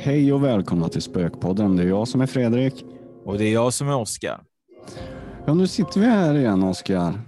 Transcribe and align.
Hej 0.00 0.32
och 0.32 0.44
välkomna 0.44 0.88
till 0.88 1.02
Spökpodden. 1.02 1.76
Det 1.76 1.82
är 1.82 1.86
jag 1.86 2.08
som 2.08 2.20
är 2.20 2.26
Fredrik. 2.26 2.84
Och 3.24 3.38
det 3.38 3.44
är 3.44 3.52
jag 3.52 3.74
som 3.74 3.88
är 3.88 3.96
Oskar. 3.96 4.40
Ja, 5.46 5.54
nu 5.54 5.66
sitter 5.66 6.00
vi 6.00 6.06
här 6.06 6.34
igen 6.34 6.62
Oskar. 6.62 7.20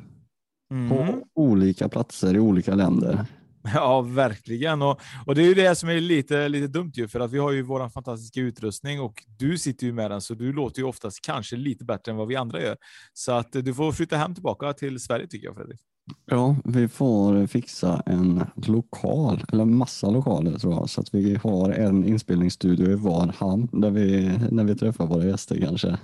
Mm. 0.72 0.88
På 0.88 1.18
olika 1.34 1.88
platser 1.88 2.34
i 2.34 2.38
olika 2.38 2.74
länder. 2.74 3.26
Ja, 3.74 4.00
verkligen. 4.00 4.82
Och, 4.82 5.00
och 5.26 5.34
det 5.34 5.42
är 5.42 5.46
ju 5.46 5.54
det 5.54 5.74
som 5.74 5.88
är 5.88 6.00
lite, 6.00 6.48
lite 6.48 6.66
dumt 6.66 6.92
ju, 6.94 7.08
för 7.08 7.20
att 7.20 7.32
vi 7.32 7.38
har 7.38 7.52
ju 7.52 7.62
vår 7.62 7.88
fantastiska 7.88 8.40
utrustning 8.40 9.00
och 9.00 9.24
du 9.38 9.58
sitter 9.58 9.86
ju 9.86 9.92
med 9.92 10.10
den, 10.10 10.20
så 10.20 10.34
du 10.34 10.52
låter 10.52 10.80
ju 10.80 10.88
oftast 10.88 11.20
kanske 11.20 11.56
lite 11.56 11.84
bättre 11.84 12.12
än 12.12 12.18
vad 12.18 12.28
vi 12.28 12.36
andra 12.36 12.62
gör. 12.62 12.76
Så 13.12 13.32
att 13.32 13.52
du 13.52 13.74
får 13.74 13.92
flytta 13.92 14.16
hem 14.16 14.34
tillbaka 14.34 14.72
till 14.72 15.00
Sverige 15.00 15.26
tycker 15.26 15.46
jag, 15.46 15.56
Fredrik. 15.56 15.80
Ja, 16.26 16.56
vi 16.64 16.88
får 16.88 17.46
fixa 17.46 18.02
en 18.06 18.44
lokal, 18.54 19.44
eller 19.52 19.64
massa 19.64 20.10
lokaler 20.10 20.58
tror 20.58 20.72
jag, 20.74 20.90
så 20.90 21.00
att 21.00 21.14
vi 21.14 21.34
har 21.34 21.70
en 21.70 22.04
inspelningsstudio 22.04 22.90
i 22.90 22.94
var 22.94 23.34
hamn 23.38 23.68
där 23.72 23.90
vi, 23.90 24.38
när 24.50 24.64
vi 24.64 24.74
träffar 24.74 25.06
våra 25.06 25.24
gäster 25.24 25.60
kanske. 25.60 25.88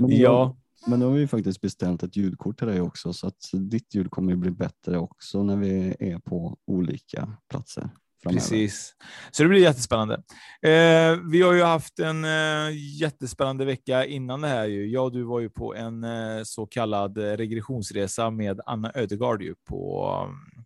Men 0.00 0.10
nu- 0.10 0.16
Ja. 0.16 0.56
Men 0.86 0.98
nu 0.98 1.04
har 1.04 1.12
vi 1.12 1.26
faktiskt 1.26 1.60
beställt 1.60 2.02
ett 2.02 2.16
ljudkort 2.16 2.58
till 2.58 2.66
dig 2.68 2.80
också, 2.80 3.12
så 3.12 3.26
att 3.26 3.50
ditt 3.52 3.94
ljud 3.94 4.10
kommer 4.10 4.30
ju 4.32 4.36
bli 4.36 4.50
bättre 4.50 4.98
också 4.98 5.42
när 5.42 5.56
vi 5.56 5.94
är 5.98 6.18
på 6.18 6.56
olika 6.66 7.28
platser. 7.50 7.90
Framöver. 8.24 8.40
Precis. 8.40 8.94
Så 9.30 9.42
det 9.42 9.48
blir 9.48 9.60
jättespännande. 9.60 10.14
Eh, 10.62 11.18
vi 11.30 11.42
har 11.42 11.52
ju 11.52 11.62
haft 11.62 11.98
en 11.98 12.24
eh, 12.24 13.00
jättespännande 13.00 13.64
vecka 13.64 14.04
innan 14.06 14.40
det 14.40 14.48
här. 14.48 14.66
Ju. 14.66 14.86
Jag 14.90 15.04
och 15.04 15.12
du 15.12 15.22
var 15.22 15.40
ju 15.40 15.50
på 15.50 15.74
en 15.74 16.04
eh, 16.04 16.42
så 16.44 16.66
kallad 16.66 17.18
eh, 17.18 17.22
regressionsresa 17.36 18.30
med 18.30 18.60
Anna 18.66 18.92
Ödegard 18.94 19.42
ju, 19.42 19.54
på 19.68 20.08
um, 20.28 20.64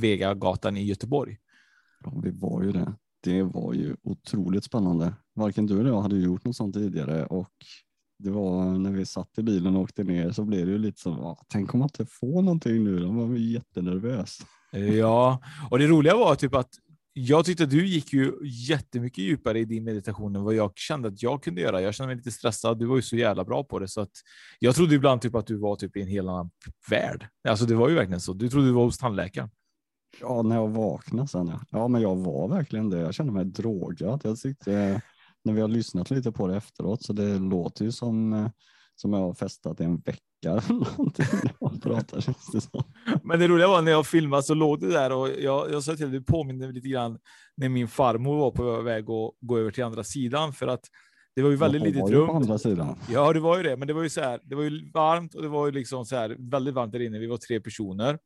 Vegagatan 0.00 0.76
i 0.76 0.84
Göteborg. 0.84 1.36
Ja, 2.04 2.20
vi 2.24 2.30
var 2.30 2.62
ju 2.62 2.72
det. 2.72 2.94
Det 3.24 3.42
var 3.42 3.72
ju 3.74 3.96
otroligt 4.02 4.64
spännande. 4.64 5.14
Varken 5.34 5.66
du 5.66 5.80
eller 5.80 5.90
jag 5.90 6.00
hade 6.00 6.16
gjort 6.16 6.44
något 6.44 6.56
sånt 6.56 6.74
tidigare 6.74 7.26
och 7.26 7.50
det 8.18 8.30
var 8.30 8.78
när 8.78 8.90
vi 8.90 9.06
satt 9.06 9.38
i 9.38 9.42
bilen 9.42 9.76
och 9.76 9.82
åkte 9.82 10.04
ner 10.04 10.30
så 10.30 10.44
blev 10.44 10.66
det 10.66 10.72
ju 10.72 10.78
lite 10.78 11.00
så, 11.00 11.10
"Ah, 11.10 11.44
tänk 11.48 11.74
om 11.74 11.80
man 11.80 11.86
inte 11.86 12.06
får 12.06 12.42
någonting 12.42 12.84
nu, 12.84 12.98
då 12.98 13.10
var 13.12 13.26
vi 13.26 13.52
jättenervös. 13.52 14.38
Eh, 14.72 14.94
ja, 14.94 15.42
och 15.70 15.78
det 15.78 15.86
roliga 15.86 16.16
var 16.16 16.34
typ 16.34 16.54
att 16.54 16.70
jag 17.12 17.44
tyckte 17.44 17.64
att 17.64 17.70
du 17.70 17.86
gick 17.86 18.12
ju 18.12 18.32
jättemycket 18.68 19.18
djupare 19.18 19.58
i 19.58 19.64
din 19.64 19.84
meditation 19.84 20.36
än 20.36 20.42
vad 20.42 20.54
jag 20.54 20.72
kände 20.74 21.08
att 21.08 21.22
jag 21.22 21.42
kunde 21.42 21.60
göra. 21.60 21.80
Jag 21.80 21.94
kände 21.94 22.06
mig 22.06 22.16
lite 22.16 22.30
stressad. 22.30 22.78
Du 22.78 22.86
var 22.86 22.96
ju 22.96 23.02
så 23.02 23.16
jävla 23.16 23.44
bra 23.44 23.64
på 23.64 23.78
det 23.78 23.88
så 23.88 24.00
att 24.00 24.10
jag 24.58 24.74
trodde 24.74 24.94
ibland 24.94 25.20
typ 25.20 25.34
att 25.34 25.46
du 25.46 25.56
var 25.56 25.76
typ 25.76 25.96
i 25.96 26.02
en 26.02 26.08
helt 26.08 26.28
annan 26.28 26.50
värld. 26.90 27.26
Alltså 27.48 27.64
det 27.64 27.74
var 27.74 27.88
ju 27.88 27.94
verkligen 27.94 28.20
så. 28.20 28.32
Du 28.32 28.48
trodde 28.48 28.66
du 28.66 28.72
var 28.72 28.84
hos 28.84 28.98
tandläkaren. 28.98 29.50
Ja, 30.20 30.42
när 30.42 30.56
jag 30.56 30.68
vaknade 30.68 31.28
sen 31.28 31.48
ja. 31.48 31.60
Ja, 31.70 31.88
men 31.88 32.02
jag 32.02 32.16
var 32.16 32.48
verkligen 32.48 32.90
det. 32.90 32.98
Jag 32.98 33.14
kände 33.14 33.32
mig 33.32 33.44
drogad. 33.44 34.20
Jag 34.24 34.38
tyckte, 34.38 35.00
när 35.44 35.52
vi 35.52 35.60
har 35.60 35.68
lyssnat 35.68 36.10
lite 36.10 36.32
på 36.32 36.46
det 36.46 36.56
efteråt, 36.56 37.02
så 37.02 37.12
det 37.12 37.38
låter 37.38 37.84
ju 37.84 37.92
som, 37.92 38.32
eh, 38.32 38.48
som 39.02 39.12
jag 39.12 39.20
har 39.20 39.34
festat 39.34 39.80
i 39.80 39.84
en 39.84 39.96
vecka 39.96 40.20
eller 40.44 40.72
någonting 40.72 41.26
när 41.42 41.52
jag 41.60 41.82
pratar 41.82 42.20
känns 42.20 42.50
det 42.52 42.60
som. 42.60 42.82
Men 43.24 43.40
det 43.40 43.48
roliga 43.48 43.68
var 43.68 43.82
när 43.82 43.92
jag 43.92 44.06
filmade 44.06 44.42
så 44.42 44.54
låg 44.54 44.80
du 44.80 44.90
där 44.90 45.12
och 45.12 45.28
jag, 45.28 45.72
jag 45.72 45.82
sa 45.82 45.96
till 45.96 46.10
dig, 46.10 46.20
du 46.20 46.24
påminner 46.24 46.66
mig 46.66 46.74
lite 46.74 46.88
grann 46.88 47.18
när 47.56 47.68
min 47.68 47.88
farmor 47.88 48.36
var 48.36 48.50
på 48.50 48.80
väg 48.80 49.02
att 49.02 49.32
gå 49.40 49.58
över 49.58 49.70
till 49.70 49.84
andra 49.84 50.04
sidan 50.04 50.52
för 50.52 50.66
att 50.66 50.84
det 51.36 51.42
var 51.42 51.50
ju 51.50 51.56
väldigt 51.56 51.82
litet 51.82 51.96
ju 51.96 52.00
på 52.00 52.10
rum. 52.10 52.30
andra 52.30 52.58
sidan. 52.58 52.98
Ja, 53.10 53.32
det 53.32 53.40
var 53.40 53.56
ju 53.56 53.62
det, 53.62 53.76
men 53.76 53.88
det 53.88 53.94
var 53.94 54.02
ju 54.02 54.10
så 54.10 54.20
här. 54.20 54.40
Det 54.44 54.54
var 54.54 54.62
ju 54.62 54.90
varmt 54.90 55.34
och 55.34 55.42
det 55.42 55.48
var 55.48 55.66
ju 55.66 55.72
liksom 55.72 56.04
så 56.04 56.16
här 56.16 56.36
väldigt 56.38 56.74
varmt 56.74 56.92
där 56.92 57.02
inne. 57.02 57.18
Vi 57.18 57.26
var 57.26 57.36
tre 57.36 57.60
personer 57.60 58.18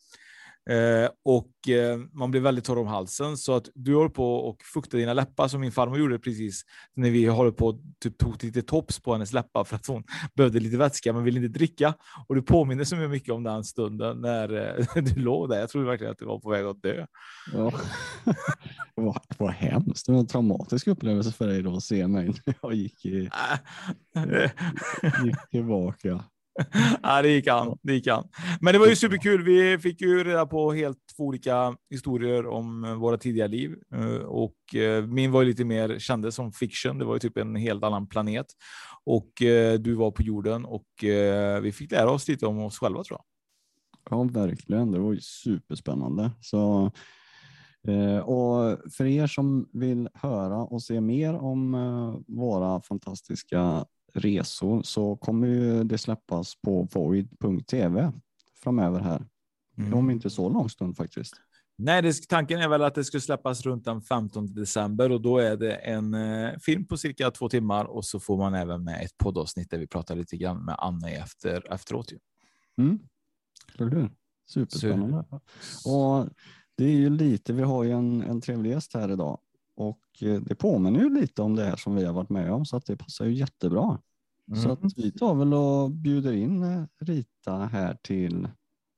eh, 0.71 1.11
och 1.25 1.69
eh, 1.69 1.99
man 2.13 2.31
blev 2.31 2.43
väldigt 2.43 2.65
torr 2.65 2.79
om 2.79 2.87
halsen 2.87 3.37
så 3.37 3.57
att 3.57 3.69
du 3.75 3.95
håller 3.95 4.09
på 4.09 4.35
och 4.35 4.63
fuktar 4.75 4.99
dina 4.99 5.13
läppar 5.13 5.49
som 5.49 5.61
min 5.61 5.73
farmor 5.73 5.99
gjorde 5.99 6.19
precis 6.19 6.63
när 6.95 7.11
vi 7.11 7.27
håller 7.27 7.51
på 7.51 7.79
typ 8.01 8.19
tog 8.19 8.45
lite 8.45 8.63
tops 8.63 9.01
på 9.01 9.13
hennes 9.13 9.33
läppar 9.33 9.65
för 9.65 9.77
att 9.77 9.87
hon 9.87 10.05
behövde 10.35 10.61
lite 10.61 10.77
vätska 10.77 11.13
men 11.13 11.25
ville 11.25 11.41
inte 11.41 11.59
dricka. 11.59 11.95
Och 12.29 12.35
du 12.35 12.43
påminner 12.43 12.85
så 12.85 12.97
mycket 12.97 13.35
om 13.35 13.43
den 13.43 13.65
stunden 13.65 14.21
när 14.21 14.79
eh, 14.79 14.87
du 15.03 15.21
låg 15.21 15.49
där. 15.49 15.61
Jag 15.61 15.71
trodde 15.71 15.87
verkligen 15.87 16.13
att 16.13 16.19
du 16.19 16.25
var 16.25 16.39
på 16.39 16.51
väg 16.51 16.65
att 16.65 16.83
dö. 16.83 17.07
Ja. 17.53 17.73
det 18.97 19.39
var 19.39 19.51
hemskt. 19.51 20.07
Det 20.07 20.13
var 20.13 20.19
en 20.19 20.27
traumatisk 20.27 20.87
upplevelse 20.87 21.33
för 21.33 21.47
dig 21.47 21.63
då 21.63 21.77
att 21.77 21.83
se 21.83 22.07
mig 22.07 22.33
när 22.47 22.55
jag 22.63 22.75
gick, 22.75 23.05
i, 23.05 23.31
gick 25.25 25.51
tillbaka. 25.51 26.25
ja, 27.03 27.23
det 27.23 27.29
gick 27.29 27.47
an. 27.47 27.79
Det 27.83 27.93
gick 27.93 28.07
an. 28.07 28.29
Men 28.61 28.73
det 28.73 28.79
var 28.79 28.87
ju 28.87 28.97
superkul. 28.97 29.43
Vi 29.43 29.79
fick 29.79 30.01
ju 30.01 30.25
reda 30.25 30.47
på 30.47 30.73
helt 30.73 30.99
olika 31.19 31.77
historier 31.91 32.47
om 32.47 32.85
eh, 32.85 32.95
våra 32.95 33.17
tidiga 33.17 33.47
liv 33.47 33.77
Eh, 33.95 34.17
och 34.17 34.75
eh, 34.75 35.07
min 35.07 35.33
var 35.33 35.43
ju 35.43 35.49
lite 35.49 35.65
mer 35.65 35.99
kändes 35.99 36.35
som 36.35 36.53
fiction. 36.53 36.99
Det 36.99 37.05
var 37.05 37.15
ju 37.15 37.19
typ 37.19 37.37
en 37.37 37.57
helt 37.57 37.85
annan 37.85 38.07
planet 38.07 38.47
och 39.05 39.31
du 39.81 39.95
var 39.95 40.11
på 40.11 40.23
jorden 40.23 40.65
och 40.65 40.87
vi 41.63 41.73
fick 41.73 41.91
lära 41.91 42.11
oss 42.11 42.29
lite 42.29 42.47
om 42.47 42.59
oss 42.59 42.79
själva 42.79 43.05
tror 43.05 43.19
jag. 43.19 44.19
Ja, 44.19 44.25
verkligen. 44.25 44.93
Det 44.93 44.99
var 44.99 45.13
ju 45.13 45.21
superspännande. 45.21 46.31
Så, 46.41 46.91
och 48.25 48.79
för 48.93 49.05
er 49.05 49.27
som 49.27 49.69
vill 49.73 50.09
höra 50.15 50.57
och 50.57 50.83
se 50.83 51.01
mer 51.01 51.35
om 51.35 52.25
våra 52.27 52.81
fantastiska 52.81 53.85
resor 54.17 54.83
så 54.83 55.17
kommer 55.17 55.47
ju 55.47 55.85
det 55.85 55.99
släppas 55.99 56.55
på 56.63 56.89
void.tv 56.95 58.13
framöver 58.63 59.01
här. 59.01 59.27
Mm. 59.79 59.95
Om 59.95 60.11
inte 60.11 60.31
så 60.31 60.49
lång 60.49 60.69
stund 60.69 60.97
faktiskt. 60.97 61.35
Nej, 61.79 62.03
det, 62.03 62.29
tanken 62.29 62.61
är 62.61 62.69
väl 62.69 62.83
att 62.83 62.95
det 62.95 63.05
ska 63.05 63.21
släppas 63.21 63.63
runt 63.63 63.85
den 63.85 64.03
15 64.03 64.55
december 64.55 65.13
och 65.13 65.21
då 65.21 65.39
är 65.39 65.57
det 65.57 65.75
en 65.75 66.15
eh, 66.15 66.59
film 66.59 66.87
på 66.87 66.97
cirka 66.97 67.31
två 67.31 67.49
timmar 67.49 67.85
och 67.85 68.05
så 68.05 68.21
får 68.21 68.37
man 68.37 68.55
även 68.55 68.85
med 68.85 69.05
ett 69.05 69.19
poddavsnitt 69.19 69.71
där 69.71 69.79
vi 69.79 69.87
pratar 69.87 70.17
lite 70.17 70.37
grann 70.37 70.65
med 70.65 70.75
Anna 70.79 71.11
efter, 71.11 71.73
efteråt. 71.73 72.13
Ju. 72.13 72.19
Mm. 72.79 72.99
Eller? 73.79 74.11
Superspännande. 74.49 75.25
Och 75.85 76.29
det 76.77 76.85
är 76.85 76.97
ju 76.97 77.11
lite, 77.11 77.53
vi 77.53 77.63
har 77.63 77.85
ju 77.85 77.91
en, 77.91 78.23
en 78.23 78.41
trevlig 78.41 78.71
gäst 78.71 78.95
här 78.95 79.13
idag 79.13 79.39
och 79.77 80.23
eh, 80.23 80.41
det 80.41 80.55
påminner 80.55 81.01
ju 81.01 81.21
lite 81.21 81.43
om 81.43 81.57
det 81.57 81.65
här 81.65 81.77
som 81.77 81.95
vi 81.95 82.05
har 82.05 82.13
varit 82.13 82.31
med 82.31 82.53
om 82.53 82.65
så 82.65 82.77
att 82.77 82.87
det 82.87 82.97
passar 82.97 83.25
ju 83.25 83.33
jättebra. 83.35 83.99
Så 84.55 84.73
att 84.73 84.81
vi 84.97 85.13
tar 85.13 85.35
väl 85.35 85.55
och 85.55 85.91
bjuder 85.91 86.33
in 86.33 86.63
eh, 86.63 86.85
Rita 87.01 87.57
här 87.57 87.97
till 88.03 88.49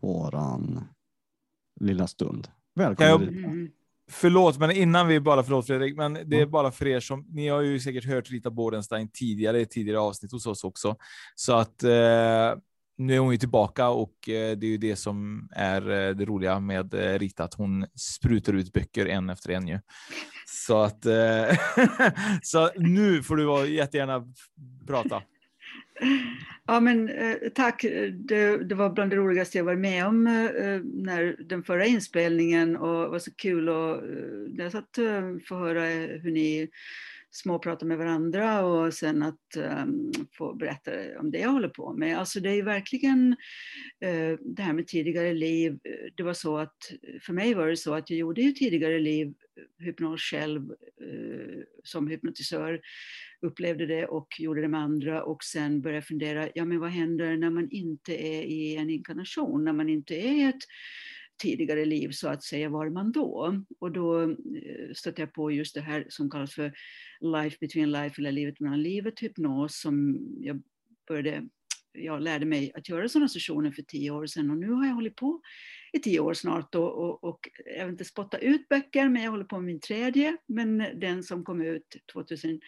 våran 0.03 0.85
lilla 1.81 2.07
stund. 2.07 2.49
Välkommen 2.75 3.23
Ja, 3.23 3.31
Rita. 3.31 3.73
Förlåt, 4.11 4.59
men 4.59 4.71
innan 4.71 5.09
vi 5.09 5.21
bara, 5.21 5.43
förlåt 5.43 5.67
Fredrik, 5.67 5.97
men 5.97 6.19
det 6.25 6.41
är 6.41 6.47
bara 6.47 6.71
för 6.71 6.87
er 6.87 7.01
som, 7.01 7.27
ni 7.29 7.49
har 7.49 7.61
ju 7.61 7.81
säkert 7.81 8.05
hört 8.05 8.31
Rita 8.31 8.51
Bodenstein 8.51 9.11
tidigare 9.13 9.61
i 9.61 9.67
tidigare 9.67 10.01
avsnitt 10.01 10.33
hos 10.33 10.47
oss 10.47 10.65
också. 10.65 10.97
Så 11.35 11.53
att 11.53 11.83
eh, 11.83 11.91
nu 12.97 13.15
är 13.15 13.19
hon 13.19 13.33
ju 13.33 13.39
tillbaka 13.39 13.89
och 13.89 14.15
det 14.27 14.63
är 14.63 14.65
ju 14.65 14.79
det 14.79 14.97
som 14.97 15.49
är 15.53 15.81
det 16.15 16.25
roliga 16.25 16.61
med 16.61 16.95
Rita, 16.95 17.45
att 17.45 17.55
hon 17.55 17.87
sprutar 17.95 18.53
ut 18.53 18.73
böcker 18.73 19.07
en 19.07 19.31
efter 19.31 19.51
en 19.51 19.69
ju. 19.69 19.81
Så 20.47 20.79
att 20.79 21.03
så 22.43 22.71
nu 22.77 23.23
får 23.23 23.37
du 23.37 23.75
jättegärna 23.75 24.27
prata. 24.87 25.23
Ja, 26.67 26.81
men 26.81 27.09
eh, 27.09 27.37
tack. 27.55 27.83
Det, 28.13 28.65
det, 28.65 28.75
var 28.75 28.91
bland 28.91 29.11
det 29.11 29.17
roligaste 29.17 29.59
jag 29.59 29.65
varit 29.65 29.79
med 29.79 30.07
om 30.07 30.27
eh, 30.27 30.81
när 30.85 31.37
den 31.39 31.63
förra 31.63 31.87
inspelningen 31.87 32.77
och 32.77 33.03
det 33.03 33.09
var 33.09 33.19
så 33.19 33.35
kul 33.35 33.69
och 33.69 33.95
eh, 33.97 34.57
jag 34.57 34.73
satt 34.73 34.99
få 35.49 35.55
höra 35.55 35.83
hur 36.23 36.31
ni 36.31 36.69
småpratar 37.31 37.87
med 37.87 37.99
varandra 37.99 38.65
och 38.65 38.95
sen 38.95 39.23
att 39.23 39.57
um, 39.57 40.13
få 40.33 40.55
berätta 40.55 40.91
om 41.21 41.31
det 41.31 41.39
jag 41.39 41.49
håller 41.49 41.69
på 41.69 41.93
med. 41.93 42.19
Alltså 42.19 42.41
det 42.41 42.51
är 42.51 42.63
verkligen 42.63 43.37
uh, 44.05 44.39
det 44.41 44.63
här 44.63 44.73
med 44.73 44.87
tidigare 44.87 45.35
liv. 45.35 45.79
Det 46.15 46.23
var 46.23 46.35
så 46.35 46.59
att 46.59 46.93
för 47.21 47.33
mig 47.33 47.55
var 47.55 47.67
det 47.67 47.77
så 47.77 47.95
att 47.95 48.11
jag 48.11 48.19
gjorde 48.19 48.43
ju 48.43 48.53
tidigare 48.53 48.99
liv 48.99 49.35
hypnos 49.79 50.21
själv 50.21 50.71
uh, 51.03 51.63
som 51.85 52.09
hypnotisör 52.09 52.81
upplevde 53.47 53.87
det 53.87 54.07
och 54.07 54.29
gjorde 54.39 54.61
det 54.61 54.69
med 54.69 54.81
andra 54.81 55.23
och 55.25 55.45
sen 55.45 55.81
började 55.81 56.03
fundera, 56.03 56.49
ja 56.55 56.65
men 56.65 56.81
vad 56.81 56.91
händer 56.91 57.37
när 57.37 57.51
man 57.51 57.71
inte 57.71 58.15
är 58.15 58.43
i 58.43 58.77
en 58.77 58.91
inkarnation, 58.91 59.65
när 59.65 59.73
man 59.73 59.89
inte 59.89 60.15
är 60.15 60.33
i 60.33 60.43
ett 60.43 60.63
tidigare 61.43 61.85
liv 61.85 62.11
så 62.11 62.29
att 62.29 62.43
säga, 62.43 62.69
var 62.69 62.91
man 62.91 63.13
då? 63.13 63.63
Och 63.81 63.93
då 63.93 64.23
eh, 64.23 64.93
stötte 64.95 65.23
jag 65.23 65.33
på 65.33 65.51
just 65.51 65.75
det 65.75 65.81
här 65.81 66.07
som 66.09 66.31
kallas 66.31 66.55
för 66.55 66.73
life 67.21 67.57
between 67.61 67.93
life 67.93 68.21
eller 68.21 68.33
livet 68.33 68.61
mellan 68.61 68.83
livet 68.83 69.21
hypnos 69.21 69.81
som 69.81 70.19
jag 70.41 70.63
började 71.09 71.49
jag 71.93 72.23
lärde 72.23 72.47
mig 72.47 72.73
att 72.75 72.89
göra 72.89 73.09
sådana 73.09 73.29
sessioner 73.29 73.71
för 73.71 73.83
tio 73.83 74.11
år 74.11 74.27
sedan 74.27 74.51
och 74.51 74.57
nu 74.57 74.71
har 74.71 74.87
jag 74.87 74.95
hållit 74.95 75.17
på 75.17 75.41
i 75.93 75.99
tio 75.99 76.21
år 76.21 76.35
snart 76.35 76.75
och, 76.75 76.99
och, 76.99 77.25
och 77.25 77.49
jag 77.77 77.85
vill 77.85 77.93
inte 77.93 78.05
spotta 78.05 78.39
ut 78.39 78.69
böcker 78.69 79.09
men 79.09 79.23
jag 79.23 79.31
håller 79.31 79.45
på 79.45 79.57
med 79.57 79.65
min 79.65 79.81
tredje 79.81 80.37
men 80.47 80.79
den 80.79 81.23
som 81.23 81.45
kom 81.45 81.63
ut 81.63 81.97
2021 82.13 82.63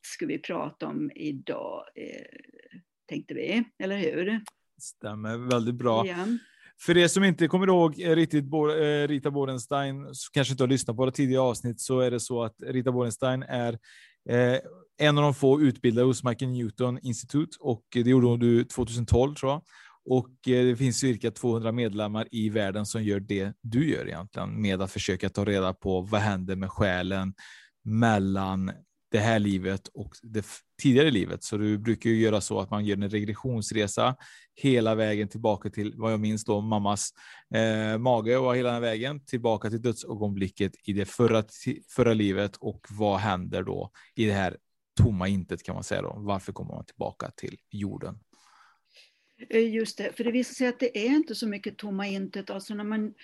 ska 0.00 0.26
vi 0.26 0.38
prata 0.38 0.86
om 0.86 1.10
idag 1.14 1.84
eh, 1.94 2.26
tänkte 3.08 3.34
vi, 3.34 3.64
eller 3.78 3.98
hur? 3.98 4.40
Stämmer 4.78 5.50
väldigt 5.50 5.74
bra. 5.74 6.06
Ja. 6.06 6.26
För 6.80 6.96
er 6.96 7.08
som 7.08 7.24
inte 7.24 7.48
kommer 7.48 7.66
ihåg 7.66 8.04
riktigt 8.06 8.44
eh, 8.44 9.08
Rita 9.08 9.30
Borenstein, 9.30 10.14
som 10.14 10.32
kanske 10.32 10.52
inte 10.52 10.62
har 10.62 10.68
lyssnat 10.68 10.96
på 10.96 11.02
våra 11.02 11.10
tidigare 11.10 11.42
avsnitt, 11.42 11.80
så 11.80 12.00
är 12.00 12.10
det 12.10 12.20
så 12.20 12.42
att 12.42 12.54
Rita 12.62 12.92
Borenstein 12.92 13.42
är 13.42 13.78
eh, 14.28 14.58
en 14.98 15.18
av 15.18 15.24
de 15.24 15.34
få 15.34 15.60
utbildade 15.60 16.06
hos 16.06 16.24
Michael 16.24 16.50
Newton 16.50 16.98
Institute 17.02 17.56
och 17.60 17.84
det 17.92 18.10
gjorde 18.10 18.46
du 18.46 18.64
2012 18.64 19.34
tror 19.34 19.52
jag. 19.52 19.62
Och 20.06 20.48
eh, 20.48 20.64
det 20.66 20.76
finns 20.76 20.98
cirka 20.98 21.30
200 21.30 21.72
medlemmar 21.72 22.28
i 22.30 22.48
världen 22.48 22.86
som 22.86 23.04
gör 23.04 23.20
det 23.20 23.52
du 23.62 23.90
gör 23.90 24.06
egentligen 24.06 24.60
med 24.62 24.82
att 24.82 24.92
försöka 24.92 25.28
ta 25.28 25.44
reda 25.44 25.74
på 25.74 26.00
vad 26.00 26.20
händer 26.20 26.56
med 26.56 26.70
själen 26.70 27.34
mellan 27.84 28.72
det 29.10 29.18
här 29.18 29.38
livet 29.38 29.88
och 29.94 30.14
det 30.22 30.46
tidigare 30.82 31.10
livet. 31.10 31.44
Så 31.44 31.56
du 31.56 31.78
brukar 31.78 32.10
ju 32.10 32.16
göra 32.16 32.40
så 32.40 32.60
att 32.60 32.70
man 32.70 32.84
gör 32.84 32.96
en 32.96 33.10
regressionsresa 33.10 34.16
hela 34.54 34.94
vägen 34.94 35.28
tillbaka 35.28 35.70
till 35.70 35.92
vad 35.96 36.12
jag 36.12 36.20
minns 36.20 36.44
då 36.44 36.60
mammas 36.60 37.10
eh, 37.54 37.98
mage 37.98 38.36
och 38.36 38.56
hela 38.56 38.72
den 38.72 38.82
vägen 38.82 39.24
tillbaka 39.24 39.70
till 39.70 39.82
dödsögonblicket 39.82 40.72
i 40.84 40.92
det 40.92 41.04
förra, 41.04 41.44
förra 41.88 42.14
livet 42.14 42.56
och 42.56 42.86
vad 42.90 43.18
händer 43.18 43.62
då 43.62 43.90
i 44.14 44.26
det 44.26 44.32
här 44.32 44.56
tomma 45.00 45.28
intet 45.28 45.62
kan 45.62 45.74
man 45.74 45.84
säga 45.84 46.02
då. 46.02 46.14
Varför 46.16 46.52
kommer 46.52 46.74
man 46.74 46.84
tillbaka 46.84 47.30
till 47.36 47.56
jorden? 47.70 48.18
Eh, 49.38 49.74
just 49.74 49.98
det, 49.98 50.16
för 50.16 50.24
det 50.24 50.30
visar 50.30 50.54
sig 50.54 50.66
att 50.66 50.80
det 50.80 50.98
är 50.98 51.10
inte 51.10 51.34
så 51.34 51.48
mycket 51.48 51.76
tomma 51.76 52.06
intet. 52.06 52.50
Alltså 52.50 52.74
när 52.74 52.84
man, 52.84 53.14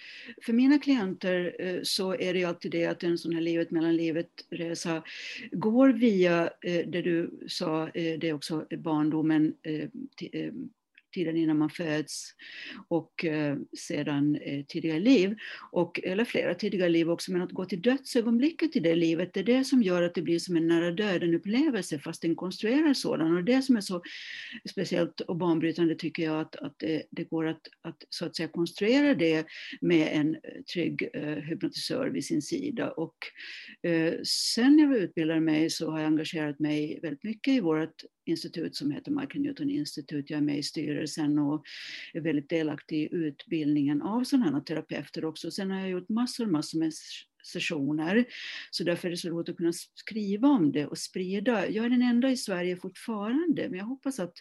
för 0.43 0.53
mina 0.53 0.79
klienter 0.79 1.57
eh, 1.59 1.81
så 1.83 2.15
är 2.15 2.35
det 2.35 2.45
alltid 2.45 2.71
det 2.71 2.87
att 2.87 3.03
en 3.03 3.19
sån 3.19 3.35
här 3.35 3.41
livet 3.41 3.71
mellan 3.71 3.97
livet-resa 3.97 5.03
går 5.53 5.89
via 5.89 6.51
eh, 6.61 6.87
det 6.89 7.03
du 7.03 7.31
sa, 7.49 7.91
det 7.95 8.29
är 8.29 8.33
också 8.33 8.67
barndomen, 8.79 9.55
tiden 11.13 11.37
innan 11.37 11.59
man 11.59 11.71
föds 11.71 12.35
och 12.89 13.25
eh, 13.25 13.57
sedan 13.79 14.37
eh, 14.37 14.65
tidigare 14.65 15.01
liv, 15.01 15.37
och, 15.73 16.01
eller 16.05 16.25
flera 16.25 16.55
tidigare 16.55 16.89
liv 16.89 17.11
också, 17.11 17.33
men 17.33 17.43
att 17.43 17.53
gå 17.53 17.65
till 17.65 17.83
dödsögonblicket 17.83 18.77
i 18.77 18.81
det 18.81 18.95
livet, 18.95 19.35
det 19.35 19.41
är 19.41 19.45
det 19.45 19.65
som 19.65 19.83
gör 19.83 20.03
att 20.03 20.15
det 20.15 20.23
blir 20.23 20.39
som 20.39 20.57
en 20.57 20.67
nära 20.67 20.91
döden-upplevelse, 20.91 21.99
fast 21.99 22.25
en 22.25 22.37
konstruerad 22.37 22.97
sådan. 22.97 23.37
Och 23.37 23.45
det 23.45 23.63
som 23.63 23.77
är 23.77 23.81
så 23.81 24.03
speciellt 24.71 25.21
och 25.21 25.37
banbrytande 25.37 25.95
tycker 25.95 26.23
jag, 26.23 26.41
att, 26.41 26.57
att 26.57 26.75
det, 26.79 27.03
det 27.11 27.25
går 27.25 27.47
att, 27.47 27.69
att, 27.83 28.05
så 28.09 28.27
att 28.27 28.37
säga 28.37 28.49
konstruera 28.49 29.15
det 29.15 29.47
med 29.81 30.09
en 30.13 30.37
trygg 30.73 31.09
eh, 31.15 31.23
hypnotisör 31.23 32.09
vid 32.09 32.25
sin 32.25 32.43
sida. 32.43 32.91
Och 32.91 33.17
eh, 33.83 34.15
sen 34.25 34.79
jag 34.79 34.97
utbildade 34.97 35.41
mig 35.41 35.71
så 35.71 35.91
har 35.91 35.99
jag 35.99 36.07
engagerat 36.07 36.59
mig 36.59 36.99
väldigt 37.03 37.25
mycket 37.25 37.55
i 37.55 37.61
vårt 37.61 38.05
institut 38.25 38.77
som 38.77 38.91
heter 38.91 39.11
Michael 39.11 39.43
Newton 39.43 39.71
Institute. 39.71 40.33
Jag 40.33 40.39
är 40.39 40.45
med 40.45 40.59
i 40.59 40.63
styrelsen 40.63 41.39
och 41.39 41.65
är 42.13 42.21
väldigt 42.21 42.49
delaktig 42.49 43.03
i 43.03 43.09
utbildningen 43.13 44.03
av 44.03 44.25
sådana 44.25 44.51
här 44.51 44.61
terapeuter 44.61 45.25
också. 45.25 45.51
Sen 45.51 45.71
har 45.71 45.81
jag 45.81 45.91
gjort 45.91 46.09
massor, 46.09 46.47
massor 46.47 46.79
med 46.79 46.93
sessioner. 47.45 48.25
Så 48.71 48.85
därför 48.85 49.09
är 49.09 49.11
det 49.11 49.17
så 49.17 49.29
roligt 49.29 49.49
att 49.49 49.57
kunna 49.57 49.73
skriva 49.95 50.49
om 50.49 50.73
det 50.73 50.87
och 50.87 50.99
sprida. 50.99 51.69
Jag 51.69 51.85
är 51.85 51.91
den 51.91 52.03
enda 52.03 52.31
i 52.31 52.37
Sverige 52.37 52.77
fortfarande, 52.77 53.69
men 53.69 53.79
jag 53.79 53.87
hoppas 53.87 54.21
att 54.21 54.35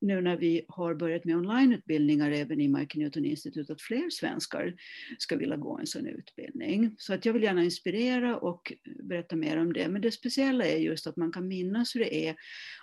nu 0.00 0.20
när 0.20 0.36
vi 0.36 0.64
har 0.68 0.94
börjat 0.94 1.24
med 1.24 1.36
onlineutbildningar 1.36 2.30
även 2.30 2.60
i 2.60 2.68
Michael 2.68 3.02
Newton 3.02 3.24
Institute. 3.24 3.72
att 3.72 3.82
fler 3.82 4.10
svenskar 4.10 4.74
ska 5.18 5.36
vilja 5.36 5.56
gå 5.56 5.78
en 5.78 5.86
sån 5.86 6.06
utbildning. 6.06 6.94
Så 6.98 7.14
att 7.14 7.24
jag 7.24 7.32
vill 7.32 7.42
gärna 7.42 7.64
inspirera 7.64 8.36
och 8.36 8.72
berätta 9.02 9.36
mer 9.36 9.56
om 9.56 9.72
det. 9.72 9.88
Men 9.88 10.02
det 10.02 10.10
speciella 10.10 10.66
är 10.66 10.76
just 10.76 11.06
att 11.06 11.16
man 11.16 11.32
kan 11.32 11.48
minnas 11.48 11.94
hur 11.94 12.00
det 12.00 12.28
är 12.28 12.36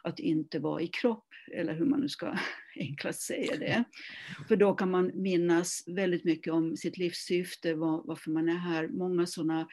att 0.04 0.20
inte 0.20 0.60
vara 0.60 0.82
i 0.82 0.88
kropp, 0.88 1.28
eller 1.52 1.74
hur 1.74 1.86
man 1.86 2.00
nu 2.00 2.10
ska 2.10 2.38
enklast 2.76 3.22
säga 3.22 3.58
det. 3.58 3.84
För 4.48 4.56
då 4.56 4.74
kan 4.74 4.92
man 4.92 5.12
minnas 5.14 5.84
väldigt 5.88 6.24
mycket 6.24 6.54
om 6.54 6.78
sitt 6.78 6.98
livssyfte, 6.98 7.74
var, 7.74 8.04
varför 8.06 8.32
man 8.32 8.50
är 8.50 8.58
här. 8.58 8.88
Många 8.88 9.26
sådana 9.26 9.68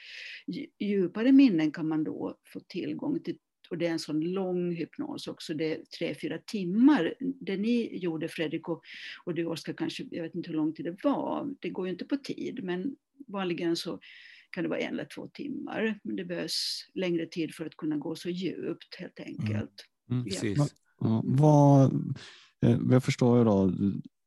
djupare 0.78 1.32
minnen 1.32 1.72
kan 1.72 1.88
man 1.88 2.04
då 2.04 2.38
få 2.52 2.60
tillgång 2.60 3.22
till 3.22 3.36
och 3.70 3.78
det 3.78 3.86
är 3.86 3.90
en 3.90 3.98
sån 3.98 4.20
lång 4.20 4.72
hypnos 4.72 5.26
också, 5.26 5.54
det 5.54 5.74
är 5.74 5.84
tre, 5.98 6.14
fyra 6.14 6.38
timmar. 6.38 7.14
Det 7.20 7.56
ni 7.56 7.98
gjorde 7.98 8.28
Fredrik 8.28 8.68
och, 8.68 8.82
och 9.24 9.34
du 9.34 9.44
Oskar 9.44 9.72
kanske, 9.72 10.06
jag 10.10 10.22
vet 10.22 10.34
inte 10.34 10.50
hur 10.50 10.56
lång 10.56 10.72
tid 10.72 10.86
det 10.86 10.96
var, 11.04 11.54
det 11.60 11.70
går 11.70 11.86
ju 11.86 11.92
inte 11.92 12.04
på 12.04 12.16
tid, 12.16 12.64
men 12.64 12.96
vanligen 13.26 13.76
så 13.76 14.00
kan 14.50 14.64
det 14.64 14.70
vara 14.70 14.80
en 14.80 14.92
eller 14.92 15.04
två 15.04 15.28
timmar. 15.28 16.00
Men 16.02 16.16
det 16.16 16.24
behövs 16.24 16.88
längre 16.94 17.26
tid 17.26 17.54
för 17.54 17.66
att 17.66 17.76
kunna 17.76 17.96
gå 17.96 18.16
så 18.16 18.28
djupt 18.30 18.94
helt 18.98 19.18
mm. 19.18 19.30
enkelt. 19.30 19.84
Mm. 20.10 20.26
Mm, 20.42 20.54
ja. 20.56 20.66
Ja, 21.00 21.22
vad, 21.24 21.92
eh, 22.62 22.78
jag 22.90 23.04
förstår 23.04 23.38
ju 23.38 23.44
då, 23.44 23.72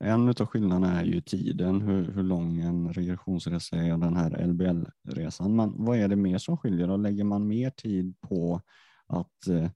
en 0.03 0.29
av 0.29 0.45
skillnaderna 0.45 1.01
är 1.01 1.05
ju 1.05 1.21
tiden, 1.21 1.81
hur, 1.81 2.11
hur 2.11 2.23
lång 2.23 2.59
en 2.59 2.93
regressionsresa 2.93 3.77
är 3.77 3.97
den 3.97 4.15
här 4.15 4.47
LBL-resan. 4.47 5.55
Men 5.55 5.73
vad 5.85 5.97
är 5.97 6.07
det 6.07 6.15
mer 6.15 6.37
som 6.37 6.57
skiljer? 6.57 6.87
Då 6.87 6.97
lägger 6.97 7.23
man 7.23 7.47
mer 7.47 7.69
tid 7.69 8.21
på 8.21 8.61
att 9.07 9.47
eh, 9.47 9.69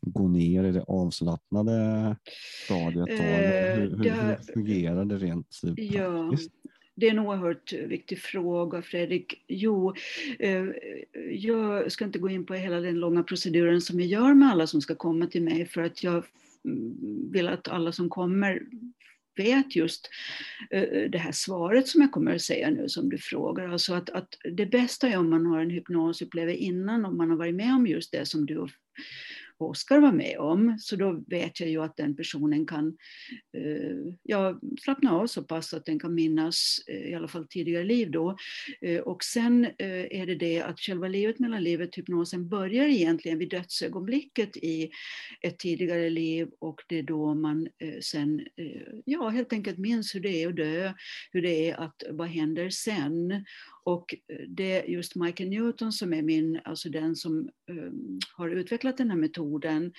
gå 0.00 0.28
ner 0.28 0.64
i 0.64 0.72
det 0.72 0.82
avslappnade 0.82 2.16
stadiet? 2.64 3.08
Eh, 3.08 3.16
hur, 3.16 3.96
hur, 3.96 4.10
hur 4.10 4.52
fungerar 4.52 5.04
det 5.04 5.18
rent 5.18 5.60
ja. 5.76 6.32
Det 6.94 7.06
är 7.06 7.10
en 7.10 7.18
oerhört 7.18 7.72
viktig 7.72 8.18
fråga, 8.18 8.82
Fredrik. 8.82 9.44
Jo, 9.48 9.94
eh, 10.38 10.64
jag 11.30 11.92
ska 11.92 12.04
inte 12.04 12.18
gå 12.18 12.28
in 12.28 12.46
på 12.46 12.54
hela 12.54 12.80
den 12.80 12.94
långa 12.94 13.22
proceduren 13.22 13.80
som 13.80 13.96
vi 13.96 14.04
gör 14.04 14.34
med 14.34 14.50
alla 14.50 14.66
som 14.66 14.80
ska 14.80 14.94
komma 14.94 15.26
till 15.26 15.42
mig, 15.42 15.66
för 15.66 15.82
att 15.82 16.02
jag 16.02 16.24
vill 17.30 17.48
att 17.48 17.68
alla 17.68 17.92
som 17.92 18.08
kommer 18.08 18.62
vet 19.36 19.76
just 19.76 20.10
eh, 20.70 20.82
eh, 20.82 21.10
det 21.10 21.18
här 21.18 21.32
svaret 21.32 21.88
som 21.88 22.00
jag 22.00 22.12
kommer 22.12 22.34
att 22.34 22.42
säga 22.42 22.70
nu 22.70 22.88
som 22.88 23.08
du 23.08 23.18
frågar. 23.18 23.68
Alltså 23.68 23.94
att, 23.94 24.10
att 24.10 24.28
det 24.56 24.66
bästa 24.66 25.08
är 25.08 25.16
om 25.16 25.30
man 25.30 25.46
har 25.46 25.60
en 25.60 25.70
hypnosupplevelse 25.70 26.58
innan, 26.58 27.04
om 27.04 27.16
man 27.16 27.30
har 27.30 27.36
varit 27.36 27.54
med 27.54 27.74
om 27.74 27.86
just 27.86 28.12
det 28.12 28.26
som 28.26 28.46
du 28.46 28.66
Oskar 29.60 29.98
var 30.00 30.12
med 30.12 30.38
om. 30.38 30.76
Så 30.80 30.96
då 30.96 31.24
vet 31.26 31.60
jag 31.60 31.68
ju 31.68 31.82
att 31.82 31.96
den 31.96 32.16
personen 32.16 32.66
kan 32.66 32.96
eh, 33.56 34.14
ja, 34.22 34.60
slappna 34.80 35.12
av 35.12 35.26
så 35.26 35.42
pass 35.42 35.74
att 35.74 35.84
den 35.84 35.98
kan 35.98 36.14
minnas 36.14 36.76
eh, 36.86 37.10
i 37.10 37.14
alla 37.14 37.28
fall 37.28 37.46
tidigare 37.46 37.84
liv 37.84 38.10
då. 38.10 38.36
Eh, 38.80 39.00
och 39.00 39.24
sen 39.24 39.64
eh, 39.64 40.20
är 40.20 40.26
det 40.26 40.34
det 40.34 40.62
att 40.62 40.80
själva 40.80 41.08
livet 41.08 41.38
mellan 41.38 41.62
livet, 41.62 41.98
hypnosen, 41.98 42.48
börjar 42.48 42.86
egentligen 42.86 43.38
vid 43.38 43.50
dödsögonblicket 43.50 44.56
i 44.56 44.90
ett 45.40 45.58
tidigare 45.58 46.10
liv 46.10 46.48
och 46.58 46.80
det 46.88 46.98
är 46.98 47.02
då 47.02 47.34
man 47.34 47.68
eh, 47.78 48.00
sen 48.00 48.40
eh, 48.56 48.82
ja, 49.04 49.28
helt 49.28 49.52
enkelt 49.52 49.78
minns 49.78 50.14
hur 50.14 50.20
det 50.20 50.42
är 50.42 50.48
att 50.48 50.56
dö, 50.56 50.92
hur 51.32 51.42
det 51.42 51.70
är 51.70 51.80
att, 51.80 52.02
vad 52.10 52.28
händer 52.28 52.70
sen? 52.70 53.44
Och 53.84 54.14
eh, 54.28 54.36
det 54.48 54.72
är 54.72 54.84
just 54.84 55.14
Michael 55.16 55.50
Newton 55.50 55.92
som 55.92 56.12
är 56.12 56.22
min, 56.22 56.60
alltså 56.64 56.88
den 56.88 57.16
som 57.16 57.48
um, 57.70 58.20
har 58.36 58.48
utvecklat 58.48 58.96
den 58.96 59.10
här 59.10 59.16
metoden, 59.16 59.92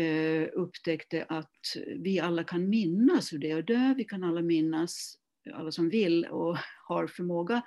uh, 0.00 0.46
upptäckte 0.52 1.24
att 1.28 1.60
vi 1.96 2.20
alla 2.20 2.44
kan 2.44 2.68
minnas 2.68 3.32
hur 3.32 3.38
det 3.38 3.50
är 3.50 3.58
att 3.58 3.66
dö, 3.66 3.94
vi 3.96 4.04
kan 4.04 4.24
alla 4.24 4.42
minnas 4.42 5.18
alla 5.50 5.72
som 5.72 5.88
vill 5.88 6.24
och 6.24 6.56
har 6.88 7.06
förmåga 7.06 7.62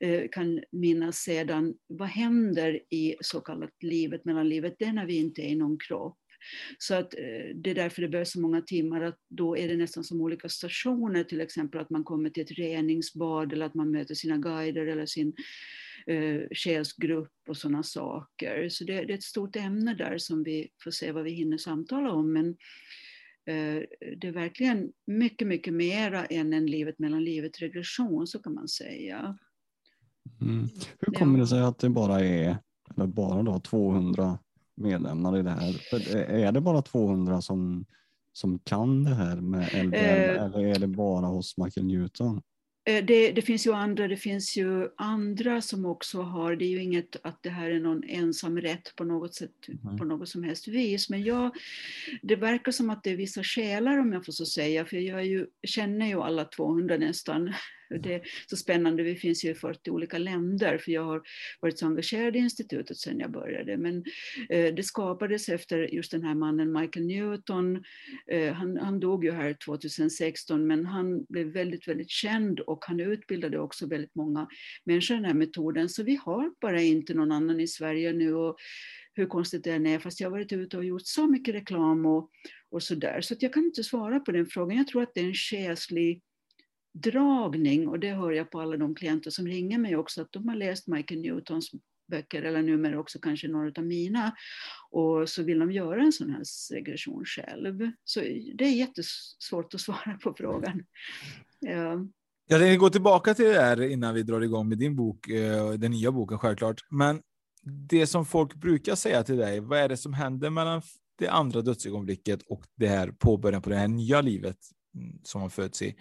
eh, 0.00 0.28
kan 0.32 0.60
minnas 0.70 1.16
sedan 1.16 1.74
vad 1.86 2.08
händer 2.08 2.80
i 2.90 3.16
så 3.20 3.40
kallat 3.40 3.82
livet 3.82 4.24
mellan 4.24 4.48
livet, 4.48 4.76
det 4.78 4.84
är 4.84 4.92
när 4.92 5.06
vi 5.06 5.16
inte 5.16 5.42
är 5.42 5.48
i 5.48 5.54
någon 5.54 5.78
kropp. 5.78 6.18
Så 6.78 6.94
att 6.94 7.14
eh, 7.14 7.54
det 7.54 7.70
är 7.70 7.74
därför 7.74 8.02
det 8.02 8.08
behövs 8.08 8.32
så 8.32 8.40
många 8.40 8.62
timmar, 8.62 9.00
att 9.00 9.18
då 9.28 9.56
är 9.56 9.68
det 9.68 9.76
nästan 9.76 10.04
som 10.04 10.20
olika 10.20 10.48
stationer, 10.48 11.24
till 11.24 11.40
exempel 11.40 11.80
att 11.80 11.90
man 11.90 12.04
kommer 12.04 12.30
till 12.30 12.42
ett 12.42 12.58
reningsbad 12.58 13.52
eller 13.52 13.66
att 13.66 13.74
man 13.74 13.90
möter 13.90 14.14
sina 14.14 14.38
guider 14.38 14.86
eller 14.86 15.06
sin 15.06 15.32
eh, 16.06 16.40
själsgrupp 16.50 17.32
och 17.48 17.56
sådana 17.56 17.82
saker. 17.82 18.68
Så 18.68 18.84
det, 18.84 18.92
det, 18.92 19.12
är 19.12 19.16
ett 19.16 19.22
stort 19.22 19.56
ämne 19.56 19.94
där 19.94 20.18
som 20.18 20.42
vi 20.42 20.68
får 20.84 20.90
se 20.90 21.12
vad 21.12 21.24
vi 21.24 21.30
hinner 21.30 21.58
samtala 21.58 22.12
om. 22.12 22.32
Men 22.32 22.48
eh, 23.46 23.82
det 24.16 24.28
är 24.28 24.32
verkligen 24.32 24.92
mycket, 25.06 25.48
mycket 25.48 25.74
mera 25.74 26.24
än 26.24 26.52
en 26.52 26.66
livet 26.66 26.98
mellan 26.98 27.24
livet 27.24 27.62
regression, 27.62 28.26
så 28.26 28.38
kan 28.38 28.54
man 28.54 28.68
säga. 28.68 29.38
Mm. 30.40 30.68
Hur 30.98 31.12
kommer 31.12 31.38
det 31.38 31.46
sig 31.46 31.60
att 31.60 31.78
det 31.78 31.90
bara 31.90 32.20
är, 32.20 32.56
eller 32.96 33.06
bara 33.06 33.42
då 33.42 33.60
200 33.60 34.38
medlemmar 34.80 35.38
i 35.38 35.42
det 35.42 35.50
här. 35.50 35.72
För 35.72 36.16
är 36.16 36.52
det 36.52 36.60
bara 36.60 36.82
200 36.82 37.40
som, 37.40 37.84
som 38.32 38.58
kan 38.58 39.04
det 39.04 39.14
här 39.14 39.36
med 39.36 39.84
LVM 39.84 39.94
eh, 39.94 40.42
eller 40.44 40.66
är 40.66 40.78
det 40.78 40.86
bara 40.86 41.26
hos 41.26 41.56
Michael 41.58 41.86
Newton? 41.86 42.42
Eh, 42.84 43.04
det, 43.04 43.32
det, 43.32 43.42
finns 43.42 43.66
ju 43.66 43.72
andra, 43.72 44.08
det 44.08 44.16
finns 44.16 44.56
ju 44.56 44.88
andra 44.96 45.60
som 45.60 45.86
också 45.86 46.22
har, 46.22 46.56
det 46.56 46.64
är 46.64 46.68
ju 46.68 46.82
inget 46.82 47.16
att 47.22 47.42
det 47.42 47.50
här 47.50 47.70
är 47.70 47.80
någon 47.80 48.04
ensam 48.04 48.60
rätt 48.60 48.96
på 48.96 49.04
något 49.04 49.34
sätt, 49.34 49.50
mm. 49.68 49.98
på 49.98 50.04
något 50.04 50.28
som 50.28 50.42
helst 50.42 50.68
vis, 50.68 51.10
men 51.10 51.22
jag, 51.22 51.50
det 52.22 52.36
verkar 52.36 52.72
som 52.72 52.90
att 52.90 53.04
det 53.04 53.10
är 53.10 53.16
vissa 53.16 53.42
själar 53.42 53.98
om 53.98 54.12
jag 54.12 54.24
får 54.24 54.32
så 54.32 54.46
säga, 54.46 54.84
för 54.84 54.96
jag 54.96 55.26
ju, 55.26 55.46
känner 55.62 56.06
ju 56.06 56.22
alla 56.22 56.44
200 56.44 56.96
nästan, 56.96 57.52
det 58.00 58.14
är 58.14 58.22
så 58.46 58.56
spännande, 58.56 59.02
vi 59.02 59.16
finns 59.16 59.44
ju 59.44 59.50
i 59.50 59.54
40 59.54 59.90
olika 59.90 60.18
länder, 60.18 60.78
för 60.78 60.92
jag 60.92 61.04
har 61.04 61.22
varit 61.60 61.78
så 61.78 61.86
engagerad 61.86 62.36
i 62.36 62.38
institutet 62.38 62.96
sedan 62.96 63.18
jag 63.18 63.30
började. 63.30 63.76
Men 63.76 64.04
eh, 64.48 64.74
det 64.74 64.82
skapades 64.82 65.48
efter 65.48 65.94
just 65.94 66.10
den 66.10 66.22
här 66.22 66.34
mannen 66.34 66.72
Michael 66.72 67.06
Newton. 67.06 67.84
Eh, 68.30 68.52
han, 68.52 68.76
han 68.76 69.00
dog 69.00 69.24
ju 69.24 69.32
här 69.32 69.56
2016, 69.64 70.66
men 70.66 70.86
han 70.86 71.24
blev 71.24 71.46
väldigt, 71.46 71.88
väldigt 71.88 72.10
känd 72.10 72.60
och 72.60 72.84
han 72.84 73.00
utbildade 73.00 73.58
också 73.58 73.86
väldigt 73.86 74.14
många 74.14 74.48
människor 74.84 75.16
i 75.16 75.20
den 75.20 75.24
här 75.24 75.34
metoden. 75.34 75.88
Så 75.88 76.02
vi 76.02 76.16
har 76.16 76.52
bara 76.60 76.80
inte 76.80 77.14
någon 77.14 77.32
annan 77.32 77.60
i 77.60 77.68
Sverige 77.68 78.12
nu. 78.12 78.34
Och, 78.34 78.56
hur 79.14 79.26
konstigt 79.26 79.64
det 79.64 79.72
än 79.72 79.86
är, 79.86 79.98
fast 79.98 80.20
jag 80.20 80.26
har 80.26 80.30
varit 80.30 80.52
ute 80.52 80.76
och 80.76 80.84
gjort 80.84 81.06
så 81.06 81.26
mycket 81.26 81.54
reklam 81.54 82.06
och, 82.06 82.30
och 82.70 82.82
sådär. 82.82 83.20
Så 83.20 83.34
att 83.34 83.42
jag 83.42 83.52
kan 83.52 83.64
inte 83.64 83.84
svara 83.84 84.20
på 84.20 84.32
den 84.32 84.46
frågan. 84.46 84.76
Jag 84.76 84.86
tror 84.86 85.02
att 85.02 85.14
det 85.14 85.20
är 85.20 85.24
en 85.24 85.34
själslig 85.34 86.22
dragning, 86.92 87.88
och 87.88 88.00
det 88.00 88.12
hör 88.12 88.30
jag 88.30 88.50
på 88.50 88.60
alla 88.60 88.76
de 88.76 88.94
klienter 88.94 89.30
som 89.30 89.46
ringer 89.46 89.78
mig 89.78 89.96
också, 89.96 90.22
att 90.22 90.32
de 90.32 90.48
har 90.48 90.56
läst 90.56 90.86
Michael 90.86 91.20
Newtons 91.20 91.70
böcker, 92.10 92.42
eller 92.42 92.62
numera 92.62 93.00
också 93.00 93.18
kanske 93.18 93.48
några 93.48 93.72
av 93.78 93.84
mina, 93.84 94.34
och 94.90 95.28
så 95.28 95.42
vill 95.42 95.58
de 95.58 95.72
göra 95.72 96.02
en 96.02 96.12
sån 96.12 96.30
här 96.30 96.44
segregation 96.44 97.24
själv. 97.24 97.90
Så 98.04 98.20
det 98.54 98.64
är 98.64 98.76
jättesvårt 98.76 99.74
att 99.74 99.80
svara 99.80 100.18
på 100.22 100.34
frågan. 100.34 100.82
Ja. 101.60 102.06
Jag 102.46 102.60
tänkte 102.60 102.76
gå 102.76 102.90
tillbaka 102.90 103.34
till 103.34 103.44
det 103.44 103.60
här 103.60 103.82
innan 103.82 104.14
vi 104.14 104.22
drar 104.22 104.40
igång 104.40 104.68
med 104.68 104.78
din 104.78 104.96
bok, 104.96 105.28
eh, 105.28 105.70
den 105.70 105.90
nya 105.90 106.12
boken 106.12 106.38
självklart. 106.38 106.80
Men 106.90 107.22
det 107.88 108.06
som 108.06 108.26
folk 108.26 108.54
brukar 108.54 108.94
säga 108.94 109.22
till 109.22 109.36
dig, 109.36 109.60
vad 109.60 109.78
är 109.78 109.88
det 109.88 109.96
som 109.96 110.14
händer 110.14 110.50
mellan 110.50 110.82
det 111.18 111.28
andra 111.28 111.62
dödsögonblicket 111.62 112.42
och 112.42 112.64
det 112.76 112.86
här 112.86 113.12
påbörjan 113.18 113.62
på 113.62 113.70
det 113.70 113.76
här 113.76 113.88
nya 113.88 114.20
livet 114.20 114.56
Mm, 114.94 115.18
som 115.22 115.40
man 115.40 115.50
föds 115.50 115.82
i? 115.82 115.94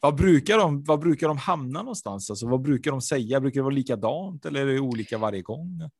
Vad 0.00 0.16
brukar 0.16 0.58
de, 0.58 0.84
vad 0.84 1.00
brukar 1.00 1.28
de 1.28 1.38
hamna 1.38 1.82
någonstans? 1.82 2.30
Alltså, 2.30 2.48
vad 2.48 2.62
brukar 2.62 2.90
de 2.90 3.00
säga? 3.00 3.40
Brukar 3.40 3.60
det 3.60 3.64
vara 3.64 3.74
likadant 3.74 4.46
eller 4.46 4.66
är 4.66 4.72
det 4.72 4.80
olika 4.80 5.18
varje 5.18 5.42
gång? 5.42 5.90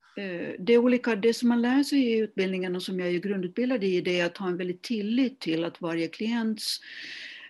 Det 0.59 0.73
är 0.73 0.79
olika. 0.79 1.17
Det 1.17 1.35
som 1.35 1.49
man 1.49 1.63
lär 1.63 1.83
sig 1.83 1.99
i 1.99 2.19
utbildningen 2.19 2.77
och 2.77 2.83
som 2.83 3.01
jag 3.01 3.09
är 3.09 3.19
grundutbildad 3.19 3.85
i, 3.85 4.01
det 4.01 4.21
är 4.21 4.27
att 4.27 4.37
ha 4.37 4.49
en 4.49 4.57
väldigt 4.57 4.83
tillit 4.83 5.41
till 5.41 5.65
att 5.65 5.81
varje 5.81 6.09
klients 6.09 6.81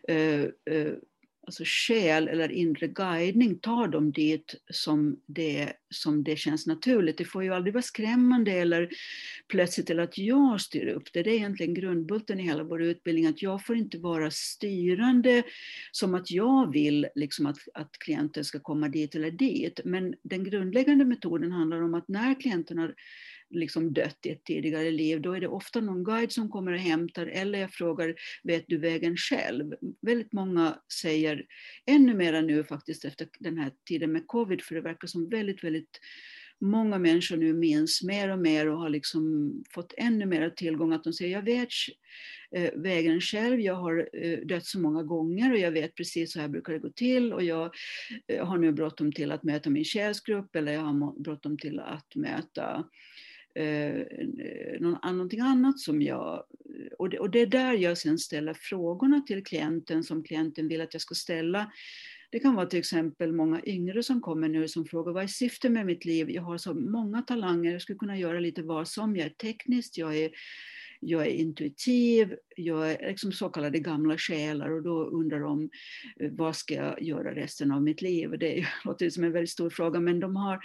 eh, 0.08 0.40
eh, 0.40 0.92
alltså 1.46 1.62
själ 1.66 2.28
eller 2.28 2.52
inre 2.52 2.88
guidning 2.88 3.58
tar 3.58 3.88
dem 3.88 4.12
dit 4.12 4.54
som 4.70 5.20
det, 5.26 5.72
som 5.90 6.24
det 6.24 6.36
känns 6.36 6.66
naturligt. 6.66 7.18
Det 7.18 7.24
får 7.24 7.44
ju 7.44 7.54
aldrig 7.54 7.74
vara 7.74 7.82
skrämmande 7.82 8.52
eller 8.52 8.88
plötsligt 9.48 9.90
eller 9.90 10.02
att 10.02 10.18
jag 10.18 10.60
styr 10.60 10.86
upp 10.86 11.12
det. 11.12 11.22
Det 11.22 11.30
är 11.30 11.34
egentligen 11.34 11.74
grundbulten 11.74 12.40
i 12.40 12.42
hela 12.42 12.64
vår 12.64 12.82
utbildning, 12.82 13.26
att 13.26 13.42
jag 13.42 13.66
får 13.66 13.76
inte 13.76 13.98
vara 13.98 14.30
styrande 14.30 15.42
som 15.92 16.14
att 16.14 16.30
jag 16.30 16.72
vill 16.72 17.06
liksom 17.14 17.46
att, 17.46 17.58
att 17.74 17.98
klienten 17.98 18.44
ska 18.44 18.60
komma 18.60 18.88
dit 18.88 19.14
eller 19.14 19.30
dit. 19.30 19.80
Men 19.84 20.14
den 20.22 20.44
grundläggande 20.44 21.04
metoden 21.04 21.52
handlar 21.52 21.82
om 21.82 21.94
att 21.94 22.08
när 22.08 22.40
klienten 22.40 22.78
har 22.78 22.94
liksom 23.52 23.92
dött 23.92 24.18
i 24.26 24.30
ett 24.30 24.44
tidigare 24.44 24.90
liv, 24.90 25.20
då 25.20 25.32
är 25.32 25.40
det 25.40 25.48
ofta 25.48 25.80
någon 25.80 26.04
guide 26.04 26.32
som 26.32 26.50
kommer 26.50 26.72
och 26.72 26.78
hämtar, 26.78 27.26
eller 27.26 27.58
jag 27.58 27.72
frågar, 27.72 28.14
vet 28.42 28.64
du 28.68 28.78
vägen 28.78 29.16
själv? 29.16 29.74
Väldigt 30.00 30.32
många 30.32 30.78
säger, 31.00 31.44
ännu 31.86 32.14
mera 32.14 32.40
nu 32.40 32.64
faktiskt 32.64 33.04
efter 33.04 33.28
den 33.38 33.58
här 33.58 33.72
tiden 33.88 34.12
med 34.12 34.26
covid, 34.26 34.62
för 34.62 34.74
det 34.74 34.80
verkar 34.80 35.08
som 35.08 35.28
väldigt, 35.28 35.64
väldigt 35.64 35.98
många 36.62 36.98
människor 36.98 37.36
nu 37.36 37.54
minns 37.54 38.02
mer 38.02 38.28
och 38.28 38.38
mer 38.38 38.68
och 38.68 38.78
har 38.78 38.88
liksom 38.88 39.52
fått 39.74 39.94
ännu 39.96 40.26
mer 40.26 40.50
tillgång. 40.50 40.92
Att 40.92 41.04
de 41.04 41.12
säger, 41.12 41.32
jag 41.32 41.42
vet 41.42 41.68
eh, 42.56 42.70
vägen 42.74 43.20
själv, 43.20 43.60
jag 43.60 43.74
har 43.74 44.08
eh, 44.12 44.38
dött 44.38 44.66
så 44.66 44.80
många 44.80 45.02
gånger 45.02 45.52
och 45.52 45.58
jag 45.58 45.70
vet 45.70 45.94
precis 45.94 46.32
så 46.32 46.40
här 46.40 46.48
brukar 46.48 46.72
det 46.72 46.78
gå 46.78 46.90
till 46.90 47.32
och 47.32 47.42
jag 47.42 47.74
eh, 48.28 48.46
har 48.46 48.58
nu 48.58 48.72
bråttom 48.72 49.12
till 49.12 49.32
att 49.32 49.42
möta 49.42 49.70
min 49.70 49.84
själsgrupp 49.84 50.56
eller 50.56 50.72
jag 50.72 50.80
har 50.80 51.20
bråttom 51.20 51.58
till 51.58 51.80
att 51.80 52.16
möta 52.16 52.84
eh, 53.54 54.80
någonting 54.80 55.40
annat 55.40 55.78
som 55.78 56.02
jag... 56.02 56.34
Eh, 56.34 56.92
och 56.98 57.10
det, 57.10 57.18
och 57.18 57.30
det 57.30 57.40
är 57.40 57.46
där 57.46 57.72
jag 57.72 57.98
sen 57.98 58.18
ställer 58.18 58.54
frågorna 58.54 59.20
till 59.20 59.44
klienten 59.44 60.04
som 60.04 60.24
klienten 60.24 60.68
vill 60.68 60.80
att 60.80 60.94
jag 60.94 61.00
ska 61.00 61.14
ställa. 61.14 61.72
Det 62.30 62.38
kan 62.38 62.54
vara 62.54 62.66
till 62.66 62.78
exempel 62.78 63.32
många 63.32 63.60
yngre 63.64 64.02
som 64.02 64.20
kommer 64.20 64.48
nu 64.48 64.68
som 64.68 64.84
frågar 64.84 65.12
vad 65.12 65.22
är 65.22 65.26
syftet 65.26 65.72
med 65.72 65.86
mitt 65.86 66.04
liv? 66.04 66.30
Jag 66.30 66.42
har 66.42 66.58
så 66.58 66.74
många 66.74 67.22
talanger, 67.22 67.72
jag 67.72 67.82
skulle 67.82 67.98
kunna 67.98 68.18
göra 68.18 68.40
lite 68.40 68.62
vad 68.62 68.88
som. 68.88 69.16
Jag 69.16 69.26
är 69.26 69.30
teknisk, 69.30 69.98
jag 69.98 70.16
är 70.16 70.30
jag 71.04 71.26
är 71.26 71.30
intuitiv, 71.30 72.36
jag 72.56 72.92
är 72.92 73.08
liksom 73.08 73.32
så 73.32 73.48
kallade 73.48 73.78
gamla 73.78 74.18
själar 74.18 74.70
och 74.70 74.82
då 74.82 75.04
undrar 75.04 75.40
de 75.40 75.70
eh, 76.20 76.30
vad 76.32 76.56
ska 76.56 76.74
jag 76.74 77.02
göra 77.02 77.34
resten 77.34 77.72
av 77.72 77.82
mitt 77.82 78.02
liv? 78.02 78.38
Det 78.38 78.66
låter 78.84 79.10
som 79.10 79.24
en 79.24 79.32
väldigt 79.32 79.50
stor 79.50 79.70
fråga 79.70 80.00
men 80.00 80.20
de 80.20 80.36
har 80.36 80.60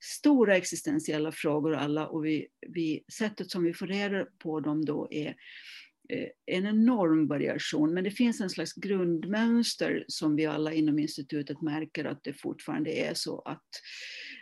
stora 0.00 0.56
existentiella 0.56 1.32
frågor 1.32 1.74
alla 1.74 2.06
och 2.06 2.24
vi, 2.24 2.46
vi, 2.68 3.04
sättet 3.12 3.50
som 3.50 3.64
vi 3.64 3.74
får 3.74 3.86
reda 3.86 4.26
på 4.38 4.60
dem 4.60 4.84
då 4.84 5.08
är 5.10 5.28
eh, 6.08 6.28
en 6.46 6.66
enorm 6.66 7.26
variation, 7.28 7.94
men 7.94 8.04
det 8.04 8.10
finns 8.10 8.40
en 8.40 8.50
slags 8.50 8.72
grundmönster 8.72 10.04
som 10.08 10.36
vi 10.36 10.46
alla 10.46 10.72
inom 10.72 10.98
institutet 10.98 11.62
märker 11.62 12.04
att 12.04 12.24
det 12.24 12.32
fortfarande 12.32 12.90
är 12.90 13.14
så 13.14 13.38
att 13.40 13.68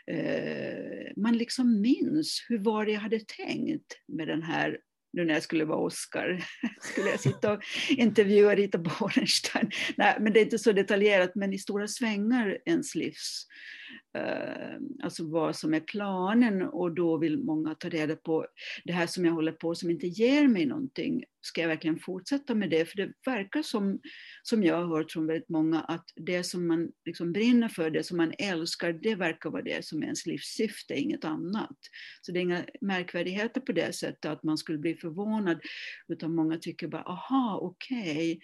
eh, 0.06 1.12
man 1.16 1.38
liksom 1.38 1.80
minns 1.80 2.44
hur 2.48 2.58
var 2.58 2.86
det 2.86 2.92
jag 2.92 3.00
hade 3.00 3.20
tänkt 3.20 3.96
med 4.08 4.28
den 4.28 4.42
här 4.42 4.78
nu 5.12 5.24
när 5.24 5.34
jag 5.34 5.42
skulle 5.42 5.64
vara 5.64 5.78
Oscar, 5.78 6.44
skulle 6.80 7.10
jag 7.10 7.20
sitta 7.20 7.52
och 7.52 7.62
intervjua 7.88 8.54
Rita 8.54 8.78
Borenstein. 8.78 9.70
Nej, 9.96 10.16
men 10.20 10.32
det 10.32 10.40
är 10.40 10.44
inte 10.44 10.58
så 10.58 10.72
detaljerat, 10.72 11.34
men 11.34 11.52
i 11.52 11.58
stora 11.58 11.88
svängar 11.88 12.58
ens 12.64 12.94
livs 12.94 13.46
Eh, 13.46 13.79
Eh, 14.16 14.76
alltså 15.02 15.30
vad 15.30 15.56
som 15.56 15.74
är 15.74 15.80
planen 15.80 16.62
och 16.62 16.94
då 16.94 17.16
vill 17.18 17.38
många 17.38 17.74
ta 17.74 17.88
reda 17.88 18.16
på 18.16 18.46
det 18.84 18.92
här 18.92 19.06
som 19.06 19.24
jag 19.24 19.32
håller 19.32 19.52
på 19.52 19.74
som 19.74 19.90
inte 19.90 20.06
ger 20.06 20.48
mig 20.48 20.66
någonting. 20.66 21.24
Ska 21.42 21.60
jag 21.60 21.68
verkligen 21.68 21.98
fortsätta 21.98 22.54
med 22.54 22.70
det? 22.70 22.84
För 22.84 22.96
det 22.96 23.12
verkar 23.26 23.62
som, 23.62 24.00
som 24.42 24.64
jag 24.64 24.76
har 24.76 24.96
hört 24.96 25.12
från 25.12 25.26
väldigt 25.26 25.48
många, 25.48 25.80
att 25.80 26.04
det 26.16 26.44
som 26.44 26.66
man 26.66 26.92
liksom 27.04 27.32
brinner 27.32 27.68
för, 27.68 27.90
det 27.90 28.04
som 28.04 28.16
man 28.16 28.32
älskar, 28.38 28.92
det 28.92 29.14
verkar 29.14 29.50
vara 29.50 29.62
det 29.62 29.84
som 29.84 29.98
är 29.98 30.04
ens 30.04 30.26
livssyfte, 30.26 30.94
inget 30.94 31.24
annat. 31.24 31.78
Så 32.22 32.32
det 32.32 32.38
är 32.38 32.42
inga 32.42 32.64
märkvärdigheter 32.80 33.60
på 33.60 33.72
det 33.72 33.94
sättet 33.94 34.24
att 34.24 34.42
man 34.42 34.58
skulle 34.58 34.78
bli 34.78 34.94
förvånad, 34.94 35.60
utan 36.08 36.34
många 36.34 36.58
tycker 36.58 36.88
bara, 36.88 37.02
aha, 37.02 37.58
okej. 37.62 38.32
Okay 38.32 38.40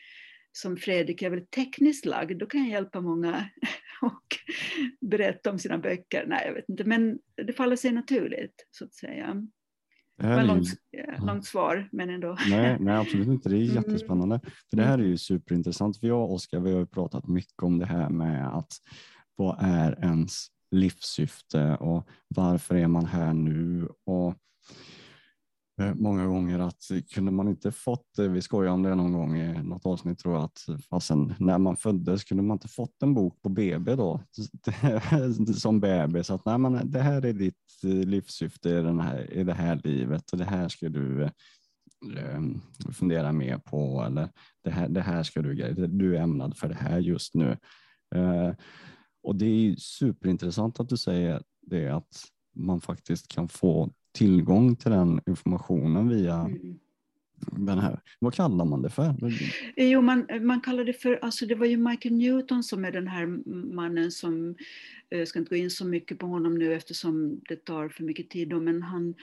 som 0.57 0.77
Fredrik 0.77 1.23
är 1.23 1.31
väldigt 1.31 1.51
tekniskt 1.51 2.07
lagd, 2.07 2.39
då 2.39 2.47
kan 2.47 2.61
jag 2.61 2.71
hjälpa 2.71 3.01
många 3.01 3.49
och 4.03 4.37
berätta 5.01 5.51
om 5.51 5.59
sina 5.59 5.79
böcker. 5.79 6.25
Nej, 6.27 6.43
jag 6.47 6.55
vet 6.55 6.69
inte, 6.69 6.85
men 6.85 7.19
det 7.47 7.53
faller 7.53 7.77
sig 7.77 7.93
naturligt 7.93 8.67
så 8.71 8.85
att 8.85 8.95
säga. 8.95 9.47
Det 10.19 10.27
här 10.27 10.45
långt, 10.45 10.67
ju... 10.93 11.27
långt 11.27 11.45
svar, 11.45 11.89
men 11.93 12.11
ändå. 12.11 12.37
Nej, 12.51 12.77
nej, 12.81 12.97
absolut 12.97 13.29
inte. 13.29 13.49
Det 13.49 13.57
är 13.57 13.61
mm. 13.71 13.75
jättespännande. 13.75 14.35
Mm. 14.35 14.51
För 14.71 14.77
det 14.77 14.83
här 14.83 14.99
är 14.99 15.03
ju 15.03 15.19
superintressant. 15.19 16.01
För 16.01 16.07
jag 16.07 16.23
och 16.23 16.33
Oskar, 16.33 16.61
vi 16.61 16.73
har 16.73 16.79
ju 16.79 16.87
pratat 16.87 17.29
mycket 17.29 17.63
om 17.63 17.79
det 17.79 17.87
här 17.87 18.09
med 18.11 18.57
att 18.57 18.73
vad 19.37 19.57
är 19.61 20.05
ens 20.05 20.47
livssyfte 20.71 21.77
och 21.77 22.09
varför 22.29 22.75
är 22.75 22.89
man 22.89 23.07
här 23.07 23.33
nu? 23.33 23.89
Och 24.05 24.29
eh, 24.29 24.35
Eh, 25.81 25.95
många 25.95 26.27
gånger 26.27 26.59
att 26.59 26.91
kunde 27.15 27.33
man 27.33 27.49
inte 27.49 27.73
fått, 27.73 28.19
eh, 28.19 28.25
vi 28.25 28.43
skojade 28.43 28.75
om 28.75 28.83
det 28.83 28.95
någon 28.95 29.13
gång 29.13 29.37
i 29.37 29.63
något 29.63 29.87
avsnitt 29.87 30.19
tror 30.19 30.35
jag, 30.35 30.45
att 30.45 30.67
fastän 30.91 31.35
när 31.39 31.59
man 31.59 31.77
föddes 31.77 32.25
kunde 32.25 32.43
man 32.43 32.55
inte 32.55 32.69
fått 32.69 33.03
en 33.03 33.15
bok 33.15 33.43
på 33.43 33.49
BB 33.49 33.95
då 33.95 34.21
som 35.57 35.81
bebis, 35.81 36.31
att 36.31 36.45
nej, 36.45 36.59
men 36.59 36.91
det 36.91 37.01
här 37.01 37.25
är 37.25 37.33
ditt 37.33 37.85
eh, 37.85 37.91
livssyfte 37.91 38.71
i, 38.71 38.83
den 38.83 39.01
här, 39.01 39.33
i 39.33 39.45
det 39.45 39.55
här 39.55 39.81
livet 39.85 40.33
och 40.33 40.39
det 40.39 40.45
här 40.45 40.69
ska 40.69 40.89
du 40.89 41.31
fundera 42.93 43.33
mer 43.33 43.59
på 43.59 44.05
eller 44.07 44.29
det 44.65 44.71
här, 44.71 44.89
det 44.89 45.01
här 45.01 45.23
ska 45.23 45.43
du, 45.43 45.75
du 45.89 46.17
är 46.17 46.23
ämnad 46.23 46.57
för 46.57 46.69
det 46.69 46.75
här 46.75 46.99
just 46.99 47.35
nu. 47.35 47.57
Och 49.23 49.37
det 49.37 49.47
är 49.47 49.77
superintressant 49.79 50.81
att 50.81 50.89
du 50.89 50.97
säger 50.97 51.43
det 51.61 51.89
att 51.89 52.25
man 52.55 52.81
faktiskt 52.81 53.29
kan 53.29 53.49
få 53.49 53.91
tillgång 54.17 54.77
till 54.77 54.91
den 54.91 55.21
informationen 55.27 56.09
via 56.09 56.35
mm. 56.35 56.79
den 57.51 57.79
här, 57.79 58.01
vad 58.19 58.35
kallar 58.35 58.65
man 58.65 58.83
det 58.83 58.91
för? 58.91 59.15
Jo, 59.77 60.01
man, 60.01 60.27
man 60.41 60.61
kallar 60.61 60.85
det 60.85 60.93
för, 60.93 61.19
alltså 61.23 61.47
det 61.47 61.55
var 61.55 61.67
ju 61.67 61.77
Michael 61.77 62.15
Newton 62.15 62.63
som 62.63 62.85
är 62.85 62.93
den 62.93 63.09
här 63.09 63.27
mannen 63.75 64.11
som 64.11 64.57
jag 65.09 65.21
eh, 65.21 65.27
ska 65.27 65.39
inte 65.39 65.49
gå 65.49 65.57
in 65.57 65.71
så 65.71 65.85
mycket 65.85 66.19
på 66.19 66.27
honom 66.27 66.59
nu 66.59 66.75
eftersom 66.75 67.41
det 67.49 67.65
tar 67.65 67.89
för 67.89 68.05
mycket 68.05 68.31
tid 68.31 68.49
då, 68.49 68.61
men 68.61 68.83
han 68.83 69.15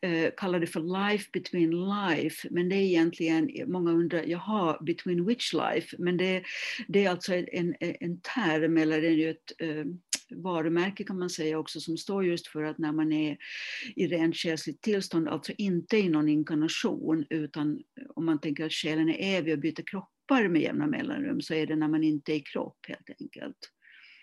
eh, 0.00 0.30
kallar 0.36 0.60
det 0.60 0.66
för 0.66 1.10
life 1.10 1.28
between 1.32 1.70
life. 1.70 2.48
Men 2.50 2.68
det 2.68 2.76
är 2.76 2.82
egentligen, 2.82 3.50
många 3.66 3.92
undrar, 3.92 4.22
jaha, 4.22 4.78
between 4.80 5.24
which 5.24 5.52
life? 5.52 5.96
Men 5.98 6.16
det, 6.16 6.42
det 6.88 7.04
är 7.04 7.10
alltså 7.10 7.34
en, 7.34 7.74
en 7.80 8.20
term 8.20 8.76
eller 8.76 9.28
ett 9.30 9.52
eh, 9.58 9.84
varumärke 10.36 11.04
kan 11.04 11.18
man 11.18 11.30
säga 11.30 11.58
också 11.58 11.80
som 11.80 11.96
står 11.96 12.24
just 12.24 12.46
för 12.46 12.62
att 12.62 12.78
när 12.78 12.92
man 12.92 13.12
är 13.12 13.36
i 13.96 14.06
rent 14.06 14.36
själsligt 14.36 14.82
tillstånd, 14.82 15.28
alltså 15.28 15.52
inte 15.58 15.96
i 15.96 16.08
någon 16.08 16.28
inkarnation 16.28 17.24
utan 17.30 17.80
om 18.14 18.24
man 18.24 18.40
tänker 18.40 18.66
att 18.66 18.72
själen 18.72 19.08
är 19.08 19.38
evig 19.38 19.54
och 19.54 19.60
byter 19.60 19.82
kroppar 19.86 20.48
med 20.48 20.62
jämna 20.62 20.86
mellanrum 20.86 21.40
så 21.40 21.54
är 21.54 21.66
det 21.66 21.76
när 21.76 21.88
man 21.88 22.04
inte 22.04 22.32
är 22.32 22.36
i 22.36 22.40
kropp 22.40 22.78
helt 22.88 23.20
enkelt. 23.20 23.72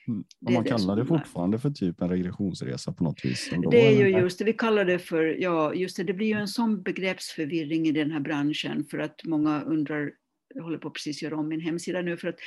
Mm. 0.08 0.24
Och 0.46 0.52
man 0.52 0.64
kallar 0.64 0.96
det 0.96 1.06
fortfarande 1.06 1.60
för 1.60 1.70
typ 1.70 2.02
en 2.02 2.10
regressionsresa 2.10 2.94
på 2.94 3.04
något 3.04 3.26
vis? 3.26 3.52
Det 3.72 3.88
är 3.88 3.92
ju 3.92 4.20
just 4.20 4.40
det, 4.40 4.46
vi 4.46 4.54
kallar 4.54 4.86
det 4.86 5.00
för, 5.00 5.24
ja 5.24 5.74
just 5.74 5.98
det, 5.98 6.04
det 6.04 6.14
blir 6.14 6.28
ju 6.28 6.34
en 6.34 6.48
sån 6.48 6.82
begreppsförvirring 6.84 7.88
i 7.88 7.92
den 7.92 8.12
här 8.12 8.20
branschen 8.20 8.86
för 8.86 9.00
att 9.00 9.24
många 9.24 9.62
undrar 9.62 10.12
jag 10.56 10.64
håller 10.64 10.78
på 10.78 10.88
att 10.88 10.94
precis 10.94 11.22
göra 11.22 11.38
om 11.38 11.48
min 11.48 11.62
hemsida 11.62 12.02
nu 12.02 12.18
för 12.18 12.28
att 12.28 12.40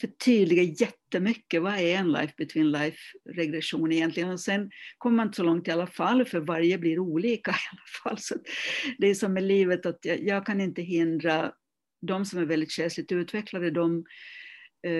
förtydliga 0.00 0.62
jättemycket. 0.62 1.62
Vad 1.62 1.74
är 1.74 1.96
en 1.96 2.12
life 2.12 2.34
between 2.36 2.70
life 2.70 2.98
regression 3.30 3.92
egentligen? 3.92 4.30
Och 4.30 4.40
sen 4.40 4.70
kommer 4.98 5.16
man 5.16 5.26
inte 5.26 5.36
så 5.36 5.42
långt 5.42 5.68
i 5.68 5.70
alla 5.70 5.86
fall, 5.86 6.24
för 6.24 6.40
varje 6.40 6.78
blir 6.78 6.98
olika 6.98 7.50
i 7.50 7.68
alla 7.72 7.86
fall. 8.02 8.18
Så 8.18 8.34
det 8.98 9.06
är 9.06 9.14
som 9.14 9.32
med 9.32 9.42
livet 9.42 9.86
att 9.86 9.98
jag, 10.02 10.22
jag 10.22 10.46
kan 10.46 10.60
inte 10.60 10.82
hindra 10.82 11.52
de 12.06 12.24
som 12.24 12.38
är 12.38 12.44
väldigt 12.44 12.70
känsligt 12.70 13.12
utvecklade, 13.12 13.70
de 13.70 14.04
eh, 14.86 14.92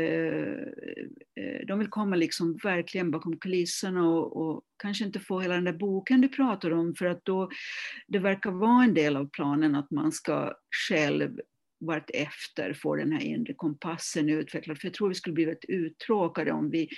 eh, 1.44 1.66
de 1.66 1.78
vill 1.78 1.88
komma 1.88 2.16
liksom 2.16 2.56
verkligen 2.62 3.10
bakom 3.10 3.38
kulisserna 3.38 4.08
och, 4.08 4.36
och, 4.36 4.62
kanske 4.82 5.04
inte 5.04 5.20
få 5.20 5.40
hela 5.40 5.54
den 5.54 5.64
där 5.64 5.72
boken 5.72 6.20
du 6.20 6.28
pratar 6.28 6.70
om 6.70 6.94
för 6.94 7.06
att 7.06 7.24
då 7.24 7.50
det 8.06 8.18
verkar 8.18 8.50
vara 8.50 8.84
en 8.84 8.94
del 8.94 9.16
av 9.16 9.30
planen 9.30 9.74
att 9.74 9.90
man 9.90 10.12
ska 10.12 10.54
själv 10.88 11.38
vart 11.86 12.10
efter 12.14 12.96
den 12.96 13.12
här 13.12 13.20
inre 13.20 13.54
kompassen 13.54 14.28
utvecklad. 14.28 14.78
För 14.78 14.86
jag 14.86 14.94
tror 14.94 15.08
vi 15.08 15.14
skulle 15.14 15.34
bli 15.34 15.44
väldigt 15.44 15.70
uttråkade 15.70 16.52
om 16.52 16.70
vi 16.70 16.88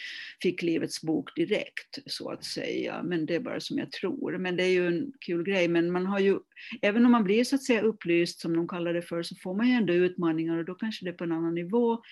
fick 0.42 0.62
Livets 0.62 1.02
bok 1.02 1.36
direkt, 1.36 1.98
så 2.06 2.30
att 2.30 2.44
säga. 2.44 3.02
Men 3.02 3.26
det 3.26 3.34
är 3.34 3.40
bara 3.40 3.60
som 3.60 3.78
jag 3.78 3.92
tror. 3.92 4.38
Men 4.38 4.56
det 4.56 4.62
är 4.62 4.70
ju 4.70 4.86
en 4.86 5.12
kul 5.20 5.44
grej. 5.44 5.68
Men 5.68 5.92
man 5.92 6.06
har 6.06 6.18
ju, 6.18 6.38
även 6.82 7.06
om 7.06 7.12
man 7.12 7.24
blir 7.24 7.44
så 7.44 7.56
att 7.56 7.64
säga 7.64 7.82
upplyst, 7.82 8.40
som 8.40 8.56
de 8.56 8.68
kallar 8.68 8.94
det 8.94 9.02
för, 9.02 9.22
så 9.22 9.34
får 9.36 9.54
man 9.54 9.68
ju 9.68 9.72
ändå 9.72 9.92
utmaningar 9.92 10.58
och 10.58 10.64
då 10.64 10.74
kanske 10.74 11.04
det 11.04 11.10
är 11.10 11.14
på 11.14 11.24
en 11.24 11.32
annan 11.32 11.54
nivå 11.54 12.02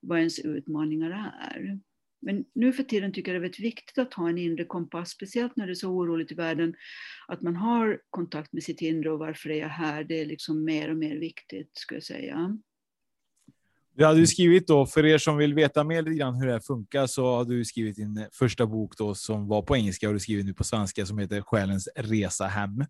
vad 0.00 0.18
ens 0.18 0.38
utmaningar 0.38 1.10
är. 1.50 1.78
Men 2.24 2.44
nu 2.54 2.72
för 2.72 2.82
tiden 2.82 3.12
tycker 3.12 3.32
jag 3.32 3.34
det 3.34 3.38
är 3.38 3.48
väldigt 3.48 3.60
viktigt 3.60 3.98
att 3.98 4.14
ha 4.14 4.28
en 4.28 4.38
inre 4.38 4.64
kompass, 4.64 5.10
speciellt 5.10 5.56
när 5.56 5.66
det 5.66 5.72
är 5.72 5.74
så 5.74 5.90
oroligt 5.90 6.32
i 6.32 6.34
världen, 6.34 6.74
att 7.28 7.42
man 7.42 7.56
har 7.56 8.00
kontakt 8.10 8.52
med 8.52 8.62
sitt 8.62 8.80
inre 8.80 9.10
och 9.10 9.18
varför 9.18 9.50
är 9.50 9.60
jag 9.60 9.68
här? 9.68 10.04
Det 10.04 10.20
är 10.20 10.26
liksom 10.26 10.64
mer 10.64 10.90
och 10.90 10.96
mer 10.96 11.16
viktigt, 11.16 11.70
skulle 11.74 11.96
jag 11.96 12.04
säga. 12.04 12.58
Du 13.96 14.04
hade 14.04 14.18
ju 14.18 14.26
skrivit 14.26 14.66
då, 14.66 14.86
för 14.86 15.06
er 15.06 15.18
som 15.18 15.36
vill 15.36 15.54
veta 15.54 15.84
mer 15.84 16.02
lite 16.02 16.16
grann 16.16 16.34
hur 16.34 16.46
det 16.46 16.52
här 16.52 16.60
funkar, 16.60 17.06
så 17.06 17.26
har 17.26 17.44
du 17.44 17.64
skrivit 17.64 17.96
din 17.96 18.26
första 18.32 18.66
bok 18.66 18.98
då 18.98 19.14
som 19.14 19.48
var 19.48 19.62
på 19.62 19.76
engelska 19.76 20.08
och 20.08 20.14
du 20.14 20.20
skriver 20.20 20.42
nu 20.42 20.54
på 20.54 20.64
svenska 20.64 21.06
som 21.06 21.18
heter 21.18 21.40
Själens 21.40 21.88
resa 21.96 22.46
hem. 22.46 22.84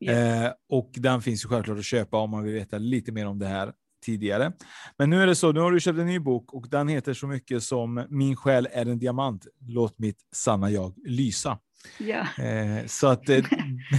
Yeah. 0.00 0.44
Eh, 0.44 0.52
och 0.68 0.90
den 0.96 1.22
finns 1.22 1.44
ju 1.44 1.48
självklart 1.48 1.78
att 1.78 1.84
köpa 1.84 2.18
om 2.18 2.30
man 2.30 2.44
vill 2.44 2.54
veta 2.54 2.78
lite 2.78 3.12
mer 3.12 3.26
om 3.26 3.38
det 3.38 3.46
här 3.46 3.72
tidigare. 4.06 4.52
Men 4.98 5.10
nu 5.10 5.22
är 5.22 5.26
det 5.26 5.34
så, 5.34 5.52
nu 5.52 5.60
har 5.60 5.72
du 5.72 5.80
köpt 5.80 5.98
en 5.98 6.06
ny 6.06 6.18
bok 6.18 6.54
och 6.54 6.68
den 6.70 6.88
heter 6.88 7.14
så 7.14 7.26
mycket 7.26 7.62
som 7.62 8.06
Min 8.10 8.36
själ 8.36 8.68
är 8.72 8.86
en 8.86 8.98
diamant, 8.98 9.46
låt 9.68 9.98
mitt 9.98 10.18
sanna 10.34 10.70
jag 10.70 10.94
lysa. 11.06 11.58
Ja. 11.98 12.44
Eh, 12.44 12.86
så 12.86 13.06
att, 13.06 13.28
eh, 13.28 13.44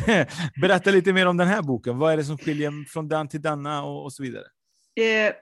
berätta 0.62 0.92
lite 0.92 1.14
mer 1.14 1.26
om 1.26 1.38
den 1.38 1.48
här 1.48 1.62
boken. 1.62 1.98
Vad 1.98 2.14
är 2.14 2.18
det 2.18 2.24
som 2.24 2.38
skiljer 2.38 2.90
från 2.90 3.08
den 3.08 3.28
till 3.28 3.42
denna 3.42 3.84
och, 3.84 4.04
och 4.04 4.14
så 4.14 4.24
vidare? 4.24 4.46
Eh, 4.98 5.34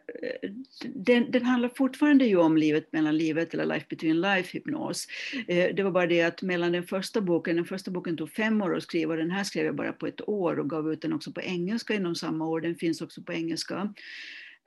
den, 0.96 1.32
den, 1.32 1.46
handlar 1.46 1.70
fortfarande 1.70 2.26
ju 2.26 2.38
om 2.38 2.58
livet 2.58 2.92
mellan 2.92 3.18
livet, 3.18 3.54
eller 3.54 3.66
life 3.66 3.86
between 3.90 4.22
life 4.22 4.58
hypnos. 4.58 5.08
Eh, 5.48 5.76
det 5.76 5.84
var 5.84 5.92
bara 5.92 6.08
det 6.08 6.22
att 6.22 6.42
mellan 6.42 6.72
den 6.72 6.84
första 6.84 7.22
boken, 7.22 7.56
den 7.56 7.66
första 7.66 7.92
boken 7.92 8.18
tog 8.18 8.32
fem 8.32 8.62
år 8.62 8.78
att 8.78 8.84
skriva, 8.84 9.14
och 9.14 9.18
den 9.18 9.32
här 9.32 9.44
skrev 9.44 9.66
jag 9.66 9.76
bara 9.76 9.94
på 9.94 10.08
ett 10.08 10.30
år 10.30 10.60
och 10.60 10.70
gav 10.70 10.92
ut 10.94 11.02
den 11.02 11.14
också 11.14 11.32
på 11.32 11.42
engelska 11.42 11.94
inom 11.94 12.16
samma 12.16 12.48
år. 12.48 12.62
Den 12.62 12.76
finns 12.76 13.02
också 13.02 13.24
på 13.24 13.34
engelska. 13.34 13.94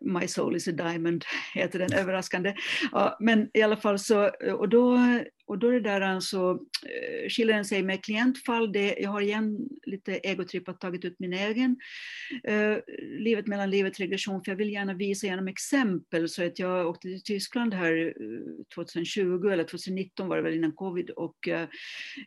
My 0.00 0.28
Soul 0.28 0.56
is 0.56 0.68
a 0.68 0.72
Diamond 0.72 1.24
heter 1.54 1.78
den, 1.78 1.92
överraskande. 1.92 2.54
Ja, 2.92 3.16
men 3.20 3.50
i 3.54 3.62
alla 3.62 3.76
fall 3.76 3.98
så, 3.98 4.30
och 4.52 4.68
då, 4.68 4.98
och 5.48 5.58
då 5.58 5.68
är 5.68 5.72
det 5.72 5.80
där 5.80 6.00
alltså, 6.00 6.58
eh, 6.82 7.28
skiljer 7.28 7.54
den 7.56 7.64
sig 7.64 7.82
med 7.82 8.04
klientfall, 8.04 8.72
det, 8.72 8.96
jag 8.98 9.10
har 9.10 9.20
igen 9.20 9.68
lite 9.86 10.12
egotrippat 10.12 10.80
tagit 10.80 11.04
ut 11.04 11.18
min 11.18 11.32
egen 11.32 11.76
eh, 12.44 12.76
livet 13.18 13.46
mellan 13.46 13.70
livet 13.70 14.00
regression, 14.00 14.44
för 14.44 14.52
jag 14.52 14.56
vill 14.56 14.72
gärna 14.72 14.94
visa 14.94 15.26
genom 15.26 15.48
exempel, 15.48 16.28
så 16.28 16.44
att 16.44 16.58
jag 16.58 16.88
åkte 16.88 17.08
till 17.08 17.22
Tyskland 17.22 17.74
här 17.74 18.06
eh, 18.06 18.64
2020, 18.74 19.48
eller 19.48 19.64
2019 19.64 20.28
var 20.28 20.36
det 20.36 20.42
väl 20.42 20.54
innan 20.54 20.72
covid, 20.72 21.10
och 21.10 21.48
eh, 21.48 21.68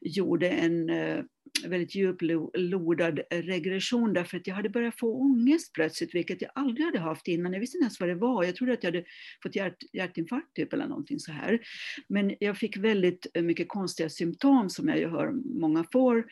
gjorde 0.02 0.50
en 0.50 0.90
eh, 0.90 1.24
väldigt 1.66 1.96
djuplodad 1.96 3.20
regression 3.30 4.14
därför 4.14 4.38
att 4.38 4.48
jag 4.48 4.56
hade 4.56 4.70
börjat 4.70 5.00
få 5.00 5.22
ångest 5.22 5.74
plötsligt, 5.74 6.16
vilket 6.16 6.42
jag 6.42 6.52
aldrig 6.56 6.86
hade 6.86 7.00
haft 7.00 7.28
innan. 7.28 7.54
Jag 7.54 7.60
visste 7.60 7.78
inte 7.78 7.84
ens 7.84 8.00
vad 8.00 8.10
det 8.10 8.16
var. 8.16 8.44
Jag 8.44 8.56
trodde 8.56 8.74
att 8.74 8.84
jag 8.84 8.92
hade 8.92 9.06
fått 9.44 9.56
hjärt, 9.56 9.78
hjärtinfarkt 9.94 10.56
typ 10.56 10.74
eller 10.74 10.88
någonting 10.88 11.20
så 11.20 11.32
här. 11.32 11.60
Men 12.08 12.36
jag 12.40 12.58
fick 12.58 12.78
väldigt 12.78 13.11
Eh, 13.34 13.44
mycket 13.44 13.70
konstiga 13.70 14.10
symptom 14.10 14.70
som 14.70 14.88
jag 14.88 14.98
ju 14.98 15.10
hör 15.10 15.32
många 15.60 15.86
får 15.92 16.26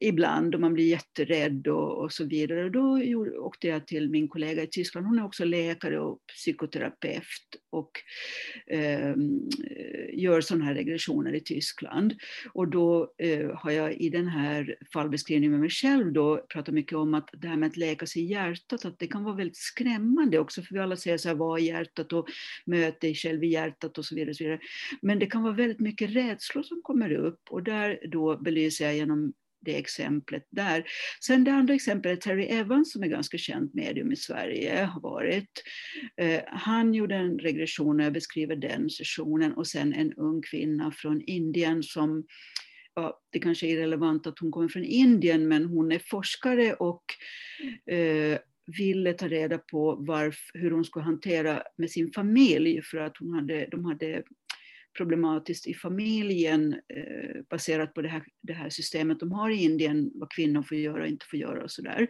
ibland 0.00 0.54
och 0.54 0.60
man 0.60 0.74
blir 0.74 0.84
jätterädd 0.84 1.68
och, 1.68 2.04
och 2.04 2.12
så 2.12 2.24
vidare. 2.24 2.64
Och 2.64 2.70
då 2.70 3.00
åkte 3.38 3.68
jag 3.68 3.86
till 3.86 4.10
min 4.10 4.28
kollega 4.28 4.62
i 4.62 4.66
Tyskland, 4.66 5.06
hon 5.06 5.18
är 5.18 5.24
också 5.24 5.44
läkare 5.44 6.00
och 6.00 6.18
psykoterapeut 6.28 7.24
och 7.70 7.90
eh, 8.66 9.14
gör 10.12 10.40
sådana 10.40 10.64
här 10.64 10.74
regressioner 10.74 11.34
i 11.34 11.40
Tyskland. 11.40 12.14
Och 12.52 12.68
då 12.68 13.14
eh, 13.18 13.50
har 13.54 13.70
jag 13.70 13.94
i 13.94 14.08
den 14.08 14.28
här 14.28 14.76
fallbeskrivningen 14.92 15.50
med 15.50 15.60
mig 15.60 15.70
själv 15.70 16.12
då 16.12 16.46
pratat 16.52 16.74
mycket 16.74 16.98
om 16.98 17.14
att 17.14 17.28
det 17.32 17.48
här 17.48 17.56
med 17.56 17.66
att 17.66 17.76
läka 17.76 18.06
sig 18.06 18.22
i 18.22 18.26
hjärtat, 18.26 18.84
att 18.84 18.98
det 18.98 19.06
kan 19.06 19.24
vara 19.24 19.36
väldigt 19.36 19.56
skrämmande 19.56 20.38
också, 20.38 20.62
för 20.62 20.74
vi 20.74 20.80
alla 20.80 20.96
säger 20.96 21.18
så 21.18 21.28
här, 21.28 21.36
var 21.36 21.58
i 21.58 21.64
hjärtat 21.64 22.12
och 22.12 22.28
möt 22.66 23.00
dig 23.00 23.14
själv 23.14 23.44
i 23.44 23.48
hjärtat 23.48 23.98
och 23.98 24.04
så 24.04 24.14
vidare. 24.14 24.30
Och 24.30 24.36
så 24.36 24.44
vidare. 24.44 24.60
Men 25.02 25.18
det 25.18 25.26
kan 25.26 25.42
vara 25.42 25.52
väldigt 25.52 25.80
mycket 25.80 26.10
rädslor 26.10 26.62
som 26.62 26.82
kommer 26.82 27.12
upp 27.12 27.40
och 27.50 27.62
där 27.62 27.98
då 28.10 28.36
belyser 28.36 28.84
jag 28.84 28.96
genom 28.96 29.32
det 29.64 29.76
exemplet 29.76 30.46
där. 30.50 30.84
Sen 31.20 31.44
det 31.44 31.52
andra 31.52 31.74
exemplet 31.74 32.20
Terry 32.20 32.44
Evans 32.44 32.92
som 32.92 33.02
är 33.02 33.08
ganska 33.08 33.38
känt 33.38 33.74
medium 33.74 34.12
i 34.12 34.16
Sverige, 34.16 34.84
har 34.84 35.00
varit. 35.00 35.62
Eh, 36.16 36.40
han 36.46 36.94
gjorde 36.94 37.14
en 37.14 37.38
regression 37.38 38.00
och 38.00 38.06
jag 38.06 38.12
beskriver 38.12 38.56
den 38.56 38.90
sessionen 38.90 39.52
och 39.52 39.66
sen 39.66 39.92
en 39.92 40.12
ung 40.12 40.42
kvinna 40.42 40.92
från 40.92 41.22
Indien 41.26 41.82
som 41.82 42.24
Ja, 42.94 43.20
det 43.30 43.38
kanske 43.38 43.66
är 43.66 43.70
irrelevant 43.70 44.26
att 44.26 44.38
hon 44.38 44.50
kommer 44.50 44.68
från 44.68 44.84
Indien, 44.84 45.48
men 45.48 45.64
hon 45.64 45.92
är 45.92 45.98
forskare 45.98 46.74
och 46.74 47.04
eh, 47.92 48.38
ville 48.66 49.12
ta 49.12 49.28
reda 49.28 49.58
på 49.58 49.94
varf, 49.94 50.50
hur 50.54 50.70
hon 50.70 50.84
skulle 50.84 51.04
hantera 51.04 51.62
med 51.76 51.90
sin 51.90 52.12
familj, 52.12 52.82
för 52.82 52.98
att 52.98 53.16
hon 53.16 53.34
hade, 53.34 53.68
de 53.70 53.84
hade 53.84 54.22
problematiskt 54.96 55.66
i 55.66 55.74
familjen 55.74 56.72
eh, 56.72 57.42
baserat 57.50 57.94
på 57.94 58.02
det 58.02 58.08
här, 58.08 58.24
det 58.42 58.52
här 58.52 58.70
systemet 58.70 59.20
de 59.20 59.32
har 59.32 59.50
i 59.50 59.62
Indien, 59.62 60.10
vad 60.14 60.32
kvinnor 60.32 60.62
får 60.62 60.78
göra 60.78 61.02
och 61.02 61.08
inte 61.08 61.26
får 61.26 61.38
göra 61.38 61.62
och 61.62 61.70
sådär. 61.70 62.08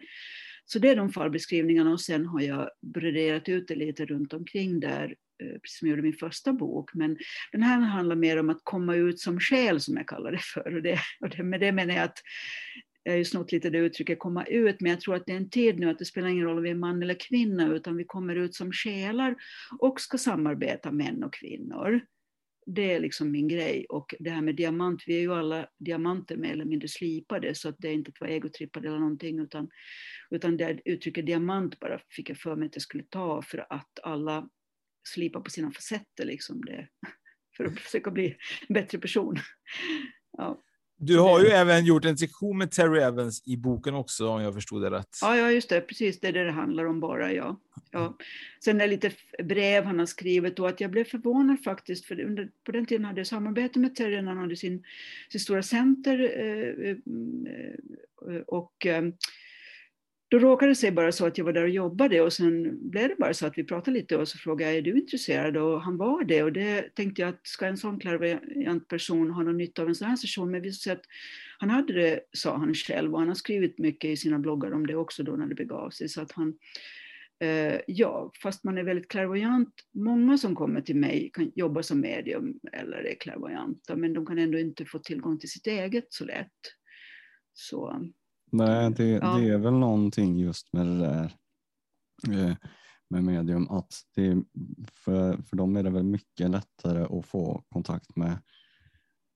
Så 0.65 0.79
det 0.79 0.89
är 0.89 0.97
de 0.97 1.13
fallbeskrivningarna 1.13 1.93
och 1.93 2.01
sen 2.01 2.27
har 2.27 2.41
jag 2.41 2.71
broderat 2.81 3.49
ut 3.49 3.69
det 3.69 3.75
lite 3.75 4.07
runt 4.07 4.33
omkring 4.33 4.81
där 4.81 5.15
eh, 5.43 5.59
precis 5.61 5.79
som 5.79 5.89
jag 5.89 5.91
gjorde 5.91 6.03
min 6.03 6.13
första 6.13 6.53
bok. 6.53 6.95
Men 6.95 7.19
den 7.53 7.63
här 7.63 7.81
handlar 7.81 8.17
mer 8.17 8.37
om 8.37 8.51
att 8.51 8.61
komma 8.63 8.95
ut 8.95 9.21
som 9.21 9.41
själ, 9.41 9.81
som 9.81 9.97
jag 9.97 10.09
kallar 10.09 10.33
det 10.33 10.43
för. 10.43 10.77
Och, 10.77 10.83
det, 10.83 10.99
och 11.21 11.29
det, 11.29 11.43
med 11.43 11.61
det 11.61 11.73
menar 11.73 11.95
jag 11.95 12.05
att 12.05 12.19
jag 13.05 13.13
har 13.13 13.19
ju 13.19 13.25
snott 13.25 13.53
lite 13.53 13.71
det 13.71 13.79
uttrycket 13.79 14.19
komma 14.19 14.45
ut, 14.45 14.81
men 14.81 14.91
jag 14.91 15.01
tror 15.01 15.15
att 15.15 15.27
det 15.27 15.33
är 15.33 15.37
en 15.37 15.51
tid 15.51 15.79
nu 15.79 15.91
att 15.91 15.99
det 15.99 16.05
spelar 16.05 16.29
ingen 16.29 16.45
roll 16.45 16.57
om 16.57 16.63
vi 16.63 16.71
är 16.71 16.75
man 16.75 17.03
eller 17.03 17.21
kvinna, 17.21 17.75
utan 17.75 17.97
vi 17.97 18.05
kommer 18.05 18.37
ut 18.37 18.55
som 18.55 18.73
själar 18.73 19.37
och 19.79 20.01
ska 20.01 20.19
samarbeta 20.19 20.93
män 20.93 21.25
och 21.25 21.33
kvinnor. 21.33 22.01
Det 22.67 22.93
är 22.93 23.01
liksom 23.01 23.31
min 23.31 23.49
grej. 23.49 23.87
Och 23.89 24.15
det 24.19 24.31
här 24.31 24.43
med 24.43 24.57
diamant, 24.57 25.03
vi 25.07 25.17
är 25.17 25.21
ju 25.21 25.35
alla 25.35 25.69
diamanter 25.79 26.37
mer 26.37 26.53
eller 26.53 26.65
mindre 26.65 26.89
slipade, 26.89 27.55
så 27.55 27.69
att 27.69 27.77
det 27.79 27.89
är 27.89 27.93
inte 27.93 28.11
att 28.11 28.21
vara 28.21 28.31
egotrippad 28.31 28.87
eller 28.87 28.99
någonting, 28.99 29.41
utan, 29.41 29.71
utan 30.31 30.57
det 30.57 30.81
uttrycket 30.85 31.27
diamant 31.27 31.81
bara 31.81 32.01
fick 32.11 32.31
jag 32.31 32.39
för 32.39 32.57
mig 32.57 32.67
att 32.67 32.77
jag 32.77 32.83
skulle 32.83 33.05
ta 33.05 33.43
för 33.43 33.67
att 33.71 33.99
alla 34.03 34.49
slipar 35.09 35.41
på 35.41 35.51
sina 35.51 35.73
facetter, 35.73 36.25
liksom 36.25 36.65
det, 36.65 36.89
för 37.57 37.65
att 37.65 37.81
försöka 37.81 38.11
bli 38.11 38.37
en 38.69 38.75
bättre 38.75 38.99
person. 38.99 39.37
Ja. 40.39 40.63
Du 41.05 41.19
har 41.19 41.41
ju 41.41 41.47
även 41.47 41.85
gjort 41.85 42.05
en 42.05 42.19
sektion 42.19 42.59
med 42.59 42.71
Terry 42.71 43.01
Evans 43.01 43.43
i 43.47 43.57
boken 43.57 43.95
också, 43.95 44.29
om 44.29 44.43
jag 44.43 44.55
förstod 44.55 44.83
det 44.83 44.91
rätt. 44.91 45.19
Ja, 45.23 45.37
ja 45.37 45.51
just 45.51 45.69
det. 45.69 45.81
Precis, 45.81 46.21
det 46.21 46.29
är 46.29 46.33
det 46.33 46.45
det 46.45 46.51
handlar 46.51 46.85
om 46.85 47.01
bara. 47.01 47.33
Ja. 47.33 47.61
Ja. 47.91 48.17
Sen 48.65 48.81
är 48.81 48.85
det 48.85 48.91
lite 48.91 49.11
brev 49.43 49.85
han 49.85 49.99
har 49.99 50.07
skrivit 50.07 50.59
och 50.59 50.69
att 50.69 50.81
jag 50.81 50.91
blev 50.91 51.05
förvånad 51.05 51.65
faktiskt, 51.65 52.05
för 52.05 52.21
under, 52.21 52.51
på 52.65 52.73
den 52.73 52.87
tiden 52.87 53.05
hade 53.05 53.21
jag 53.21 53.27
samarbete 53.27 53.79
med 53.79 53.95
Terry 53.95 54.23
när 54.23 54.29
han 54.29 54.39
hade 54.39 54.57
sin, 54.57 54.85
sin 55.31 55.41
stora 55.41 55.63
center. 55.63 56.21
Eh, 56.21 56.91
eh, 56.91 58.41
och 58.47 58.87
eh, 58.87 59.03
då 60.33 60.39
råkade 60.39 60.71
det 60.71 60.77
sig 60.77 60.93
bara 60.93 61.13
så 61.13 61.27
att 61.27 61.39
jag 61.39 61.45
var 61.45 61.53
där 61.53 61.63
och 61.63 61.69
jobbade 61.69 62.21
och 62.21 62.33
sen 62.33 62.79
blev 62.91 63.09
det 63.09 63.17
bara 63.19 63.35
så 63.35 63.47
att 63.47 63.59
vi 63.59 63.65
pratade 63.65 63.99
lite 63.99 64.17
och 64.17 64.29
så 64.29 64.39
frågade 64.39 64.71
jag, 64.71 64.79
är 64.79 64.83
du 64.83 64.99
intresserad? 64.99 65.57
Och 65.57 65.83
han 65.83 65.97
var 65.97 66.25
det 66.25 66.43
och 66.43 66.53
det 66.53 66.95
tänkte 66.95 67.23
jag 67.23 67.29
att 67.29 67.47
ska 67.47 67.67
en 67.67 67.77
sån 67.77 68.01
klärvoajant 68.01 68.89
person 68.89 69.31
ha 69.31 69.43
någon 69.43 69.57
nytta 69.57 69.83
av 69.83 69.89
en 69.89 69.95
sån 69.95 70.09
här 70.09 70.17
session? 70.17 70.51
Men 70.51 70.63
visade 70.63 70.83
sig 70.83 70.93
att 70.93 71.07
han 71.59 71.71
hade 71.71 71.93
det, 71.93 72.21
sa 72.33 72.57
han 72.57 72.75
själv, 72.75 73.13
och 73.13 73.19
han 73.19 73.29
har 73.29 73.35
skrivit 73.35 73.79
mycket 73.79 74.11
i 74.11 74.17
sina 74.17 74.39
bloggar 74.39 74.73
om 74.73 74.87
det 74.87 74.95
också 74.95 75.23
då 75.23 75.33
när 75.33 75.47
det 75.47 75.55
begav 75.55 75.91
sig. 75.91 76.09
Så 76.09 76.21
att 76.21 76.33
han, 76.33 76.55
eh, 77.41 77.81
ja, 77.87 78.31
fast 78.43 78.65
man 78.65 78.79
är 78.79 78.83
väldigt 78.83 79.09
klärvoajant, 79.09 79.75
många 79.95 80.39
som 80.39 80.55
kommer 80.55 80.81
till 80.81 80.97
mig 80.97 81.31
kan 81.33 81.53
jobba 81.55 81.83
som 81.83 82.01
medium 82.01 82.61
eller 82.73 83.07
är 83.07 83.15
klärvoajanta, 83.15 83.97
men 83.97 84.13
de 84.13 84.27
kan 84.27 84.39
ändå 84.39 84.59
inte 84.59 84.85
få 84.85 84.99
tillgång 84.99 85.39
till 85.39 85.51
sitt 85.51 85.67
eget 85.67 86.07
så 86.09 86.25
lätt. 86.25 86.61
Så 87.55 88.11
Nej, 88.53 88.91
det, 88.91 89.09
ja. 89.09 89.37
det 89.37 89.49
är 89.49 89.59
väl 89.59 89.73
någonting 89.73 90.39
just 90.39 90.73
med 90.73 90.87
det 90.87 90.99
där 90.99 91.33
eh, 92.31 92.57
med 93.11 93.25
medium 93.25 93.71
att 93.71 93.93
det, 94.15 94.43
för, 94.93 95.43
för 95.43 95.57
dem 95.57 95.77
är 95.77 95.83
det 95.83 95.91
väl 95.91 96.03
mycket 96.03 96.51
lättare 96.51 97.19
att 97.19 97.27
få 97.27 97.63
kontakt 97.69 98.17
med 98.17 98.39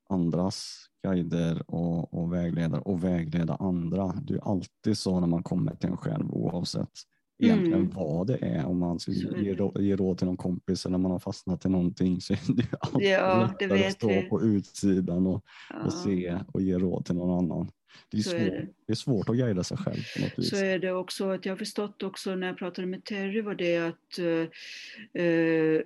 andras 0.08 0.86
guider 1.06 1.70
och, 1.70 2.14
och 2.14 2.32
vägledare 2.32 2.80
och 2.80 3.04
vägleda 3.04 3.54
andra. 3.54 4.12
Det 4.26 4.34
är 4.34 4.50
alltid 4.50 4.98
så 4.98 5.20
när 5.20 5.26
man 5.26 5.42
kommer 5.42 5.74
till 5.74 5.90
en 5.90 5.96
själv 5.96 6.30
oavsett 6.30 6.92
egentligen 7.38 7.80
mm. 7.80 7.94
vad 7.94 8.26
det 8.26 8.36
är. 8.36 8.66
Om 8.66 8.78
man 8.78 8.98
ger, 9.06 9.80
ger 9.80 9.96
råd 9.96 10.18
till 10.18 10.26
någon 10.26 10.36
kompis 10.36 10.86
eller 10.86 10.98
man 10.98 11.10
har 11.10 11.18
fastnat 11.18 11.64
i 11.64 11.68
någonting 11.68 12.20
så 12.20 12.32
är 12.32 12.40
det 12.56 12.76
alltid 12.80 13.08
ja, 13.08 13.50
lättare 13.60 13.86
att 13.86 13.92
stå 13.92 14.08
vi. 14.08 14.22
på 14.22 14.42
utsidan 14.42 15.26
och, 15.26 15.44
ja. 15.70 15.84
och 15.84 15.92
se 15.92 16.38
och 16.52 16.62
ge 16.62 16.78
råd 16.78 17.04
till 17.04 17.14
någon 17.14 17.44
annan. 17.44 17.70
Det 18.10 18.18
är, 18.18 18.22
svårt, 18.22 18.34
är 18.34 18.50
det. 18.50 18.66
det. 18.86 18.92
är 18.92 18.96
svårt 18.96 19.28
att 19.28 19.36
guida 19.36 19.64
sig 19.64 19.76
själv 19.76 20.02
på 20.16 20.22
något 20.22 20.38
vis. 20.38 20.50
Så 20.50 20.56
är 20.56 20.78
det 20.78 20.92
också. 20.92 21.30
Att 21.30 21.46
jag 21.46 21.52
har 21.52 21.58
förstått 21.58 22.02
också 22.02 22.34
när 22.34 22.46
jag 22.46 22.58
pratade 22.58 22.86
med 22.86 23.04
Terry 23.04 23.40
var 23.40 23.54
det 23.54 23.76
att 23.76 24.18
uh, 24.18 25.80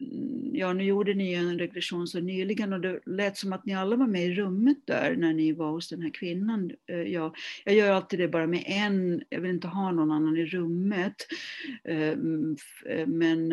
Mm, 0.00 0.50
ja, 0.54 0.72
nu 0.72 0.84
gjorde 0.84 1.14
ni 1.14 1.32
en 1.32 1.58
regression 1.58 2.06
så 2.06 2.20
nyligen 2.20 2.72
och 2.72 2.80
det 2.80 3.00
lät 3.06 3.36
som 3.36 3.52
att 3.52 3.66
ni 3.66 3.74
alla 3.74 3.96
var 3.96 4.06
med 4.06 4.26
i 4.26 4.34
rummet 4.34 4.78
där 4.84 5.16
när 5.16 5.32
ni 5.32 5.52
var 5.52 5.70
hos 5.70 5.88
den 5.88 6.02
här 6.02 6.10
kvinnan. 6.10 6.70
Eh, 6.86 7.02
ja, 7.02 7.34
jag 7.64 7.74
gör 7.74 7.92
alltid 7.92 8.18
det 8.18 8.28
bara 8.28 8.46
med 8.46 8.64
en, 8.66 9.22
jag 9.28 9.40
vill 9.40 9.50
inte 9.50 9.68
ha 9.68 9.92
någon 9.92 10.10
annan 10.10 10.36
i 10.36 10.46
rummet. 10.46 11.14
Eh, 11.84 12.08
mm, 12.08 12.56
eh, 12.86 13.06
men, 13.06 13.48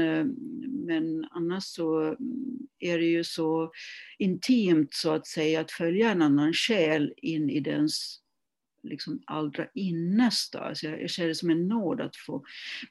men 0.86 1.28
annars 1.32 1.64
så 1.64 2.02
mm, 2.02 2.58
är 2.80 2.98
det 2.98 3.06
ju 3.06 3.24
så 3.24 3.72
intimt 4.18 4.94
så 4.94 5.14
att 5.14 5.28
säga 5.28 5.62
att 5.62 5.72
följa 5.72 6.12
en 6.12 6.22
annan 6.22 6.54
själ 6.54 7.14
in 7.18 7.50
i 7.50 7.60
dens 7.60 8.22
liksom 8.86 9.22
allra 9.26 9.68
innersta. 9.74 10.60
Alltså 10.60 10.88
jag, 10.88 11.02
jag 11.02 11.12
ser 11.12 11.28
det 11.28 11.36
som 11.36 11.50
en 11.50 11.68
nåd 11.68 12.02
att 12.02 12.16
få 12.16 12.44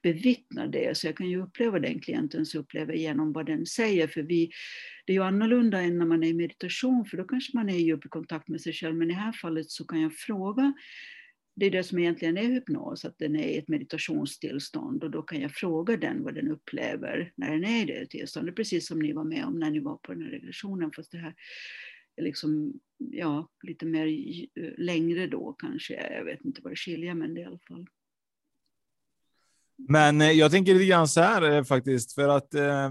bevittna 0.02 0.66
det. 0.66 0.96
Så 0.96 1.06
jag 1.06 1.16
kan 1.16 1.28
ju 1.28 1.42
uppleva 1.42 1.78
den 1.78 2.00
klientens 2.00 2.54
upplevelse 2.54 3.02
genom 3.02 3.32
vad 3.32 3.46
den 3.46 3.66
säger. 3.66 4.06
För 4.06 4.22
vi, 4.22 4.50
det 5.06 5.12
är 5.12 5.14
ju 5.14 5.22
annorlunda 5.22 5.80
än 5.80 5.98
när 5.98 6.06
man 6.06 6.22
är 6.24 6.28
i 6.28 6.34
meditation, 6.34 7.04
för 7.04 7.16
då 7.16 7.24
kanske 7.24 7.56
man 7.56 7.68
är 7.68 7.74
i 7.74 7.82
djup 7.82 8.10
kontakt 8.10 8.48
med 8.48 8.60
sig 8.60 8.72
själv. 8.72 8.96
Men 8.96 9.10
i 9.10 9.14
det 9.14 9.20
här 9.20 9.32
fallet 9.32 9.70
så 9.70 9.84
kan 9.84 10.00
jag 10.00 10.14
fråga 10.14 10.72
det 11.56 11.66
är 11.66 11.70
det 11.70 11.82
som 11.82 11.98
egentligen 11.98 12.38
är 12.38 12.42
hypnos, 12.42 13.04
att 13.04 13.18
den 13.18 13.36
är 13.36 13.48
i 13.48 13.56
ett 13.58 13.68
meditationstillstånd 13.68 15.04
och 15.04 15.10
då 15.10 15.22
kan 15.22 15.40
jag 15.40 15.52
fråga 15.52 15.96
den 15.96 16.22
vad 16.22 16.34
den 16.34 16.48
upplever 16.48 17.32
när 17.36 17.50
den 17.50 17.64
är 17.64 17.82
i 17.82 17.84
det 17.84 18.06
tillståndet, 18.06 18.56
precis 18.56 18.86
som 18.86 18.98
ni 18.98 19.12
var 19.12 19.24
med 19.24 19.44
om 19.44 19.58
när 19.58 19.70
ni 19.70 19.80
var 19.80 19.96
på 19.96 20.12
den 20.12 20.22
här 20.22 20.30
regressionen, 20.30 20.92
fast 20.92 21.12
det 21.12 21.18
här 21.18 21.34
liksom, 22.16 22.72
ja, 22.98 23.48
lite 23.62 23.86
mer 23.86 24.06
längre 24.80 25.26
då 25.26 25.52
kanske. 25.58 26.14
Jag 26.16 26.24
vet 26.24 26.44
inte 26.44 26.60
vad 26.64 26.72
det 26.72 26.76
skiljer, 26.76 27.14
men 27.14 27.34
det 27.34 27.40
i 27.40 27.44
alla 27.44 27.58
fall. 27.68 27.86
Men 29.88 30.20
eh, 30.20 30.30
jag 30.30 30.50
tänker 30.50 30.74
lite 30.74 30.86
grann 30.86 31.08
så 31.08 31.20
här 31.20 31.50
eh, 31.50 31.64
faktiskt, 31.64 32.12
för 32.12 32.28
att 32.28 32.54
eh, 32.54 32.90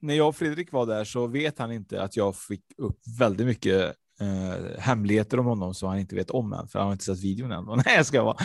när 0.00 0.14
jag 0.14 0.28
och 0.28 0.36
Fredrik 0.36 0.72
var 0.72 0.86
där 0.86 1.04
så 1.04 1.26
vet 1.26 1.58
han 1.58 1.72
inte 1.72 2.02
att 2.02 2.16
jag 2.16 2.36
fick 2.36 2.64
upp 2.78 2.98
väldigt 3.18 3.46
mycket 3.46 3.96
eh, 4.20 4.80
hemligheter 4.80 5.38
om 5.38 5.46
honom 5.46 5.74
som 5.74 5.88
han 5.88 5.98
inte 5.98 6.14
vet 6.14 6.30
om 6.30 6.52
än, 6.52 6.68
för 6.68 6.78
han 6.78 6.88
har 6.88 6.92
inte 6.92 7.04
sett 7.04 7.24
videon 7.24 7.52
än. 7.52 7.64
Nej, 7.84 7.96
jag 7.96 8.06
ska 8.06 8.22
vara. 8.22 8.36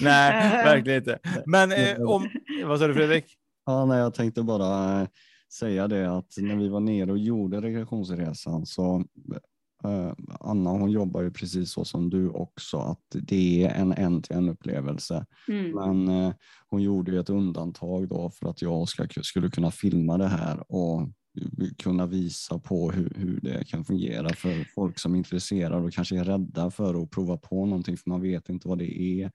Nej, 0.00 0.32
verkligen 0.64 0.98
inte. 0.98 1.18
Men 1.46 1.72
eh, 1.72 2.00
om, 2.00 2.30
vad 2.64 2.78
sa 2.78 2.86
du 2.86 2.94
Fredrik? 2.94 3.24
Ja, 3.66 3.86
nej, 3.86 3.98
jag 3.98 4.14
tänkte 4.14 4.42
bara 4.42 5.08
säga 5.52 5.88
det 5.88 6.16
att 6.16 6.34
när 6.36 6.56
vi 6.56 6.68
var 6.68 6.80
nere 6.80 7.10
och 7.10 7.18
gjorde 7.18 7.60
rekreationsresan 7.60 8.66
så 8.66 9.04
Uh, 9.84 10.12
Anna 10.40 10.70
hon 10.70 10.90
jobbar 10.90 11.22
ju 11.22 11.30
precis 11.30 11.72
så 11.72 11.84
som 11.84 12.10
du 12.10 12.28
också, 12.28 12.78
att 12.78 13.06
det 13.12 13.64
är 13.64 13.70
en 13.74 13.92
en-till-en 13.92 14.48
upplevelse. 14.48 15.26
Mm. 15.48 15.70
Men 15.70 16.08
uh, 16.08 16.32
hon 16.68 16.82
gjorde 16.82 17.12
ju 17.12 17.20
ett 17.20 17.30
undantag 17.30 18.08
då 18.08 18.30
för 18.30 18.50
att 18.50 18.62
jag 18.62 18.88
ska, 18.88 19.06
skulle 19.22 19.50
kunna 19.50 19.70
filma 19.70 20.18
det 20.18 20.28
här 20.28 20.72
och 20.72 21.08
kunna 21.78 22.06
visa 22.06 22.58
på 22.58 22.90
hur, 22.90 23.12
hur 23.16 23.40
det 23.40 23.68
kan 23.68 23.84
fungera 23.84 24.28
för 24.28 24.64
folk 24.74 24.98
som 24.98 25.14
är 25.14 25.18
intresserade 25.18 25.86
och 25.86 25.92
kanske 25.92 26.18
är 26.18 26.24
rädda 26.24 26.70
för 26.70 27.02
att 27.02 27.10
prova 27.10 27.36
på 27.36 27.66
någonting 27.66 27.96
för 27.96 28.10
man 28.10 28.20
vet 28.20 28.48
inte 28.48 28.68
vad 28.68 28.78
det 28.78 29.00
är. 29.00 29.30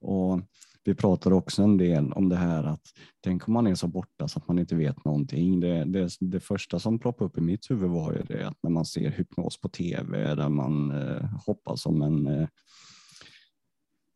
Och 0.00 0.40
vi 0.84 0.94
pratar 0.94 1.32
också 1.32 1.62
en 1.62 1.76
del 1.76 2.12
om 2.12 2.28
det 2.28 2.36
här 2.36 2.64
att 2.64 2.82
tänk 3.24 3.48
om 3.48 3.54
man 3.54 3.66
är 3.66 3.74
så 3.74 3.86
borta 3.86 4.28
så 4.28 4.38
att 4.38 4.48
man 4.48 4.58
inte 4.58 4.76
vet 4.76 5.04
någonting. 5.04 5.60
Det, 5.60 5.84
det, 5.84 6.08
det 6.20 6.40
första 6.40 6.78
som 6.78 6.98
ploppade 6.98 7.28
upp 7.28 7.38
i 7.38 7.40
mitt 7.40 7.70
huvud 7.70 7.90
var 7.90 8.12
ju 8.12 8.22
det 8.22 8.48
att 8.48 8.58
när 8.62 8.70
man 8.70 8.84
ser 8.84 9.10
hypnos 9.10 9.60
på 9.60 9.68
tv 9.68 10.34
där 10.34 10.48
man 10.48 10.90
eh, 10.90 11.24
hoppar 11.46 11.76
som 11.76 12.02
en 12.02 12.26
eh, 12.26 12.48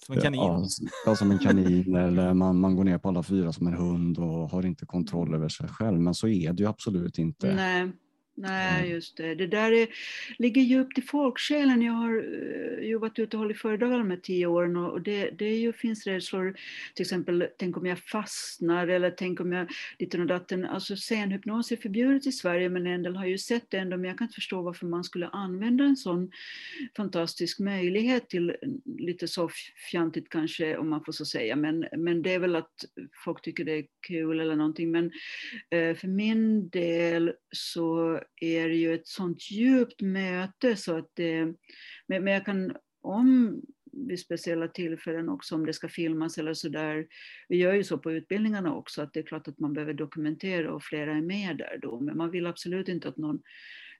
som 0.07 0.15
en 0.15 0.23
kanin? 0.23 0.69
Ja, 1.07 1.17
som 1.17 1.31
en 1.31 1.39
kanin 1.39 1.97
eller 2.07 2.35
man, 2.35 2.61
man 2.61 2.77
går 2.77 2.85
ner 2.85 2.99
på 2.99 3.09
alla 3.09 3.23
fyra 3.23 3.53
som 3.53 3.67
en 3.67 3.75
hund 3.75 4.19
och 4.19 4.51
har 4.51 4.67
inte 4.67 4.87
kontroll 4.87 5.35
över 5.35 5.49
sig 5.49 5.69
själv. 5.69 6.01
Men 6.01 6.15
så 6.15 6.29
är 6.29 6.53
det 6.53 6.63
ju 6.63 6.69
absolut 6.69 7.19
inte. 7.19 7.55
Nej. 7.55 7.93
Nej, 8.39 8.91
just 8.91 9.17
det. 9.17 9.35
Det 9.35 9.47
där 9.47 9.73
är, 9.73 9.89
ligger 10.39 10.63
djupt 10.63 10.99
i 10.99 11.03
folksjälen. 11.03 11.83
Jag 11.83 11.93
har 11.93 12.17
uh, 12.17 12.85
ju 12.85 12.99
varit 12.99 13.19
ute 13.19 13.37
och 13.37 13.41
hållit 13.41 13.59
föredrag 13.59 13.91
de 13.91 14.11
här 14.11 14.17
tio 14.17 14.47
åren 14.47 14.77
och 14.77 15.01
det, 15.01 15.31
det 15.31 15.45
är 15.45 15.59
ju, 15.59 15.73
finns 15.73 16.07
rädslor, 16.07 16.57
till 16.95 17.03
exempel 17.03 17.49
tänk 17.59 17.77
om 17.77 17.87
jag 17.87 17.99
fastnar 17.99 18.89
eller 18.89 19.11
tänk 19.11 19.41
om 19.41 19.53
jag 19.53 19.69
lite 19.99 20.19
och 20.19 20.27
datten. 20.27 20.65
Alltså 20.65 20.97
scenhypnos 20.97 21.73
är 21.73 21.77
förbjudet 21.77 22.27
i 22.27 22.33
Sverige 22.33 22.69
men 22.69 22.87
en 22.87 23.03
del 23.03 23.17
har 23.17 23.27
ju 23.27 23.39
sett 23.39 23.71
det 23.71 23.77
ändå 23.79 23.97
men 23.97 24.05
jag 24.05 24.19
kan 24.19 24.25
inte 24.25 24.35
förstå 24.35 24.63
varför 24.63 24.87
man 24.87 25.05
skulle 25.05 25.29
använda 25.29 25.85
en 25.85 25.97
sån 25.97 26.31
fantastisk 26.97 27.59
möjlighet 27.59 28.29
till 28.29 28.57
lite 28.85 29.29
så 29.29 29.51
fjantigt 29.91 30.29
kanske 30.29 30.77
om 30.77 30.91
man 30.91 31.05
får 31.05 31.13
så 31.13 31.25
säga 31.25 31.57
men, 31.57 31.87
men 31.97 32.23
det 32.23 32.35
är 32.35 32.39
väl 32.39 32.57
att 32.57 32.85
folk 33.25 33.43
tycker 33.43 33.65
det 33.65 33.73
är 33.73 33.85
kul 34.07 34.41
eller 34.41 34.57
någonting 34.57 34.91
men 34.91 35.05
uh, 35.05 35.97
för 35.97 36.09
min 36.09 36.69
del 36.69 37.33
så 37.53 38.21
är 38.41 38.69
det 38.69 38.75
ju 38.75 38.95
ett 38.95 39.07
sånt 39.07 39.51
djupt 39.51 40.01
möte 40.03 40.77
så 40.77 40.97
att 40.97 41.19
eh, 41.19 41.47
det, 42.07 42.21
men 42.21 42.27
jag 42.27 42.45
kan, 42.45 42.77
om 43.01 43.63
vid 43.97 44.21
speciella 44.21 44.69
tillfällen 44.69 45.29
också 45.29 45.55
om 45.55 45.67
det 45.67 45.73
ska 45.73 45.89
filmas 45.89 46.39
eller 46.39 46.55
sådär. 46.55 47.07
Vi 47.49 47.57
gör 47.57 47.75
ju 47.75 47.85
så 47.85 47.99
på 47.99 48.13
utbildningarna 48.13 48.75
också 48.75 49.03
att 49.03 49.13
det 49.13 49.21
är 49.21 49.27
klart 49.27 49.49
att 49.49 49.59
man 49.59 49.73
behöver 49.73 49.95
dokumentera 49.95 50.73
och 50.73 50.83
flera 50.83 51.17
är 51.17 51.23
med 51.23 51.57
där 51.57 51.79
då. 51.83 52.01
Men 52.01 52.17
man 52.17 52.31
vill 52.31 52.47
absolut 52.47 52.89
inte 52.89 53.09
att 53.09 53.17
någon 53.17 53.43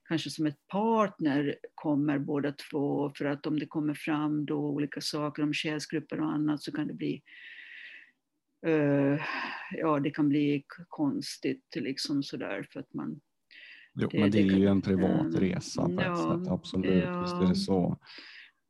kanske 0.09 0.31
som 0.31 0.47
ett 0.47 0.67
partner 0.69 1.57
kommer 1.75 2.19
båda 2.19 2.53
två 2.53 3.13
för 3.17 3.25
att 3.25 3.47
om 3.47 3.59
det 3.59 3.67
kommer 3.67 3.95
fram 3.95 4.47
då 4.47 4.59
olika 4.59 5.01
saker 5.01 5.43
om 5.43 5.53
själsgrupper 5.53 6.21
och 6.21 6.33
annat 6.33 6.63
så 6.63 6.73
kan 6.73 6.87
det 6.87 6.95
bli 6.95 7.23
uh, 8.67 9.21
ja, 9.71 10.01
det 10.01 10.11
kan 10.11 10.29
bli 10.29 10.65
konstigt 10.89 11.77
liksom 11.77 12.23
sådär 12.23 12.67
för 12.73 12.81
att 12.81 12.95
man 12.95 13.21
Jo, 13.97 14.09
det, 14.13 14.21
men 14.21 14.31
det, 14.31 14.43
det 14.43 14.49
är 14.55 14.59
ju 14.59 14.67
en 14.67 14.83
privat 14.83 15.35
resa 15.35 15.85
på 15.85 16.03
ja, 16.03 16.13
ett 16.13 16.43
sätt, 16.43 16.53
absolut. 16.53 17.05
Ja, 17.05 17.23
Visst 17.23 17.35
är 17.35 17.49
det 17.49 17.55
så. 17.55 17.99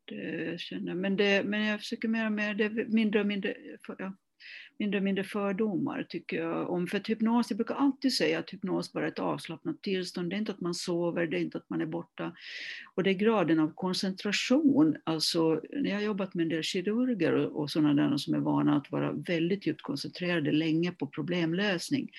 Det 0.05 0.61
känner. 0.61 0.95
Men, 0.95 1.17
det, 1.17 1.45
men 1.45 1.65
jag 1.65 1.81
försöker 1.81 2.09
mer 2.09 2.27
och 2.27 2.33
mer, 2.33 2.55
det 2.55 2.89
mindre 2.89 3.21
och 3.21 3.27
mindre, 3.27 3.55
ja, 3.99 4.17
mindre 4.79 4.99
och 4.99 5.05
mindre 5.05 5.25
fördomar 5.25 6.07
tycker 6.09 6.37
jag 6.37 6.71
om. 6.71 6.87
För 6.87 6.97
att 6.97 7.09
hypnos, 7.09 7.51
jag 7.51 7.57
brukar 7.57 7.75
alltid 7.75 8.12
säga 8.12 8.39
att 8.39 8.51
hypnos 8.51 8.93
bara 8.93 9.05
är 9.05 9.09
ett 9.09 9.19
avslappnat 9.19 9.83
tillstånd. 9.83 10.31
Det 10.31 10.37
är 10.37 10.39
inte 10.39 10.53
att 10.53 10.61
man 10.61 10.75
sover, 10.75 11.27
det 11.27 11.37
är 11.37 11.41
inte 11.41 11.59
att 11.59 11.71
man 11.71 11.81
är 11.81 11.87
borta. 11.87 12.33
Och 12.95 13.03
det 13.03 13.11
är 13.11 13.15
graden 13.15 13.61
av 13.61 13.73
koncentration. 13.75 14.97
Alltså, 15.05 15.61
när 15.73 15.91
jag 15.91 15.97
har 15.97 16.03
jobbat 16.03 16.35
med 16.35 16.43
en 16.43 16.49
del 16.49 16.62
kirurger 16.62 17.33
och, 17.33 17.61
och 17.61 17.71
sådana 17.71 18.09
där 18.09 18.17
som 18.17 18.35
är 18.35 18.39
vana 18.39 18.77
att 18.77 18.93
vara 18.93 19.12
väldigt 19.12 19.67
djupt 19.67 19.83
koncentrerade 19.83 20.53
länge 20.53 20.93
på 20.93 21.07
problemlösning. 21.07 22.11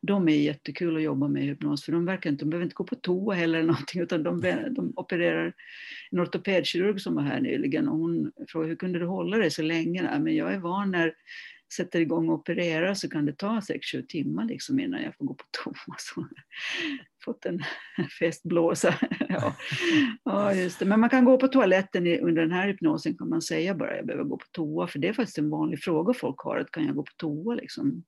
De 0.00 0.28
är 0.28 0.36
jättekul 0.36 0.96
att 0.96 1.02
jobba 1.02 1.28
med 1.28 1.42
hypnos, 1.42 1.84
för 1.84 1.92
de 1.92 2.04
verkar 2.04 2.30
inte, 2.30 2.44
de 2.44 2.50
behöver 2.50 2.64
inte 2.64 2.74
gå 2.74 2.84
på 2.84 2.94
toa 2.94 3.34
heller 3.34 3.62
någonting, 3.62 4.00
utan 4.02 4.22
de, 4.22 4.40
de 4.70 4.92
opererar 4.96 5.52
en 6.10 6.20
ortopedkirurg 6.20 7.00
som 7.00 7.14
var 7.14 7.22
här 7.22 7.40
nyligen 7.40 7.88
och 7.88 7.98
hon 7.98 8.32
frågade 8.48 8.68
hur 8.68 8.76
kunde 8.76 8.98
du 8.98 9.06
hålla 9.06 9.36
dig 9.36 9.50
så 9.50 9.62
länge? 9.62 10.18
Men 10.18 10.36
jag 10.36 10.54
är 10.54 10.58
van 10.58 10.90
när 10.90 11.14
sätter 11.76 12.00
igång 12.00 12.28
och 12.28 12.34
opererar 12.34 12.94
så 12.94 13.10
kan 13.10 13.26
det 13.26 13.32
ta 13.32 13.60
6-7 13.60 14.06
timmar 14.06 14.44
liksom 14.44 14.80
innan 14.80 15.02
jag 15.02 15.16
får 15.16 15.24
gå 15.24 15.34
på 15.34 15.44
toa. 15.64 15.74
Så 15.98 16.26
fått 17.24 17.46
en 17.46 17.60
festblåsa. 18.18 18.94
ja. 19.28 19.54
ja, 20.24 20.54
just 20.54 20.78
det. 20.78 20.84
Men 20.84 21.00
man 21.00 21.10
kan 21.10 21.24
gå 21.24 21.38
på 21.38 21.48
toaletten 21.48 22.06
under 22.06 22.42
den 22.42 22.52
här 22.52 22.66
hypnosen 22.68 23.18
kan 23.18 23.28
man 23.28 23.42
säga 23.42 23.74
bara 23.74 23.96
jag 23.96 24.06
behöver 24.06 24.24
gå 24.24 24.36
på 24.36 24.46
toa. 24.52 24.86
För 24.86 24.98
det 24.98 25.08
är 25.08 25.12
faktiskt 25.12 25.38
en 25.38 25.50
vanlig 25.50 25.82
fråga 25.82 26.14
folk 26.14 26.38
har, 26.38 26.56
att 26.56 26.70
kan 26.70 26.86
jag 26.86 26.94
gå 26.94 27.02
på 27.02 27.12
toa 27.16 27.54
liksom? 27.54 28.04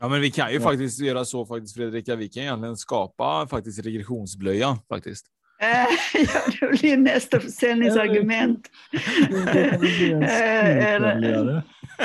Ja, 0.00 0.08
men 0.08 0.20
vi 0.20 0.30
kan 0.30 0.50
ju 0.50 0.56
ja. 0.56 0.62
faktiskt 0.62 1.00
göra 1.00 1.24
så 1.24 1.46
faktiskt 1.46 1.74
Fredrika. 1.74 2.16
Vi 2.16 2.28
kan 2.28 2.42
egentligen 2.42 2.76
skapa 2.76 3.46
faktiskt 3.50 3.86
regressionsblöja 3.86 4.78
faktiskt. 4.88 5.26
ja, 6.14 6.40
det 6.60 6.80
blir 6.80 6.96
nästa 6.96 7.40
försäljningsargument. 7.40 8.70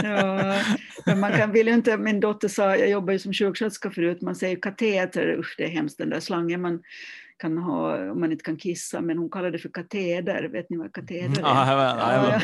ja, 0.04 0.62
men 1.06 1.20
man 1.20 1.32
kan, 1.32 1.52
vill 1.52 1.68
inte, 1.68 1.98
min 1.98 2.20
dotter 2.20 2.48
sa, 2.48 2.76
jag 2.76 2.90
jobbar 2.90 3.14
ju 3.14 3.20
som 3.20 3.34
sjuksköterska 3.34 3.92
förut, 3.92 4.22
man 4.22 4.36
säger 4.36 4.56
kateter, 4.56 5.36
usch 5.40 5.56
det 5.58 5.64
är 5.64 5.70
hemskt 5.70 5.98
den 5.98 6.10
där 6.10 6.20
slangen 6.20 6.62
man 6.62 6.82
kan 7.38 7.58
ha 7.58 8.12
om 8.12 8.20
man 8.20 8.32
inte 8.32 8.44
kan 8.44 8.58
kissa, 8.58 9.02
men 9.02 9.18
hon 9.18 9.30
kallar 9.30 9.52
det 9.52 9.60
för 9.60 9.70
kateder, 9.70 10.44
vet 10.44 10.70
ni 10.70 10.78
vad 10.78 10.94
kateder 10.94 11.40
är? 11.40 11.42
Ja, 11.42 11.72
ja, 11.72 12.30
ja, 12.32 12.42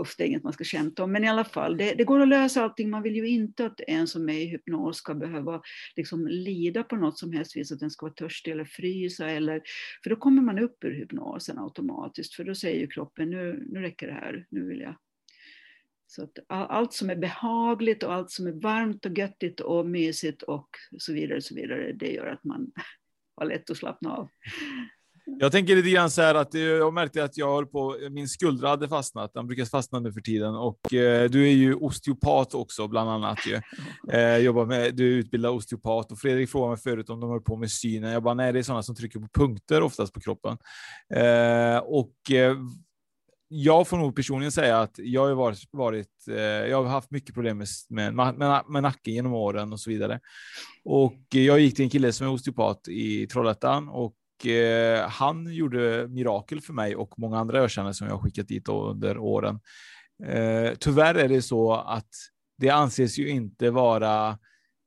usch, 0.00 0.14
det 0.18 0.24
är 0.24 0.28
inget 0.28 0.42
man 0.42 0.52
ska 0.52 0.64
skämta 0.64 1.04
om, 1.04 1.12
men 1.12 1.24
i 1.24 1.28
alla 1.28 1.44
fall, 1.44 1.76
det, 1.76 1.94
det, 1.94 2.04
går 2.04 2.20
att 2.20 2.28
lösa 2.28 2.62
allting. 2.62 2.90
Man 2.90 3.02
vill 3.02 3.16
ju 3.16 3.28
inte 3.28 3.66
att 3.66 3.80
en 3.86 4.06
som 4.06 4.28
är 4.28 4.38
i 4.38 4.46
hypnos 4.46 4.96
ska 4.96 5.14
behöva 5.14 5.62
liksom 5.96 6.26
lida 6.26 6.82
på 6.82 6.96
något 6.96 7.18
som 7.18 7.32
helst 7.32 7.56
vis, 7.56 7.72
att 7.72 7.80
den 7.80 7.90
ska 7.90 8.06
vara 8.06 8.14
törstig 8.14 8.52
eller 8.52 8.64
frysa, 8.64 9.30
eller, 9.30 9.62
för 10.02 10.10
då 10.10 10.16
kommer 10.16 10.42
man 10.42 10.58
upp 10.58 10.84
ur 10.84 10.94
hypnosen 10.94 11.58
automatiskt, 11.58 12.34
för 12.34 12.44
då 12.44 12.54
säger 12.54 12.80
ju 12.80 12.86
kroppen, 12.86 13.30
nu, 13.30 13.66
nu 13.70 13.80
räcker 13.80 14.06
det 14.06 14.12
här, 14.12 14.46
nu 14.50 14.68
vill 14.68 14.80
jag 14.80 14.96
så 16.12 16.24
att 16.24 16.38
allt 16.48 16.92
som 16.92 17.10
är 17.10 17.16
behagligt 17.16 18.02
och 18.02 18.12
allt 18.12 18.30
som 18.30 18.46
är 18.46 18.52
varmt 18.52 19.06
och 19.06 19.18
göttigt 19.18 19.60
och 19.60 19.86
mysigt 19.86 20.42
och 20.42 20.68
så 20.98 21.12
vidare, 21.12 21.42
så 21.42 21.54
vidare 21.54 21.92
det 21.92 22.12
gör 22.12 22.26
att 22.26 22.44
man 22.44 22.72
har 23.36 23.46
lätt 23.46 23.70
att 23.70 23.76
slappna 23.76 24.16
av. 24.16 24.28
Jag 25.24 25.52
tänker 25.52 25.76
lite 25.76 25.90
grann 25.90 26.10
så 26.10 26.22
här 26.22 26.34
att 26.34 26.54
jag 26.54 26.94
märkte 26.94 27.24
att 27.24 27.36
jag 27.36 27.54
höll 27.54 27.66
på, 27.66 27.96
min 28.10 28.28
skuldra 28.28 28.68
hade 28.68 28.88
fastnat. 28.88 29.34
Den 29.34 29.46
brukar 29.46 29.64
fastna 29.64 30.00
nu 30.00 30.12
för 30.12 30.20
tiden 30.20 30.54
och 30.54 30.94
eh, 30.94 31.30
du 31.30 31.48
är 31.48 31.52
ju 31.52 31.74
osteopat 31.74 32.54
också 32.54 32.88
bland 32.88 33.10
annat 33.10 33.38
ju. 33.46 33.60
Eh, 34.12 34.36
jobbar 34.36 34.66
med, 34.66 34.94
du 34.94 35.12
är 35.12 35.18
utbildad 35.18 35.52
osteopat 35.52 36.12
och 36.12 36.18
Fredrik 36.18 36.50
frågade 36.50 36.70
mig 36.70 36.78
förut 36.78 37.10
om 37.10 37.20
de 37.20 37.30
höll 37.30 37.40
på 37.40 37.56
med 37.56 37.70
synen. 37.70 38.12
Jag 38.12 38.22
bara 38.22 38.34
nej, 38.34 38.52
det 38.52 38.58
är 38.58 38.62
sådana 38.62 38.82
som 38.82 38.94
trycker 38.94 39.20
på 39.20 39.28
punkter 39.34 39.82
oftast 39.82 40.12
på 40.12 40.20
kroppen. 40.20 40.58
Eh, 41.14 41.78
och 41.78 42.30
eh, 42.30 42.56
jag 43.48 43.88
får 43.88 43.96
nog 43.98 44.16
personligen 44.16 44.52
säga 44.52 44.80
att 44.80 44.94
jag 44.98 45.26
har 45.26 45.34
varit, 45.34 45.58
varit 45.70 46.28
eh, 46.28 46.36
jag 46.36 46.82
har 46.82 46.90
haft 46.90 47.10
mycket 47.10 47.34
problem 47.34 47.58
med, 47.58 47.66
med, 47.90 48.14
med, 48.14 48.64
med 48.68 48.82
nacken 48.82 49.14
genom 49.14 49.32
åren 49.32 49.72
och 49.72 49.80
så 49.80 49.90
vidare. 49.90 50.20
Och 50.84 51.22
jag 51.30 51.60
gick 51.60 51.76
till 51.76 51.84
en 51.84 51.90
kille 51.90 52.12
som 52.12 52.26
är 52.26 52.30
osteopat 52.30 52.88
i 52.88 53.26
Trollhättan 53.26 53.88
och 53.88 54.14
eh, 54.46 55.08
han 55.08 55.54
gjorde 55.54 56.08
mirakel 56.08 56.60
för 56.60 56.72
mig 56.72 56.96
och 56.96 57.18
många 57.18 57.38
andra 57.38 57.58
jag 57.58 57.70
känner 57.70 57.92
som 57.92 58.06
jag 58.06 58.14
har 58.14 58.22
skickat 58.22 58.48
dit 58.48 58.68
under 58.68 59.18
åren. 59.18 59.60
Eh, 60.24 60.72
tyvärr 60.78 61.14
är 61.14 61.28
det 61.28 61.42
så 61.42 61.72
att 61.74 62.08
det 62.58 62.70
anses 62.70 63.18
ju 63.18 63.28
inte 63.28 63.70
vara 63.70 64.38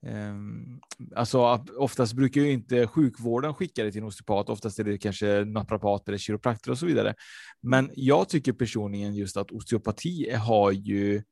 ehm, 0.05 0.79
alltså 1.15 1.65
oftast 1.77 2.13
brukar 2.13 2.41
ju 2.41 2.51
inte 2.51 2.87
sjukvården 2.87 3.53
skicka 3.53 3.83
det 3.83 3.91
till 3.91 4.01
en 4.01 4.07
osteopat, 4.07 4.49
oftast 4.49 4.79
är 4.79 4.83
det 4.83 4.97
kanske 4.97 5.45
naprapater, 5.45 6.11
eller 6.11 6.17
kiropraktor 6.17 6.71
och 6.71 6.77
så 6.77 6.85
vidare. 6.85 7.15
Men 7.61 7.91
jag 7.93 8.29
tycker 8.29 8.53
personligen 8.53 9.15
just 9.15 9.37
att 9.37 9.51
osteopati 9.51 10.31
har 10.31 10.71
ju 10.71 11.23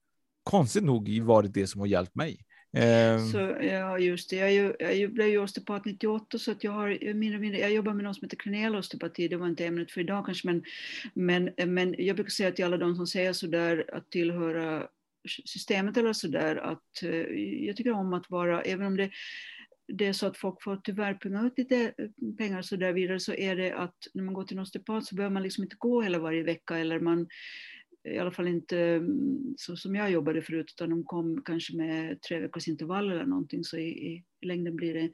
konstigt 0.44 0.84
nog 0.84 1.22
varit 1.22 1.54
det 1.54 1.68
som 1.68 1.80
har 1.80 1.88
hjälpt 1.88 2.16
mig. 2.16 2.46
Ehm. 2.74 3.28
Så, 3.28 3.38
ja, 3.62 4.00
just 4.00 4.30
det. 4.30 4.36
Jag, 4.36 4.54
ju, 4.54 4.74
jag 4.80 5.14
blev 5.14 5.28
ju 5.28 5.38
osteopat 5.38 5.86
98 5.86 6.40
så 6.40 6.52
att 6.52 6.64
jag 6.64 6.72
har 6.72 7.14
mindre, 7.14 7.40
mindre, 7.40 7.60
jag 7.60 7.72
jobbar 7.72 7.94
med 7.94 8.04
något 8.04 8.16
som 8.16 8.26
heter 8.26 8.38
kraniell 8.38 8.76
osteopati, 8.76 9.28
det 9.28 9.38
var 9.38 9.48
inte 9.48 9.66
ämnet 9.66 9.92
för 9.92 10.02
idag 10.02 10.26
kanske, 10.26 10.48
men, 10.48 10.64
men, 11.14 11.74
men 11.74 11.96
jag 11.98 12.16
brukar 12.16 12.30
säga 12.30 12.52
till 12.52 12.66
alla 12.66 12.78
de 12.78 12.96
som 12.96 13.08
säger 13.08 13.34
sådär 13.34 13.86
att 13.94 14.10
tillhöra 14.10 14.88
systemet 15.46 15.98
eller 15.98 16.14
sådär 16.14 16.56
att 16.56 17.04
eh, 17.04 17.16
jag 17.66 17.76
tycker 17.76 17.92
om 17.92 18.14
att 18.14 18.30
vara, 18.30 18.62
även 18.62 18.88
om 18.88 18.98
det, 18.98 19.10
det 19.88 20.06
är 20.06 20.14
så 20.14 20.28
att 20.28 20.38
folk 20.38 20.64
får 20.64 20.78
tyvärr 20.84 21.14
punga 21.14 21.46
ut 21.46 21.58
lite 21.58 21.94
eh, 21.98 22.10
pengar 22.38 22.62
sådär 22.62 22.62
så 22.62 22.76
där 22.76 22.94
vidare 22.94 23.20
så 23.20 23.34
är 23.34 23.56
det 23.56 23.72
att 23.72 24.08
när 24.14 24.24
man 24.24 24.34
går 24.34 24.44
till 24.44 24.58
en 24.58 24.64
osteopat 24.64 25.06
så 25.06 25.16
behöver 25.16 25.34
man 25.34 25.44
liksom 25.44 25.64
inte 25.64 25.76
gå 25.80 26.02
hela 26.02 26.20
varje 26.20 26.44
vecka 26.44 26.78
eller 26.78 27.00
man 27.00 27.28
i 28.06 28.18
alla 28.18 28.32
fall 28.32 28.48
inte 28.48 28.80
mm, 28.80 29.56
så 29.58 29.76
som 29.76 29.96
jag 29.96 30.12
jobbade 30.12 30.42
förut, 30.42 30.74
utan 30.76 30.90
de 30.90 31.04
kom 31.04 31.42
kanske 31.46 31.76
med 31.76 32.22
tre 32.22 32.40
veckors 32.40 32.68
intervall 32.68 33.12
eller 33.12 33.26
någonting, 33.26 33.64
så 33.64 33.78
i, 33.78 33.88
i, 33.88 34.24
i, 34.42 34.46
längden 34.46 34.76
blir 34.76 34.94
det 34.94 35.12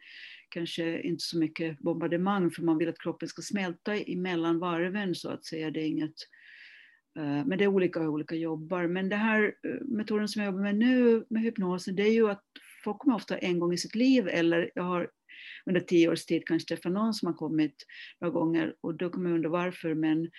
kanske 0.50 1.02
inte 1.02 1.24
så 1.24 1.38
mycket 1.38 1.80
bombardemang, 1.80 2.52
för 2.52 2.64
man 2.64 2.78
vill 2.78 2.90
att 2.90 3.00
kroppen 3.00 3.30
ska 3.30 3.42
smälta 3.42 3.96
emellan 3.96 4.60
varven 4.60 5.16
så 5.16 5.30
att 5.30 5.46
säga. 5.46 5.72
Det 5.72 5.80
är 5.80 5.86
inget 5.88 6.16
eh, 7.18 7.46
men 7.46 7.58
det 7.58 7.64
är 7.64 7.68
olika 7.68 8.00
hur 8.00 8.08
olika 8.08 8.36
jobbar. 8.36 8.88
Men 8.88 9.10
den 9.10 9.20
här 9.20 9.44
eh, 9.44 9.86
metoden 9.86 10.28
som 10.28 10.42
jag 10.42 10.48
jobbar 10.48 10.62
med 10.62 10.76
nu 10.76 11.26
med 11.30 11.42
hypnosen, 11.42 11.96
det 11.96 12.04
är 12.04 12.14
ju 12.14 12.30
att 12.30 12.44
folk 12.84 12.98
kommer 12.98 13.16
ofta 13.16 13.38
en 13.38 13.60
gång 13.60 13.74
i 13.74 13.78
sitt 13.78 13.96
liv, 13.96 14.28
eller 14.28 14.72
jag 14.76 14.84
har 14.84 15.10
under 15.66 15.82
tio 15.82 16.10
års 16.10 16.26
tid 16.26 16.46
kanske 16.46 16.68
träffat 16.68 16.92
någon 16.92 17.14
som 17.14 17.28
har 17.28 17.34
kommit 17.34 17.86
några 18.22 18.34
gånger 18.34 18.76
och 18.82 18.96
då 18.96 19.10
kommer 19.10 19.30
jag 19.30 19.36
undra 19.36 19.50
varför. 19.50 19.94
Men 19.94 20.30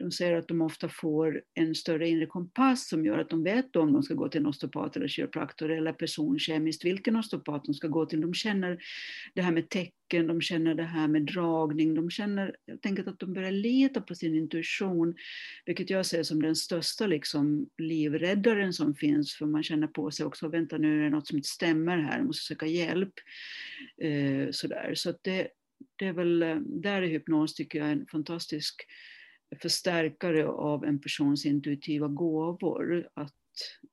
de 0.00 0.10
säger 0.10 0.38
att 0.38 0.48
de 0.48 0.62
ofta 0.62 0.88
får 0.88 1.42
en 1.54 1.74
större 1.74 2.08
inre 2.08 2.26
kompass 2.26 2.88
som 2.88 3.04
gör 3.04 3.18
att 3.18 3.30
de 3.30 3.44
vet 3.44 3.76
om 3.76 3.92
de 3.92 4.02
ska 4.02 4.14
gå 4.14 4.28
till 4.28 4.40
en 4.40 4.46
osteopat 4.46 4.96
eller 4.96 5.08
kiropraktor 5.08 5.70
eller 5.70 5.92
personkemiskt 5.92 6.84
vilken 6.84 7.16
osteopat 7.16 7.64
de 7.64 7.74
ska 7.74 7.88
gå 7.88 8.06
till. 8.06 8.20
De 8.20 8.34
känner 8.34 8.82
det 9.34 9.42
här 9.42 9.52
med 9.52 9.68
tecken, 9.68 10.26
de 10.26 10.40
känner 10.40 10.74
det 10.74 10.82
här 10.82 11.08
med 11.08 11.22
dragning, 11.22 11.94
de 11.94 12.10
känner 12.10 12.56
helt 12.66 12.86
enkelt 12.86 13.08
att 13.08 13.18
de 13.18 13.32
börjar 13.32 13.50
lita 13.50 14.00
på 14.00 14.14
sin 14.14 14.34
intuition, 14.34 15.14
vilket 15.66 15.90
jag 15.90 16.06
ser 16.06 16.22
som 16.22 16.42
den 16.42 16.56
största 16.56 17.06
liksom, 17.06 17.68
livräddaren 17.78 18.72
som 18.72 18.94
finns, 18.94 19.34
för 19.34 19.46
man 19.46 19.62
känner 19.62 19.86
på 19.86 20.10
sig 20.10 20.26
också, 20.26 20.48
vänta 20.48 20.78
nu 20.78 21.00
är 21.00 21.04
det 21.04 21.10
något 21.10 21.26
som 21.26 21.36
inte 21.36 21.48
stämmer 21.48 21.98
här, 21.98 22.16
jag 22.16 22.26
måste 22.26 22.44
söka 22.44 22.66
hjälp. 22.66 23.14
Eh, 24.02 24.50
sådär. 24.50 24.92
Så 24.94 25.14
det, 25.22 25.48
det 25.96 26.06
är 26.06 26.12
väl, 26.12 26.42
eh, 26.42 26.56
där 26.56 27.02
är 27.02 27.06
hypnos 27.06 27.54
tycker 27.54 27.78
jag 27.78 27.90
en 27.92 28.06
fantastisk 28.06 28.86
förstärkare 29.58 30.46
av 30.46 30.84
en 30.84 31.00
persons 31.00 31.46
intuitiva 31.46 32.08
gåvor. 32.08 33.08
Att, 33.14 33.34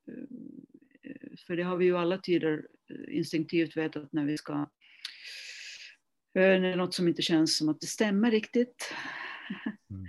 eh, 0.08 1.38
för 1.48 1.56
det 1.56 1.64
har 1.64 1.78
vi 1.78 1.86
ju 1.86 1.98
alla 1.98 2.18
tider 2.18 2.68
instinktivt 3.08 3.78
vetat 3.78 4.14
när 4.14 4.26
vi 4.26 4.38
ska 4.38 4.54
eh, 4.54 4.66
när 6.34 6.60
det 6.60 6.68
är 6.68 6.76
något 6.76 6.94
som 6.94 7.08
inte 7.08 7.22
känns 7.22 7.58
som 7.58 7.70
att 7.70 7.82
det 7.82 7.88
stämmer 7.88 8.32
riktigt. 8.32 8.94
Mm. 9.90 10.06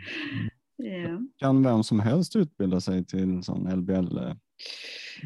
ja. 1.03 1.21
Kan 1.37 1.63
vem 1.63 1.83
som 1.83 2.01
helst 2.01 2.37
utbilda 2.37 2.81
sig 2.81 3.05
till 3.05 3.23
en 3.23 3.43
sån 3.43 3.81
LBL? 3.81 4.19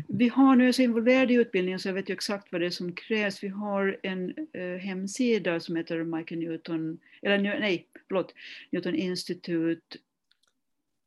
Vi 0.09 0.29
har 0.29 0.57
nu, 0.57 0.65
jag 0.65 0.69
är 0.69 0.73
så 0.73 0.83
involverad 0.83 1.31
i 1.31 1.35
utbildningen 1.35 1.79
så 1.79 1.89
jag 1.89 1.95
vet 1.95 2.11
ju 2.11 2.15
exakt 2.15 2.53
vad 2.53 2.61
det 2.61 2.67
är 2.67 2.71
som 2.71 2.95
krävs. 2.95 3.43
Vi 3.43 3.49
har 3.49 3.99
en 4.03 4.35
eh, 4.53 4.79
hemsida 4.81 5.61
som 5.61 5.77
heter 5.77 6.05
Michael 6.05 6.41
Newton, 6.41 6.99
eller 7.23 7.39
nej, 7.39 7.89
förlåt, 8.09 8.35
Newton 8.71 8.95
Institute 8.95 9.99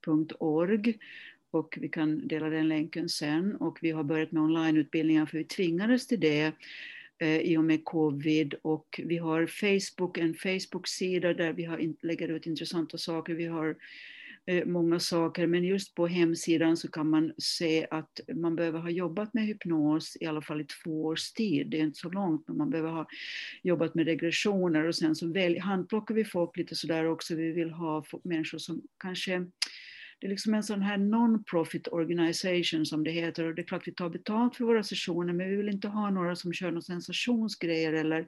www.org 0.06 0.98
och 1.52 1.78
vi 1.82 1.90
kan 1.90 2.28
dela 2.28 2.50
den 2.50 2.68
länken 2.68 3.10
sen. 3.10 3.56
Och 3.56 3.78
vi 3.82 3.92
har 3.92 4.04
börjat 4.04 4.32
med 4.32 4.44
onlineutbildningar 4.44 5.26
för 5.26 5.38
vi 5.38 5.44
tvingades 5.44 6.08
till 6.08 6.20
det 6.20 6.52
eh, 7.20 7.38
i 7.38 7.58
och 7.58 7.64
med 7.64 7.86
covid 7.86 8.56
och 8.62 9.02
vi 9.04 9.18
har 9.18 9.48
Facebook, 9.48 10.18
en 10.18 10.34
Facebook-sida 10.34 11.34
där 11.34 11.54
vi 11.54 11.64
har, 11.64 12.06
lägger 12.06 12.28
ut 12.28 12.46
intressanta 12.46 12.98
saker. 12.98 13.34
Vi 13.34 13.46
har 13.46 13.76
eh, 14.46 14.66
många 14.66 15.00
saker, 15.00 15.48
men 15.48 15.64
just 15.64 15.96
på 15.96 16.08
hemsidan 16.08 16.78
så 16.78 16.88
kan 16.88 17.10
man 17.10 17.34
se 17.38 17.88
att 17.92 18.20
man 18.34 18.56
behöver 18.56 18.80
ha 18.80 18.90
jobbat 18.90 19.34
med 19.34 19.46
hypnos 19.46 20.18
i 20.20 20.26
alla 20.26 20.42
fall 20.42 20.62
i 20.62 20.66
två 20.84 21.06
års 21.06 21.32
tid. 21.32 21.68
Det 21.70 21.80
är 21.80 21.84
inte 21.84 22.00
så 22.00 22.10
långt, 22.10 22.48
men 22.48 22.58
man 22.58 22.70
behöver 22.70 22.92
ha 22.92 23.08
jobbat 23.64 23.96
med 23.96 24.06
regressioner 24.06 24.88
och 24.88 24.96
sen 24.96 25.16
så 25.16 25.28
väl, 25.28 25.60
handplockar 25.60 26.16
vi 26.16 26.26
folk 26.26 26.58
lite 26.58 26.76
sådär 26.76 27.06
också. 27.06 27.36
Vi 27.36 27.52
vill 27.52 27.72
ha 27.72 28.06
människor 28.24 28.58
som 28.58 28.82
kanske 29.00 29.46
det 30.20 30.28
är 30.28 30.30
liksom 30.30 30.54
en 30.54 30.64
sån 30.64 30.82
här 30.82 30.98
non-profit 30.98 31.88
organisation 31.88 32.86
som 32.86 33.04
det 33.04 33.12
heter. 33.12 33.44
Och 33.44 33.56
det 33.56 33.62
är 33.62 33.68
klart 33.68 33.88
vi 33.88 33.94
tar 33.94 34.10
betalt 34.10 34.56
för 34.56 34.66
våra 34.66 34.84
sessioner 34.84 35.34
men 35.34 35.50
vi 35.50 35.56
vill 35.56 35.70
inte 35.70 35.88
ha 35.88 36.10
några 36.10 36.36
som 36.36 36.54
kör 36.54 36.68
några 36.68 36.82
sensationsgrejer 36.82 37.94
eller 37.94 38.28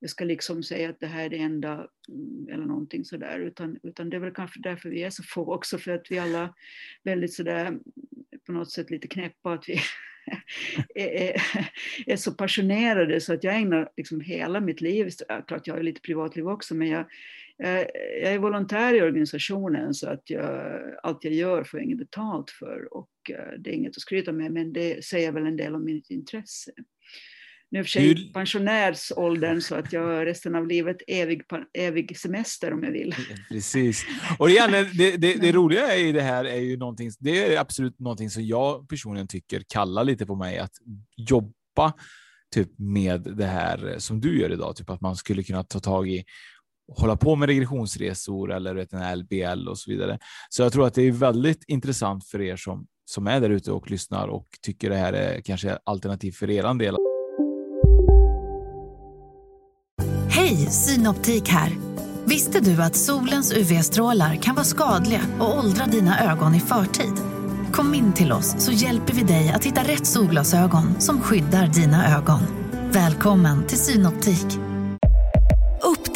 jag 0.00 0.10
ska 0.10 0.24
liksom 0.24 0.62
säga 0.62 0.90
att 0.90 1.00
det 1.00 1.06
här 1.06 1.24
är 1.24 1.28
det 1.28 1.38
enda 1.38 1.86
mm, 2.08 2.48
eller 2.52 2.64
någonting 2.64 3.04
sådär. 3.04 3.38
Utan, 3.38 3.78
utan 3.82 4.10
det 4.10 4.16
är 4.16 4.20
väl 4.20 4.34
kanske 4.34 4.60
därför 4.60 4.88
vi 4.88 5.02
är 5.02 5.10
så 5.10 5.22
få 5.22 5.54
också 5.54 5.78
för 5.78 5.90
att 5.90 6.10
vi 6.10 6.18
alla 6.18 6.54
väldigt 7.02 7.34
sådär 7.34 7.66
mm, 7.66 7.82
på 8.46 8.52
något 8.52 8.70
sätt 8.70 8.90
lite 8.90 9.08
knäppa 9.08 9.52
att 9.52 9.68
vi 9.68 9.80
är, 10.94 11.08
är, 11.08 11.42
är, 12.06 12.16
så 12.16 12.32
passionerade. 12.32 13.20
Så 13.20 13.34
att 13.34 13.44
jag 13.44 13.56
ägnar 13.56 13.88
liksom 13.96 14.20
hela 14.20 14.60
mitt 14.60 14.80
liv, 14.80 15.10
klart 15.46 15.66
jag 15.66 15.74
har 15.74 15.82
lite 15.82 16.00
privatliv 16.00 16.48
också, 16.48 16.74
men 16.74 16.88
jag, 16.88 17.06
jag, 17.58 17.78
jag 18.22 18.32
är 18.32 18.38
volontär 18.38 18.94
i 18.94 19.02
organisationen 19.02 19.94
så 19.94 20.08
att 20.08 20.30
jag, 20.30 20.80
allt 21.02 21.24
jag 21.24 21.32
gör 21.32 21.64
får 21.64 21.80
jag 21.80 21.84
inget 21.84 21.98
betalt 21.98 22.50
för 22.50 22.96
och 22.96 23.10
eh, 23.30 23.58
det 23.58 23.70
är 23.70 23.74
inget 23.74 23.96
att 23.96 24.02
skryta 24.02 24.32
med 24.32 24.52
men 24.52 24.72
det 24.72 25.04
säger 25.04 25.32
väl 25.32 25.46
en 25.46 25.56
del 25.56 25.74
om 25.74 25.84
mitt 25.84 26.10
intresse. 26.10 26.72
Nu 27.70 27.78
är 27.78 27.82
för 27.82 27.90
sig 27.90 28.32
pensionärsåldern 28.32 29.60
så 29.60 29.74
att 29.74 29.92
jag 29.92 30.26
resten 30.26 30.54
av 30.54 30.66
livet 30.66 30.96
evig, 31.06 31.42
evig 31.78 32.18
semester 32.18 32.72
om 32.72 32.84
jag 32.84 32.92
vill. 32.92 33.14
Precis. 33.48 34.04
Och 34.38 34.50
igen, 34.50 34.70
det, 34.72 35.16
det, 35.16 35.34
det 35.34 35.52
roliga 35.52 35.96
i 35.96 36.12
det 36.12 36.22
här 36.22 36.44
är 36.44 36.60
ju 36.60 36.76
någonting, 36.76 37.10
det 37.18 37.54
är 37.54 37.60
absolut 37.60 37.98
någonting 37.98 38.30
som 38.30 38.44
jag 38.44 38.88
personligen 38.88 39.28
tycker 39.28 39.62
kallar 39.68 40.04
lite 40.04 40.26
på 40.26 40.36
mig 40.36 40.58
att 40.58 40.72
jobba 41.16 41.92
typ 42.54 42.78
med 42.78 43.20
det 43.20 43.46
här 43.46 43.94
som 43.98 44.20
du 44.20 44.40
gör 44.40 44.52
idag, 44.52 44.76
typ 44.76 44.90
att 44.90 45.00
man 45.00 45.16
skulle 45.16 45.42
kunna 45.42 45.64
ta 45.64 45.80
tag 45.80 46.08
i 46.08 46.24
hålla 46.96 47.16
på 47.16 47.36
med 47.36 47.46
regressionsresor 47.46 48.52
eller 48.52 48.74
vet, 48.74 48.92
en 48.92 49.18
LBL 49.18 49.68
och 49.68 49.78
så 49.78 49.90
vidare. 49.90 50.18
Så 50.48 50.62
jag 50.62 50.72
tror 50.72 50.86
att 50.86 50.94
det 50.94 51.02
är 51.02 51.12
väldigt 51.12 51.64
intressant 51.66 52.24
för 52.24 52.40
er 52.40 52.56
som, 52.56 52.86
som 53.04 53.26
är 53.26 53.40
där 53.40 53.50
ute 53.50 53.72
och 53.72 53.90
lyssnar 53.90 54.28
och 54.28 54.46
tycker 54.62 54.90
det 54.90 54.96
här 54.96 55.12
är 55.12 55.40
kanske 55.40 55.78
alternativ 55.84 56.32
för 56.32 56.50
er 56.50 56.78
del. 56.78 56.96
Hej, 60.30 60.56
Synoptik 60.56 61.48
här. 61.48 61.72
Visste 62.24 62.60
du 62.60 62.82
att 62.82 62.96
solens 62.96 63.52
UV-strålar 63.52 64.34
kan 64.36 64.54
vara 64.54 64.64
skadliga 64.64 65.20
och 65.40 65.58
åldra 65.58 65.86
dina 65.86 66.32
ögon 66.32 66.54
i 66.54 66.60
förtid? 66.60 67.14
Kom 67.72 67.94
in 67.94 68.12
till 68.12 68.32
oss 68.32 68.64
så 68.64 68.72
hjälper 68.72 69.12
vi 69.12 69.22
dig 69.22 69.52
att 69.54 69.64
hitta 69.64 69.80
rätt 69.80 70.06
solglasögon 70.06 71.00
som 71.00 71.20
skyddar 71.20 71.66
dina 71.66 72.16
ögon. 72.16 72.40
Välkommen 72.92 73.66
till 73.66 73.78
Synoptik. 73.78 74.67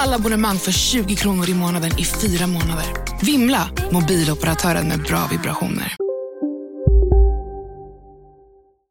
Alla 0.00 0.16
abonnemang 0.16 0.56
för 0.56 0.72
20 0.72 1.14
kronor 1.14 1.50
i 1.50 1.54
månaden 1.54 1.90
i 1.98 2.04
fyra 2.04 2.46
månader. 2.46 2.86
Vimla! 3.26 3.70
Mobiloperatören 3.92 4.88
med 4.88 4.98
bra 4.98 5.28
vibrationer. 5.30 5.96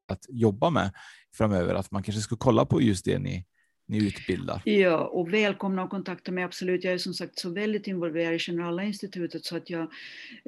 Att 0.07 0.25
jobba 0.29 0.69
med 0.69 0.91
framöver, 1.37 1.75
att 1.75 1.91
man 1.91 2.03
kanske 2.03 2.21
ska 2.21 2.35
kolla 2.35 2.65
på 2.65 2.81
just 2.81 3.05
det 3.05 3.19
ni 3.19 3.45
ni 3.87 4.07
utbildar. 4.07 4.61
Ja, 4.65 4.97
och 4.97 5.33
välkomna 5.33 5.83
att 5.83 5.89
kontakta 5.89 6.31
mig 6.31 6.43
absolut. 6.43 6.83
Jag 6.83 6.93
är 6.93 6.97
som 6.97 7.13
sagt 7.13 7.39
så 7.39 7.49
väldigt 7.49 7.87
involverad 7.87 8.33
i 8.33 8.39
Generella 8.39 8.83
institutet 8.83 9.45
så 9.45 9.57
att 9.57 9.69
jag 9.69 9.81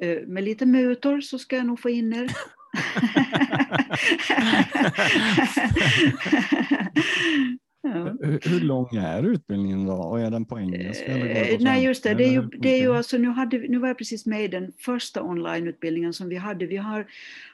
eh, 0.02 0.18
med 0.26 0.44
lite 0.44 0.66
mutor 0.66 1.20
så 1.20 1.38
ska 1.38 1.56
jag 1.56 1.66
nog 1.66 1.80
få 1.80 1.90
in 1.90 2.12
er. 2.12 2.32
Ja. 7.82 8.16
Hur 8.42 8.60
lång 8.60 8.96
är 8.96 9.22
utbildningen 9.22 9.86
då? 9.86 9.92
Och 9.92 10.20
är 10.20 10.30
den 10.30 10.44
på 10.44 10.58
engelska? 10.58 11.04
Eller 11.04 11.56
på 11.56 11.64
Nej, 11.64 11.84
just 11.84 12.02
det. 12.02 12.14
Det 12.14 12.24
är 12.24 12.32
ju, 12.32 12.42
det 12.42 12.68
är 12.68 12.80
ju 12.80 12.96
alltså, 12.96 13.18
nu, 13.18 13.28
hade, 13.28 13.58
nu 13.58 13.78
var 13.78 13.88
jag 13.88 13.98
precis 13.98 14.26
med 14.26 14.44
i 14.44 14.48
den 14.48 14.72
första 14.78 15.22
onlineutbildningen 15.22 16.12
som 16.12 16.28
vi 16.28 16.36
hade. 16.36 16.66
Vi 16.66 16.76
har 16.76 17.06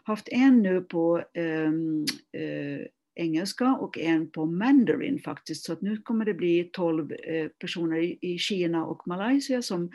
haft 0.04 0.28
en 0.28 0.62
nu 0.62 0.80
på 0.80 1.22
um, 1.34 2.06
uh, 2.36 2.86
engelska 3.16 3.72
och 3.72 3.98
en 3.98 4.30
på 4.30 4.46
mandarin 4.46 5.18
faktiskt. 5.18 5.64
Så 5.64 5.72
att 5.72 5.82
nu 5.82 5.96
kommer 5.96 6.24
det 6.24 6.34
bli 6.34 6.70
12 6.72 7.12
eh, 7.12 7.48
personer 7.48 8.24
i 8.24 8.38
Kina 8.38 8.84
och 8.84 9.08
Malaysia 9.08 9.62
som 9.62 9.90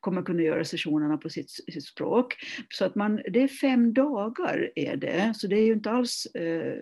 kommer 0.00 0.22
kunna 0.22 0.42
göra 0.42 0.64
sessionerna 0.64 1.16
på 1.16 1.28
sitt, 1.28 1.50
sitt 1.50 1.84
språk. 1.84 2.36
Så 2.68 2.84
att 2.84 2.94
man, 2.94 3.20
det 3.30 3.42
är 3.42 3.48
fem 3.48 3.94
dagar 3.94 4.70
är 4.74 4.96
det, 4.96 5.32
så 5.36 5.46
det 5.46 5.56
är 5.56 5.64
ju 5.64 5.72
inte 5.72 5.90
alls 5.90 6.26
eh, 6.26 6.74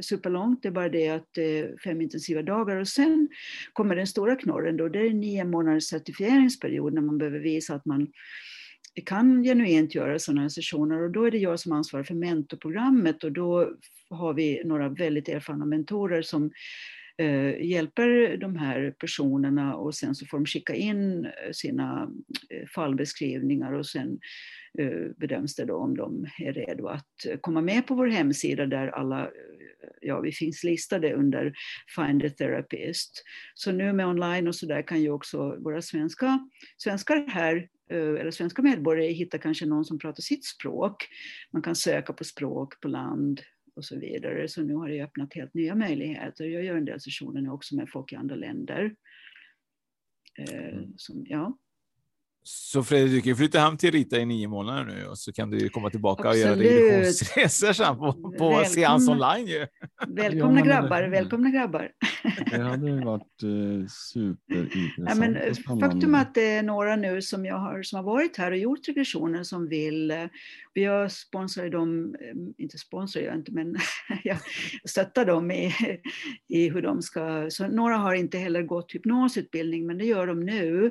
superlångt, 0.00 0.62
det 0.62 0.68
är 0.68 0.72
bara 0.72 0.88
det 0.88 1.08
att 1.08 1.28
det 1.34 1.58
är 1.58 1.76
fem 1.84 2.00
intensiva 2.00 2.42
dagar 2.42 2.76
och 2.76 2.88
sen 2.88 3.28
kommer 3.72 3.96
den 3.96 4.06
stora 4.06 4.36
knorren 4.36 4.76
då, 4.76 4.88
det 4.88 4.98
är 4.98 5.10
nio 5.10 5.44
månaders 5.44 5.84
certifieringsperiod 5.84 6.94
när 6.94 7.02
man 7.02 7.18
behöver 7.18 7.38
visa 7.38 7.74
att 7.74 7.86
man 7.86 8.12
kan 9.00 9.42
genuint 9.42 9.94
göra 9.94 10.18
sådana 10.18 10.40
här 10.40 10.48
sessioner 10.48 11.02
och 11.02 11.10
då 11.10 11.24
är 11.24 11.30
det 11.30 11.38
jag 11.38 11.60
som 11.60 11.72
ansvarar 11.72 12.04
för 12.04 12.14
mentorprogrammet 12.14 13.24
och 13.24 13.32
då 13.32 13.70
har 14.10 14.34
vi 14.34 14.62
några 14.64 14.88
väldigt 14.88 15.28
erfarna 15.28 15.64
mentorer 15.64 16.22
som 16.22 16.50
eh, 17.18 17.64
hjälper 17.66 18.36
de 18.36 18.56
här 18.56 18.94
personerna 18.98 19.74
och 19.76 19.94
sen 19.94 20.14
så 20.14 20.26
får 20.26 20.38
de 20.38 20.46
skicka 20.46 20.74
in 20.74 21.24
eh, 21.24 21.52
sina 21.52 22.10
eh, 22.50 22.66
fallbeskrivningar 22.74 23.72
och 23.72 23.86
sen 23.86 24.18
eh, 24.78 25.10
bedöms 25.16 25.54
det 25.54 25.64
då 25.64 25.76
om 25.76 25.96
de 25.96 26.26
är 26.38 26.52
redo 26.52 26.86
att 26.86 27.26
komma 27.40 27.60
med 27.60 27.86
på 27.86 27.94
vår 27.94 28.06
hemsida 28.06 28.66
där 28.66 28.88
alla, 28.88 29.30
ja 30.00 30.20
vi 30.20 30.32
finns 30.32 30.64
listade 30.64 31.14
under 31.14 31.52
Find 31.96 32.24
a 32.24 32.30
Therapist. 32.38 33.24
Så 33.54 33.72
nu 33.72 33.92
med 33.92 34.06
online 34.06 34.48
och 34.48 34.54
sådär 34.54 34.82
kan 34.82 35.02
ju 35.02 35.10
också 35.10 35.56
våra 35.56 35.82
svenska, 35.82 36.48
svenskar 36.76 37.26
här 37.28 37.68
eller 37.90 38.30
svenska 38.30 38.62
medborgare 38.62 39.12
hitta 39.12 39.38
kanske 39.38 39.66
någon 39.66 39.84
som 39.84 39.98
pratar 39.98 40.22
sitt 40.22 40.44
språk. 40.44 41.08
Man 41.52 41.62
kan 41.62 41.76
söka 41.76 42.12
på 42.12 42.24
språk 42.24 42.80
på 42.80 42.88
land 42.88 43.40
och 43.74 43.84
så 43.84 43.98
vidare. 43.98 44.48
Så 44.48 44.62
nu 44.62 44.74
har 44.74 44.88
det 44.88 45.02
öppnat 45.02 45.34
helt 45.34 45.54
nya 45.54 45.74
möjligheter. 45.74 46.44
Jag 46.44 46.64
gör 46.64 46.76
en 46.76 46.84
del 46.84 47.00
sessioner 47.00 47.40
nu 47.40 47.50
också 47.50 47.76
med 47.76 47.90
folk 47.90 48.12
i 48.12 48.16
andra 48.16 48.34
länder. 48.34 48.96
Eh, 50.38 50.68
mm. 50.68 50.92
som, 50.96 51.24
ja. 51.28 51.58
Så 52.44 52.82
Fredrik, 52.82 53.12
du 53.12 53.30
kan 53.30 53.36
flytta 53.36 53.58
hem 53.58 53.76
till 53.76 53.90
Rita 53.90 54.18
i 54.18 54.26
nio 54.26 54.48
månader 54.48 54.84
nu 54.84 55.06
och 55.06 55.18
så 55.18 55.32
kan 55.32 55.50
du 55.50 55.68
komma 55.68 55.90
tillbaka 55.90 56.28
Absolut. 56.28 56.56
och 56.56 56.64
göra 56.64 56.98
regressionsresor 56.98 57.72
sen 57.72 57.98
på, 57.98 58.12
på 58.38 58.64
seans 58.64 59.08
online. 59.08 59.46
Ju. 59.46 59.66
Välkomna 60.08 60.60
ja, 60.60 60.64
grabbar, 60.64 61.02
välkomna 61.02 61.50
grabbar. 61.50 61.90
Det 62.50 62.62
hade 62.62 63.04
varit 63.04 63.42
eh, 63.42 63.86
superintressant. 63.88 65.08
Ja, 65.08 65.14
men, 65.14 65.36
eh, 65.36 65.80
faktum 65.80 66.14
att 66.14 66.34
det 66.34 66.50
är 66.50 66.62
några 66.62 66.96
nu 66.96 67.22
som, 67.22 67.44
jag 67.44 67.58
har, 67.58 67.82
som 67.82 67.96
har 67.96 68.04
varit 68.04 68.36
här 68.36 68.50
och 68.50 68.58
gjort 68.58 68.88
regressioner 68.88 69.42
som 69.42 69.68
vill 69.68 70.10
eh, 70.10 70.26
vi 70.74 70.84
har 70.84 71.08
sponsrar 71.08 71.68
dem, 71.68 72.16
eh, 72.20 72.62
inte 72.64 72.78
sponsrar 72.78 73.22
jag 73.22 73.34
inte, 73.34 73.52
men 73.52 73.76
jag 74.24 74.38
stöttar 74.84 75.24
dem 75.24 75.50
i, 75.50 75.74
i 76.48 76.68
hur 76.68 76.82
de 76.82 77.02
ska, 77.02 77.46
så 77.50 77.68
några 77.68 77.96
har 77.96 78.14
inte 78.14 78.38
heller 78.38 78.62
gått 78.62 78.94
hypnosutbildning, 78.94 79.86
men 79.86 79.98
det 79.98 80.04
gör 80.04 80.26
de 80.26 80.40
nu. 80.40 80.90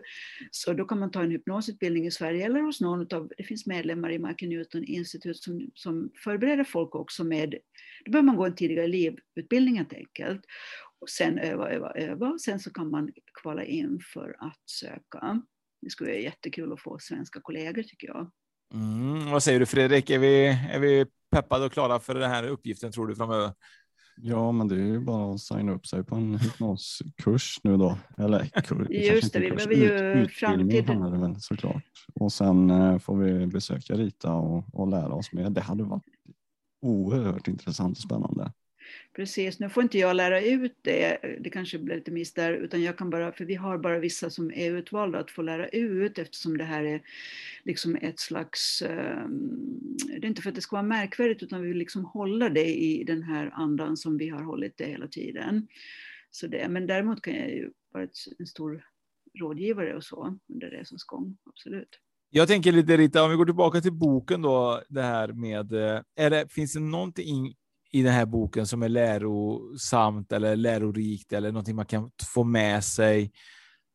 Så 0.51 0.73
då 0.73 0.85
kan 0.85 0.99
man 0.99 1.11
ta 1.11 1.23
en 1.23 1.31
hypnosutbildning 1.41 2.07
i 2.07 2.11
Sverige 2.11 2.45
eller 2.45 2.61
hos 2.61 2.81
någon 2.81 3.13
av, 3.13 3.31
det 3.37 3.43
finns 3.43 3.65
medlemmar 3.65 4.11
i 4.11 4.19
Michael 4.19 4.49
Newton 4.49 4.83
Institute 4.83 5.39
som, 5.39 5.71
som 5.73 6.11
förbereder 6.23 6.63
folk 6.63 6.95
också 6.95 7.23
med, 7.23 7.55
då 8.05 8.11
behöver 8.11 8.25
man 8.25 8.35
gå 8.35 8.45
en 8.45 8.55
tidigare 8.55 8.87
livutbildning 8.87 9.77
helt 9.77 9.93
enkelt. 9.93 10.41
Och 11.01 11.09
sen 11.09 11.37
öva, 11.37 11.69
öva, 11.69 11.91
öva, 11.91 12.37
sen 12.37 12.59
så 12.59 12.73
kan 12.73 12.89
man 12.89 13.11
kvala 13.41 13.63
in 13.63 13.99
för 14.13 14.35
att 14.39 14.69
söka. 14.69 15.41
Det 15.81 15.89
skulle 15.89 16.09
vara 16.09 16.19
jättekul 16.19 16.73
att 16.73 16.81
få 16.81 16.97
svenska 16.99 17.41
kollegor 17.41 17.83
tycker 17.83 18.07
jag. 18.07 18.31
Mm, 18.73 19.31
vad 19.31 19.43
säger 19.43 19.59
du 19.59 19.65
Fredrik? 19.65 20.09
Är 20.09 20.19
vi, 20.19 20.47
är 20.47 20.79
vi 20.79 21.05
peppade 21.31 21.65
och 21.65 21.71
klara 21.71 21.99
för 21.99 22.15
den 22.15 22.31
här 22.31 22.47
uppgiften 22.47 22.91
tror 22.91 23.07
du 23.07 23.15
framöver? 23.15 23.51
Ja, 24.17 24.51
men 24.51 24.67
det 24.67 24.75
är 24.75 24.85
ju 24.85 24.99
bara 24.99 25.33
att 25.33 25.41
signa 25.41 25.71
upp 25.71 25.87
sig 25.87 26.03
på 26.03 26.15
en 26.15 26.37
hypnoskurs 26.39 27.59
nu 27.63 27.77
då. 27.77 27.97
Eller 28.17 28.45
kurs, 28.45 28.87
Just 28.89 29.33
det, 29.33 29.39
vi 29.39 29.51
behöver 29.51 30.15
ju 30.15 30.27
framtiden. 30.27 30.87
handlar 30.87 31.11
det 31.11 31.27
väl 31.27 31.41
såklart. 31.41 31.83
Och 32.13 32.31
sen 32.33 32.69
eh, 32.69 32.97
får 32.97 33.17
vi 33.17 33.47
besöka 33.47 33.93
Rita 33.93 34.33
och, 34.33 34.63
och 34.73 34.87
lära 34.87 35.13
oss 35.13 35.33
mer. 35.33 35.49
Det 35.49 35.61
hade 35.61 35.83
varit 35.83 36.03
oerhört 36.81 37.47
intressant 37.47 37.97
och 37.97 38.03
spännande. 38.03 38.51
Precis, 39.15 39.59
nu 39.59 39.69
får 39.69 39.83
inte 39.83 39.97
jag 39.97 40.15
lära 40.15 40.41
ut 40.41 40.75
det, 40.81 41.17
det 41.39 41.49
kanske 41.49 41.79
blir 41.79 41.95
lite 41.95 42.11
miss 42.11 42.33
där, 42.33 42.53
utan 42.53 42.81
jag 42.81 42.97
kan 42.97 43.09
bara, 43.09 43.31
för 43.31 43.45
vi 43.45 43.55
har 43.55 43.77
bara 43.77 43.99
vissa 43.99 44.29
som 44.29 44.51
är 44.51 44.71
utvalda 44.71 45.19
att 45.19 45.31
få 45.31 45.41
lära 45.41 45.67
ut 45.67 46.17
eftersom 46.17 46.57
det 46.57 46.63
här 46.63 46.83
är 46.83 47.01
liksom 47.63 47.95
ett 47.95 48.19
slags, 48.19 48.81
ehm, 48.81 49.97
det 50.07 50.25
är 50.25 50.25
inte 50.25 50.41
för 50.41 50.49
att 50.49 50.55
det 50.55 50.61
ska 50.61 50.75
vara 50.75 50.83
märkvärdigt 50.83 51.43
utan 51.43 51.61
vi 51.61 51.67
vill 51.67 51.77
liksom 51.77 52.05
hålla 52.05 52.49
det 52.49 52.65
i 52.65 53.03
den 53.03 53.23
här 53.23 53.51
andan 53.53 53.97
som 53.97 54.17
vi 54.17 54.29
har 54.29 54.43
hållit 54.43 54.77
det 54.77 54.85
hela 54.85 55.07
tiden. 55.07 55.67
Så 56.31 56.47
det, 56.47 56.69
men 56.69 56.87
däremot 56.87 57.21
kan 57.21 57.35
jag 57.35 57.49
ju 57.49 57.71
vara 57.93 58.07
en 58.39 58.47
stor 58.47 58.83
rådgivare 59.39 59.95
och 59.95 60.03
så 60.03 60.39
under 60.53 60.69
resans 60.69 61.03
gång, 61.03 61.37
absolut. 61.45 61.99
Jag 62.33 62.47
tänker 62.47 62.71
lite 62.71 62.97
Rita, 62.97 63.23
om 63.23 63.31
vi 63.31 63.37
går 63.37 63.45
tillbaka 63.45 63.81
till 63.81 63.93
boken 63.93 64.41
då, 64.41 64.81
det 64.89 65.01
här 65.01 65.27
med, 65.27 65.73
eh, 65.73 66.01
är 66.15 66.29
det, 66.29 66.51
finns 66.51 66.73
det 66.73 66.79
någonting 66.79 67.55
i 67.91 68.03
den 68.03 68.13
här 68.13 68.25
boken 68.25 68.67
som 68.67 68.83
är 68.83 68.89
lärosamt 68.89 70.31
eller 70.31 70.55
lärorikt 70.55 71.33
eller 71.33 71.51
någonting 71.51 71.75
man 71.75 71.85
kan 71.85 72.11
få 72.33 72.43
med 72.43 72.83
sig 72.83 73.31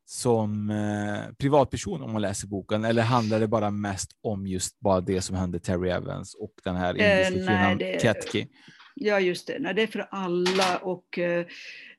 som 0.05 0.71
eh, 0.71 1.35
privatperson 1.39 2.03
om 2.03 2.13
man 2.13 2.23
läser 2.23 2.49
boken? 2.49 2.85
Eller 2.85 3.03
handlar 3.03 3.41
det 3.41 3.49
bara 3.49 3.71
mest 3.71 4.11
om 4.23 4.47
just 4.47 4.81
bara 4.81 5.01
det 5.01 5.21
som 5.21 5.37
hände 5.37 5.61
Terry 5.61 5.91
Evans 5.91 6.35
och 6.35 6.53
den 6.65 6.77
här 6.77 6.91
indiska 6.91 7.53
eh, 7.53 7.77
kvinnan 7.77 8.01
Ketki? 8.01 8.49
Ja, 8.95 9.21
just 9.21 9.47
det. 9.47 9.57
Nej, 9.61 9.75
det 9.75 9.83
är 9.83 9.87
för 9.87 10.09
alla 10.11 10.77
och 10.77 11.19
eh, 11.19 11.47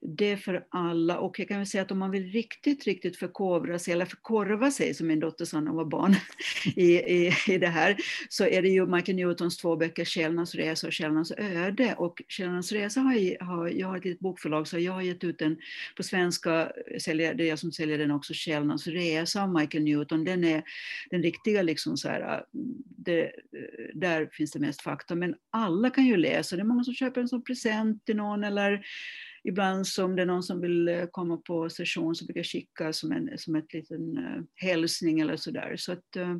det 0.02 0.32
är 0.32 0.38
för 0.38 0.66
alla. 0.70 1.18
Och 1.20 1.40
jag 1.40 1.48
kan 1.48 1.58
väl 1.58 1.68
säga 1.68 1.82
att 1.82 1.92
om 1.92 2.00
man 2.00 2.12
vill 2.12 2.32
riktigt, 2.32 2.84
riktigt 2.84 3.18
förkovra 3.18 3.80
sig, 3.80 3.94
eller 3.94 4.06
förkorva 4.06 4.72
sig, 4.72 4.94
som 4.94 5.08
min 5.08 5.20
dotter 5.20 5.46
sa 5.46 5.60
när 5.60 5.68
hon 5.68 5.78
var 5.78 5.86
barn, 5.86 6.16
i, 6.76 6.94
i, 6.94 7.34
i 7.48 7.58
det 7.58 7.68
här, 7.68 7.98
så 8.30 8.46
är 8.46 8.62
det 8.62 8.70
ju 8.70 8.86
Michael 8.86 9.16
Newtons 9.16 9.58
två 9.58 9.76
böcker, 9.76 10.06
Själarnas 10.06 10.56
resa 10.56 10.88
och 10.88 10.94
Själarnas 10.94 11.32
öde. 11.38 11.96
Och 11.98 12.22
Själarnas 12.28 12.72
resa 12.72 13.00
har 13.00 13.14
jag, 13.14 13.46
har, 13.46 13.68
jag 13.68 13.88
har 13.88 13.98
ett 13.98 14.06
litet 14.06 14.20
bokförlag, 14.20 14.68
så 14.68 14.80
jag 14.80 14.94
har 14.94 15.02
gett 15.02 15.24
ut 15.24 15.40
den 15.40 15.58
på 15.96 16.04
svenska, 16.04 16.72
säljer, 17.00 17.34
det 17.34 17.44
är 17.44 17.48
jag 17.48 17.60
som 17.60 17.72
säljer 17.72 17.98
den 17.98 18.12
också, 18.12 18.34
Själarnas 18.34 18.88
resa 18.88 19.44
av 19.44 19.54
Michael 19.54 19.84
Newton. 19.84 20.24
Den 20.24 20.44
är 20.44 20.64
den 21.10 21.24
riktiga, 21.24 21.62
liksom 21.62 21.98
så 21.98 22.10
här, 22.10 22.44
det, 22.98 23.32
där 23.94 24.30
finns 24.32 24.52
det 24.52 24.60
mest 24.60 24.82
fakta, 24.82 25.16
men 25.16 25.36
alla 25.50 25.90
kan 25.90 26.06
ju 26.06 26.18
läsa. 26.18 26.56
Det 26.56 26.62
är 26.62 26.66
många 26.66 26.84
som 26.84 26.94
köper 26.94 27.22
den 27.22 27.28
som 27.28 27.44
present 27.44 28.06
till 28.06 28.16
någon 28.16 28.44
eller 28.44 28.86
ibland 29.48 29.88
som 29.88 30.16
det 30.16 30.22
är 30.22 30.26
någon 30.26 30.44
som 30.44 30.62
vill 30.62 30.88
eh, 30.88 31.06
komma 31.12 31.38
på 31.38 31.70
session 31.70 32.16
så 32.16 32.26
brukar 32.26 32.40
jag 32.40 32.46
skicka 32.46 32.94
som 32.94 33.12
en 33.12 33.38
som 33.38 33.56
ett 33.56 33.74
liten 33.74 34.18
uh, 34.18 34.44
hälsning 34.56 35.20
eller 35.20 35.38
sådär. 35.38 35.76
Så 35.78 35.92
att, 35.92 36.18
uh, 36.18 36.36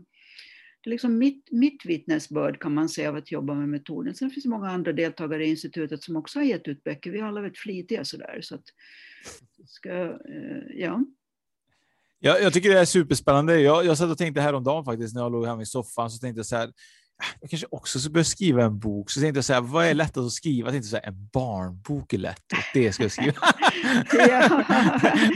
det 0.82 0.90
är 0.90 0.92
liksom 0.92 1.18
mitt, 1.18 1.52
mitt 1.52 1.86
vittnesbörd 1.86 2.62
kan 2.62 2.74
man 2.74 2.90
säga 2.90 3.10
av 3.10 3.16
att 3.16 3.32
jobba 3.32 3.54
med 3.54 3.70
metoden. 3.70 4.16
Sen 4.16 4.30
finns 4.30 4.44
det 4.44 4.50
många 4.50 4.70
andra 4.70 4.94
deltagare 4.94 5.46
i 5.46 5.50
institutet 5.50 6.04
som 6.04 6.16
också 6.16 6.40
har 6.40 6.44
gett 6.44 6.68
ut 6.68 6.84
böcker. 6.84 7.12
Vi 7.12 7.20
är 7.20 7.24
alla 7.24 7.42
väldigt 7.42 7.60
flitiga 7.60 8.06
sådär. 8.06 8.40
Så 8.42 8.56
att, 8.56 8.66
ska, 9.68 9.90
uh, 9.90 10.64
ja. 10.76 11.06
Ja, 12.20 12.40
jag 12.40 12.54
tycker 12.54 12.70
det 12.70 12.80
är 12.80 12.86
superspännande. 12.86 13.62
Jag, 13.62 13.86
jag 13.86 13.98
satt 13.98 14.12
och 14.12 14.18
tänkte 14.18 14.42
häromdagen 14.42 14.86
faktiskt 14.86 15.16
när 15.16 15.22
jag 15.22 15.32
låg 15.32 15.46
hemma 15.46 15.62
i 15.62 15.66
soffan 15.66 16.10
så 16.10 16.20
tänkte 16.20 16.40
jag 16.40 16.46
så 16.46 16.56
här, 16.56 16.72
jag 17.42 17.50
kanske 17.50 17.68
också 17.72 18.00
ska 18.00 18.10
börja 18.10 18.24
skriva 18.24 18.64
en 18.64 18.80
bok. 18.80 19.12
Så 19.12 19.22
tänkte 19.22 19.38
jag 19.38 19.46
säga, 19.46 19.62
vad 19.62 19.86
är 19.86 19.94
lättast 19.94 20.18
att 20.18 20.32
skriva? 20.32 20.68
Jag 20.68 20.74
tänkte 20.74 20.90
säga, 20.90 21.02
en 21.02 21.30
barnbok 21.34 22.14
är 22.14 22.18
lätt 22.18 22.52
och 22.52 22.58
det 22.74 22.92
ska 22.92 23.04
jag 23.04 23.12
skriva. 23.12 23.34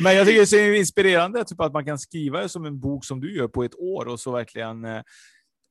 Men 0.03 0.15
jag 0.15 0.27
tycker 0.27 0.57
det 0.57 0.61
är 0.61 0.73
inspirerande 0.73 1.43
typ 1.43 1.61
att 1.61 1.73
man 1.73 1.85
kan 1.85 1.99
skriva 1.99 2.47
som 2.49 2.65
en 2.65 2.79
bok 2.79 3.05
som 3.05 3.19
du 3.19 3.35
gör 3.35 3.47
på 3.47 3.63
ett 3.63 3.75
år 3.75 4.07
och 4.07 4.19
så 4.19 4.31
verkligen 4.31 4.85
eh, 4.85 5.01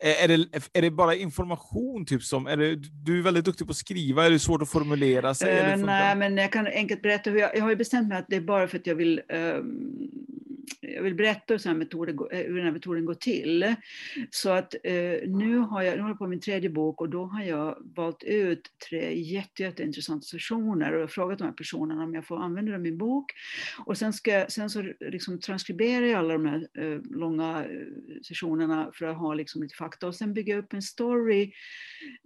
är 0.02 0.28
det, 0.28 0.68
är 0.72 0.82
det 0.82 0.90
bara 0.90 1.14
information? 1.14 2.06
Typ 2.06 2.22
som, 2.22 2.46
är 2.46 2.56
det, 2.56 2.76
du 3.04 3.18
är 3.18 3.22
väldigt 3.22 3.44
duktig 3.44 3.66
på 3.66 3.70
att 3.70 3.76
skriva, 3.76 4.26
är 4.26 4.30
det 4.30 4.38
svårt 4.38 4.62
att 4.62 4.70
formulera 4.70 5.34
sig? 5.34 5.74
Uh, 5.74 5.84
nej, 5.84 6.16
men 6.16 6.36
jag 6.36 6.52
kan 6.52 6.66
enkelt 6.66 7.02
berätta. 7.02 7.30
Hur 7.30 7.38
jag, 7.38 7.56
jag 7.56 7.62
har 7.62 7.70
ju 7.70 7.76
bestämt 7.76 8.08
mig 8.08 8.18
att 8.18 8.26
det 8.28 8.36
är 8.36 8.40
bara 8.40 8.68
för 8.68 8.78
att 8.78 8.86
jag 8.86 8.94
vill 8.94 9.20
um, 9.28 10.10
jag 10.80 11.02
vill 11.02 11.14
berätta 11.14 11.54
hur, 11.54 11.74
metoden, 11.74 12.18
eh, 12.32 12.38
hur 12.38 12.56
den 12.56 12.64
här 12.64 12.72
metoden 12.72 13.04
går 13.04 13.14
till. 13.14 13.74
Så 14.30 14.50
att 14.50 14.74
eh, 14.84 14.92
nu 15.26 15.58
har 15.58 15.82
jag, 15.82 15.94
nu 15.94 16.00
håller 16.00 16.10
jag 16.10 16.18
på 16.18 16.26
min 16.26 16.40
tredje 16.40 16.70
bok 16.70 17.00
och 17.00 17.08
då 17.08 17.24
har 17.24 17.42
jag 17.42 17.76
valt 17.96 18.22
ut 18.22 18.62
tre 18.88 19.14
jätte, 19.20 19.62
jätteintressanta 19.62 20.22
sessioner 20.22 20.92
och 20.92 21.10
frågat 21.10 21.38
de 21.38 21.44
här 21.44 21.52
personerna 21.52 22.04
om 22.04 22.14
jag 22.14 22.26
får 22.26 22.42
använda 22.42 22.72
dem 22.72 22.80
i 22.80 22.90
min 22.90 22.98
bok. 22.98 23.32
Och 23.86 23.98
sen, 23.98 24.12
ska, 24.12 24.46
sen 24.48 24.70
så 24.70 24.92
liksom 25.00 25.40
transkriberar 25.40 26.06
jag 26.06 26.18
alla 26.18 26.32
de 26.32 26.46
här 26.46 26.68
eh, 26.78 27.00
långa 27.10 27.64
eh, 27.64 28.22
sessionerna 28.22 28.90
för 28.94 29.06
att 29.06 29.16
ha 29.16 29.34
liksom 29.34 29.62
lite 29.62 29.74
fakta 29.74 30.06
och 30.06 30.14
sen 30.14 30.34
bygga 30.34 30.56
upp 30.56 30.72
en 30.72 30.82
story. 30.82 31.52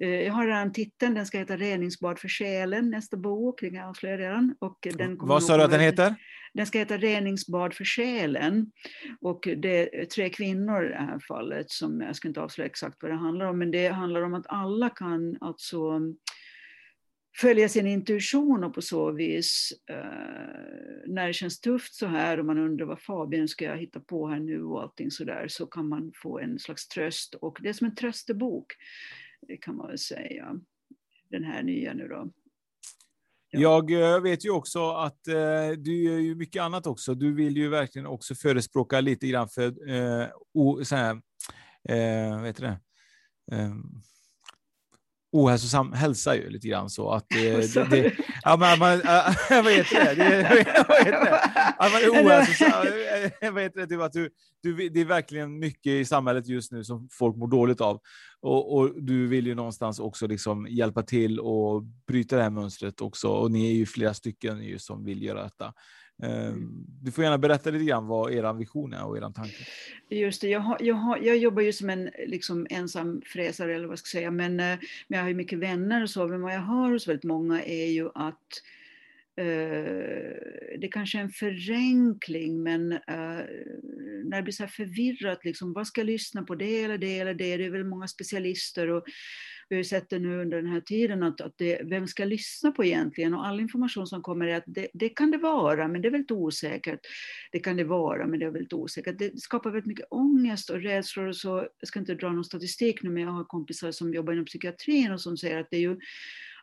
Eh, 0.03 0.09
jag 0.09 0.32
har 0.32 0.47
redan 0.47 0.72
titeln, 0.72 1.14
den 1.14 1.26
ska 1.26 1.39
heta 1.39 1.57
Reningsbad 1.57 2.18
för 2.18 2.28
själen, 2.28 2.91
nästa 2.91 3.16
bok, 3.16 3.61
det 3.61 3.70
kan 3.70 3.78
jag 3.78 3.89
avslöja 3.89 4.18
redan. 4.18 4.55
Och 4.59 4.89
den 4.95 5.18
Vad 5.20 5.43
sa 5.43 5.57
du 5.57 5.62
att 5.62 5.70
den 5.70 5.80
heter? 5.80 6.14
Den 6.55 6.66
ska 6.66 6.78
heta 6.78 6.96
Reningsbad 6.96 7.74
för 7.74 7.84
själen. 7.84 8.72
Och 9.20 9.48
det 9.57 10.00
är 10.00 10.05
tre 10.05 10.30
kvinnor 10.30 10.86
i 10.86 10.88
det 10.88 10.94
här 10.94 11.18
fallet, 11.18 11.70
som 11.70 12.00
jag 12.00 12.16
ska 12.16 12.28
inte 12.28 12.40
avslöja 12.40 12.66
exakt 12.66 13.02
vad 13.02 13.11
det 13.11 13.16
handlar 13.16 13.46
om, 13.46 13.59
men 13.59 13.70
det 13.70 13.88
handlar 13.88 14.22
om 14.22 14.34
att 14.34 14.46
alla 14.48 14.90
kan 14.90 15.36
alltså 15.40 15.88
mm, 15.88 16.16
följa 17.36 17.68
sin 17.68 17.86
intuition 17.86 18.64
och 18.64 18.74
på 18.74 18.82
så 18.82 19.12
vis, 19.12 19.72
eh, 19.90 19.96
när 21.07 21.26
det 21.26 21.32
känns 21.32 21.61
tufft 21.61 21.94
så 21.94 22.07
här 22.07 22.38
och 22.38 22.46
man 22.46 22.59
undrar 22.59 22.86
vad 22.86 23.00
Fabian 23.00 23.48
ska 23.48 23.64
jag 23.64 23.76
hitta 23.76 24.00
på 24.00 24.28
här 24.28 24.40
nu 24.40 24.62
och 24.62 24.82
allting 24.82 25.11
så 25.11 25.24
där, 25.24 25.48
så 25.48 25.66
kan 25.66 25.88
man 25.88 26.12
få 26.22 26.38
en 26.38 26.59
slags 26.59 26.88
tröst. 26.88 27.34
Och 27.34 27.59
det 27.62 27.68
är 27.68 27.72
som 27.72 27.86
en 27.86 27.94
tröstebok, 27.94 28.72
det 29.48 29.57
kan 29.57 29.76
man 29.76 29.88
väl 29.88 29.98
säga, 29.98 30.61
den 31.30 31.44
här 31.44 31.62
nya 31.62 31.94
nu 31.94 32.09
då. 32.09 32.30
Jag 33.61 33.90
eh, 33.90 34.20
vet 34.20 34.44
ju 34.44 34.50
också 34.50 34.90
att 34.90 35.28
eh, 35.28 35.68
du 35.78 36.02
gör 36.02 36.18
ju 36.18 36.34
mycket 36.34 36.62
annat 36.62 36.86
också. 36.86 37.14
Du 37.14 37.34
vill 37.34 37.57
ju 37.57 37.68
verkligen 37.68 38.07
också 38.07 38.34
förespråka 38.34 39.00
lite 39.00 39.26
grann 39.26 39.48
för 39.48 39.90
eh, 39.90 40.28
o, 40.55 40.84
så 40.84 40.96
här, 40.96 41.20
eh, 41.88 42.42
vet 42.42 42.57
det? 42.57 42.80
Ehm, 43.52 43.82
Eh, 45.35 45.41
ohälsosam 45.41 45.93
hälsa 45.93 46.37
ju 46.37 46.51
lite 46.51 46.68
grann 46.68 46.91
så 46.91 47.11
att 47.11 47.26
det, 47.35 47.74
det, 47.74 47.85
det 47.85 48.12
ja 48.43 48.57
men 48.57 48.78
man, 48.78 48.93
äh, 48.93 49.62
vad 49.64 49.72
heter 49.72 50.05
det? 50.05 50.14
det 50.14 50.85
vad 50.89 50.99
heter 50.99 51.24
det? 51.24 51.41
Att 51.78 51.93
man 51.93 52.03
är 52.03 52.09
ohälsosam, 52.09 52.87
vad 53.55 53.62
heter 53.62 53.80
det? 53.80 53.87
Typ 53.87 54.01
att 54.01 54.12
du, 54.12 54.30
du, 54.62 54.89
det 54.89 55.01
är 55.01 55.05
verkligen 55.05 55.59
mycket 55.59 55.93
i 55.93 56.05
samhället 56.05 56.47
just 56.47 56.72
nu 56.72 56.85
som 56.85 57.09
folk 57.11 57.37
mår 57.37 57.49
dåligt 57.49 57.80
av 57.80 58.01
och, 58.41 58.76
och 58.76 59.03
du 59.03 59.26
vill 59.26 59.47
ju 59.47 59.55
någonstans 59.55 59.99
också 59.99 60.26
liksom 60.26 60.66
hjälpa 60.70 61.03
till 61.03 61.41
och 61.41 61.82
bryta 62.07 62.37
det 62.37 62.43
här 62.43 62.51
mönstret 62.51 63.01
också 63.01 63.28
och 63.28 63.51
ni 63.51 63.70
är 63.70 63.74
ju 63.74 63.87
flera 63.87 64.14
stycken 64.14 64.62
ju 64.62 64.78
som 64.78 65.05
vill 65.05 65.22
göra 65.22 65.43
detta. 65.43 65.72
Ehm, 66.22 66.86
du 67.02 67.12
får 67.12 67.24
gärna 67.24 67.38
berätta 67.38 67.70
lite 67.70 67.84
grann 67.84 68.06
vad 68.06 68.32
er 68.32 68.52
vision 68.52 68.92
är 68.92 69.04
och 69.04 69.16
er 69.16 69.20
tanke. 69.20 69.66
Just 70.08 70.40
det, 70.40 70.48
jag, 70.48 70.60
har, 70.60 70.78
jag, 70.80 70.94
har, 70.94 71.18
jag 71.18 71.36
jobbar 71.36 71.62
ju 71.62 71.72
som 71.72 71.90
en 71.90 72.10
liksom, 72.26 72.66
ensam 72.70 73.22
fräsare 73.26 73.74
eller 73.74 73.88
vad 73.88 73.98
ska 73.98 74.06
jag 74.06 74.22
säga, 74.22 74.30
men, 74.30 74.60
eh, 74.60 74.78
men 75.08 75.16
jag 75.16 75.20
har 75.20 75.28
ju 75.28 75.34
mycket 75.34 75.58
vänner 75.58 76.02
och 76.02 76.10
så, 76.10 76.28
men 76.28 76.40
vad 76.40 76.54
jag 76.54 76.60
hör 76.60 76.90
hos 76.90 77.08
väldigt 77.08 77.24
många 77.24 77.64
är 77.64 77.86
ju 77.86 78.10
att 78.14 78.62
Uh, 79.40 80.34
det 80.78 80.88
kanske 80.92 81.18
är 81.18 81.22
en 81.22 81.30
förenkling, 81.30 82.62
men 82.62 82.92
uh, 82.92 82.98
när 84.24 84.36
det 84.36 84.42
blir 84.42 84.52
så 84.52 84.66
förvirrat, 84.66 85.44
liksom, 85.44 85.72
vad 85.72 85.86
ska 85.86 86.00
jag 86.00 86.06
lyssna 86.06 86.42
på, 86.42 86.54
det 86.54 86.84
eller 86.84 86.98
det 86.98 87.18
eller 87.18 87.34
det, 87.34 87.56
det 87.56 87.64
är 87.64 87.70
väl 87.70 87.84
många 87.84 88.08
specialister 88.08 88.90
och 88.90 89.04
vi 89.68 89.76
har 89.76 89.78
ju 89.78 89.84
sett 89.84 90.10
det 90.10 90.18
nu 90.18 90.40
under 90.40 90.56
den 90.56 90.72
här 90.72 90.80
tiden, 90.80 91.22
att, 91.22 91.40
att 91.40 91.52
det, 91.56 91.80
vem 91.84 92.06
ska 92.06 92.24
lyssna 92.24 92.70
på 92.70 92.84
egentligen? 92.84 93.34
Och 93.34 93.46
all 93.46 93.60
information 93.60 94.06
som 94.06 94.22
kommer 94.22 94.46
är 94.46 94.56
att 94.56 94.64
det, 94.66 94.88
det, 94.92 95.08
kan 95.08 95.30
det 95.30 95.38
vara, 95.38 95.88
men 95.88 96.02
det 96.02 96.08
är 96.08 96.10
väldigt 96.10 96.30
osäkert. 96.30 97.00
Det 97.52 97.58
kan 97.58 97.76
det 97.76 97.84
vara, 97.84 98.26
men 98.26 98.40
det 98.40 98.46
är 98.46 98.50
väldigt 98.50 98.72
osäkert. 98.72 99.18
Det 99.18 99.40
skapar 99.40 99.70
väldigt 99.70 99.86
mycket 99.86 100.06
ångest 100.10 100.70
och 100.70 100.80
rädslor 100.80 101.26
och 101.26 101.36
så. 101.36 101.68
Jag 101.80 101.88
ska 101.88 102.00
inte 102.00 102.14
dra 102.14 102.32
någon 102.32 102.44
statistik 102.44 103.02
nu, 103.02 103.10
men 103.10 103.22
jag 103.22 103.30
har 103.30 103.44
kompisar 103.44 103.90
som 103.90 104.14
jobbar 104.14 104.32
inom 104.32 104.44
psykiatrin 104.44 105.12
och 105.12 105.20
som 105.20 105.36
säger 105.36 105.60
att 105.60 105.70
det 105.70 105.76
är 105.76 105.80
ju 105.80 105.98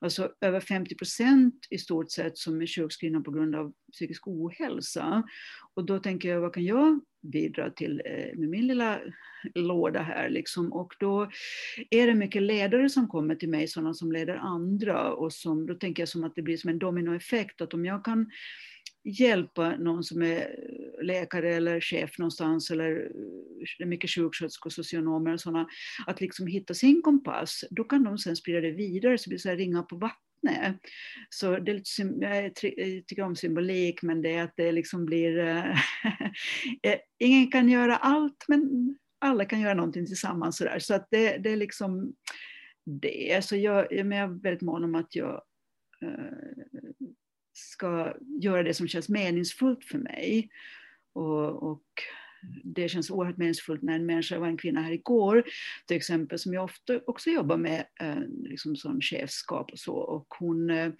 alltså 0.01 0.31
över 0.41 0.59
50 0.59 0.95
procent 0.95 1.67
i 1.69 1.77
stort 1.77 2.11
sett 2.11 2.37
som 2.37 2.61
är 2.61 2.67
sjukskrivna 2.67 3.21
på 3.21 3.31
grund 3.31 3.55
av 3.55 3.73
psykisk 3.91 4.27
ohälsa. 4.27 5.23
Och 5.73 5.85
då 5.85 5.99
tänker 5.99 6.29
jag, 6.29 6.41
vad 6.41 6.53
kan 6.53 6.65
jag 6.65 6.99
bidra 7.21 7.69
till 7.69 8.01
eh, 8.05 8.39
med 8.39 8.49
min 8.49 8.67
lilla 8.67 8.99
låda 9.55 10.01
här 10.01 10.29
liksom. 10.29 10.73
Och 10.73 10.93
då 10.99 11.31
är 11.89 12.07
det 12.07 12.15
mycket 12.15 12.41
ledare 12.41 12.89
som 12.89 13.07
kommer 13.07 13.35
till 13.35 13.49
mig, 13.49 13.67
sådana 13.67 13.93
som 13.93 14.11
leder 14.11 14.35
andra 14.35 15.13
och 15.13 15.33
som, 15.33 15.67
då 15.67 15.75
tänker 15.75 16.01
jag 16.01 16.09
som 16.09 16.23
att 16.23 16.35
det 16.35 16.41
blir 16.41 16.57
som 16.57 16.69
en 16.69 16.79
dominoeffekt, 16.79 17.61
att 17.61 17.73
om 17.73 17.85
jag 17.85 18.05
kan 18.05 18.31
hjälpa 19.03 19.75
någon 19.75 20.03
som 20.03 20.21
är 20.21 20.37
eh, 20.37 21.05
läkare 21.05 21.55
eller 21.55 21.81
chef 21.81 22.17
någonstans 22.17 22.71
eller 22.71 23.11
det 23.77 23.83
är 23.83 23.87
mycket 23.87 24.09
sjuksköterskor, 24.09 24.69
socionomer 24.69 25.33
och 25.33 25.41
sådana, 25.41 25.67
att 26.07 26.21
liksom 26.21 26.47
hitta 26.47 26.73
sin 26.73 27.01
kompass, 27.01 27.63
då 27.69 27.83
kan 27.83 28.03
de 28.03 28.17
sen 28.17 28.35
sprida 28.35 28.61
det 28.61 28.71
vidare, 28.71 29.17
så 29.17 29.23
det 29.23 29.29
blir 29.29 29.39
så 29.39 29.49
här 29.49 29.57
ringa 29.57 29.83
på 29.83 29.95
vattnet. 29.95 30.77
Så 31.29 31.57
det 31.59 31.71
är 31.71 31.75
lite, 31.75 32.25
jag 32.25 32.45
eh, 32.45 33.01
tycker 33.07 33.21
om 33.21 33.35
symbolik, 33.35 34.01
men 34.01 34.21
det 34.21 34.35
är 34.35 34.43
att 34.43 34.53
det 34.57 34.71
liksom 34.71 35.05
blir... 35.05 35.65
Ingen 37.19 37.51
kan 37.51 37.69
göra 37.69 37.97
allt, 37.97 38.45
men 38.47 38.95
alla 39.19 39.45
kan 39.45 39.61
göra 39.61 39.73
någonting 39.73 40.05
tillsammans. 40.05 40.57
Så, 40.57 40.63
där. 40.63 40.79
så 40.79 40.93
att 40.93 41.07
det, 41.11 41.37
det 41.37 41.49
är 41.49 41.57
liksom 41.57 42.13
det. 42.85 43.45
Så 43.45 43.55
jag, 43.55 44.05
men 44.05 44.17
jag 44.17 44.29
är 44.29 44.41
väldigt 44.41 44.61
mån 44.61 44.83
om 44.83 44.95
att 44.95 45.15
jag 45.15 45.41
ska 47.61 48.13
göra 48.41 48.63
det 48.63 48.73
som 48.73 48.87
känns 48.87 49.09
meningsfullt 49.09 49.85
för 49.85 49.97
mig. 49.97 50.49
Och, 51.13 51.71
och 51.71 51.83
det 52.63 52.89
känns 52.89 53.11
oerhört 53.11 53.37
meningsfullt 53.37 53.81
när 53.81 53.95
en 53.95 54.05
människa, 54.05 54.39
var 54.39 54.47
en 54.47 54.57
kvinna 54.57 54.81
här 54.81 54.91
igår 54.91 55.43
till 55.87 55.97
exempel, 55.97 56.39
som 56.39 56.53
jag 56.53 56.63
ofta 56.63 56.99
också 57.07 57.29
jobbar 57.29 57.57
med 57.57 57.85
eh, 57.99 58.19
liksom 58.43 58.75
som 58.75 59.01
chefskap 59.01 59.71
och 59.71 59.79
så, 59.79 59.93
och 59.93 60.27
hon 60.39 60.69
eh, 60.69 60.91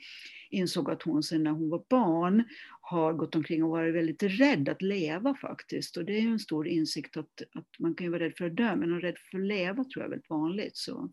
insåg 0.50 0.92
att 0.92 1.04
hon 1.04 1.24
sen 1.24 1.44
när 1.44 1.52
hon 1.52 1.70
var 1.70 1.84
barn 1.90 2.44
har 2.82 3.14
gått 3.14 3.36
omkring 3.36 3.64
och 3.64 3.70
varit 3.70 3.96
väldigt 3.96 4.24
rädd 4.24 4.70
att 4.70 4.82
leva 4.82 5.36
faktiskt. 5.36 5.98
Och 5.98 6.06
det 6.06 6.18
är 6.18 6.22
ju 6.22 6.32
en 6.32 6.40
stor 6.40 6.68
insikt 6.68 7.18
att, 7.18 7.42
att 7.54 7.80
man 7.80 7.96
kan 7.96 8.06
ju 8.06 8.12
vara 8.12 8.24
rädd 8.24 8.34
för 8.38 8.46
att 8.46 8.56
dö, 8.56 8.76
men 8.76 8.98
att 8.98 9.04
rädd 9.04 9.18
för 9.32 9.38
att 9.38 9.46
leva 9.46 9.84
tror 9.84 9.96
jag 9.96 10.06
är 10.06 10.10
väldigt 10.10 10.30
vanligt. 10.30 10.78
Så 10.78 11.12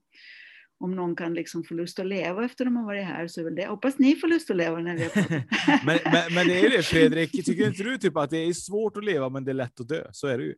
om 0.81 0.97
någon 0.97 1.16
kan 1.16 1.35
liksom 1.35 1.64
få 1.64 1.74
lust 1.74 1.99
att 1.99 2.07
leva 2.07 2.45
efter 2.45 2.64
att 2.64 2.66
de 2.66 2.76
har 2.76 2.85
varit 2.85 3.05
här 3.05 3.29
så 3.29 3.41
är 3.41 3.45
väl 3.45 3.55
det. 3.55 3.66
Hoppas 3.66 3.99
ni 3.99 4.16
får 4.16 4.29
lust 4.29 4.51
att 4.51 4.57
leva 4.57 4.79
när 4.79 4.97
vi 4.97 5.03
har 5.03 5.12
men, 5.87 5.99
men, 6.05 6.35
men 6.35 6.47
det 6.47 6.61
är 6.61 6.70
det 6.70 6.83
Fredrik, 6.83 7.33
tycker 7.33 7.66
inte 7.66 7.83
du 7.83 7.99
typ 7.99 8.16
att 8.16 8.31
det 8.31 8.39
är 8.39 8.53
svårt 8.53 8.97
att 8.97 9.05
leva 9.05 9.29
men 9.29 9.45
det 9.45 9.53
är 9.53 9.55
lätt 9.55 9.81
att 9.81 9.89
dö? 9.89 10.07
Så 10.12 10.26
är 10.26 10.39
det 10.39 10.45
ju. 10.45 10.55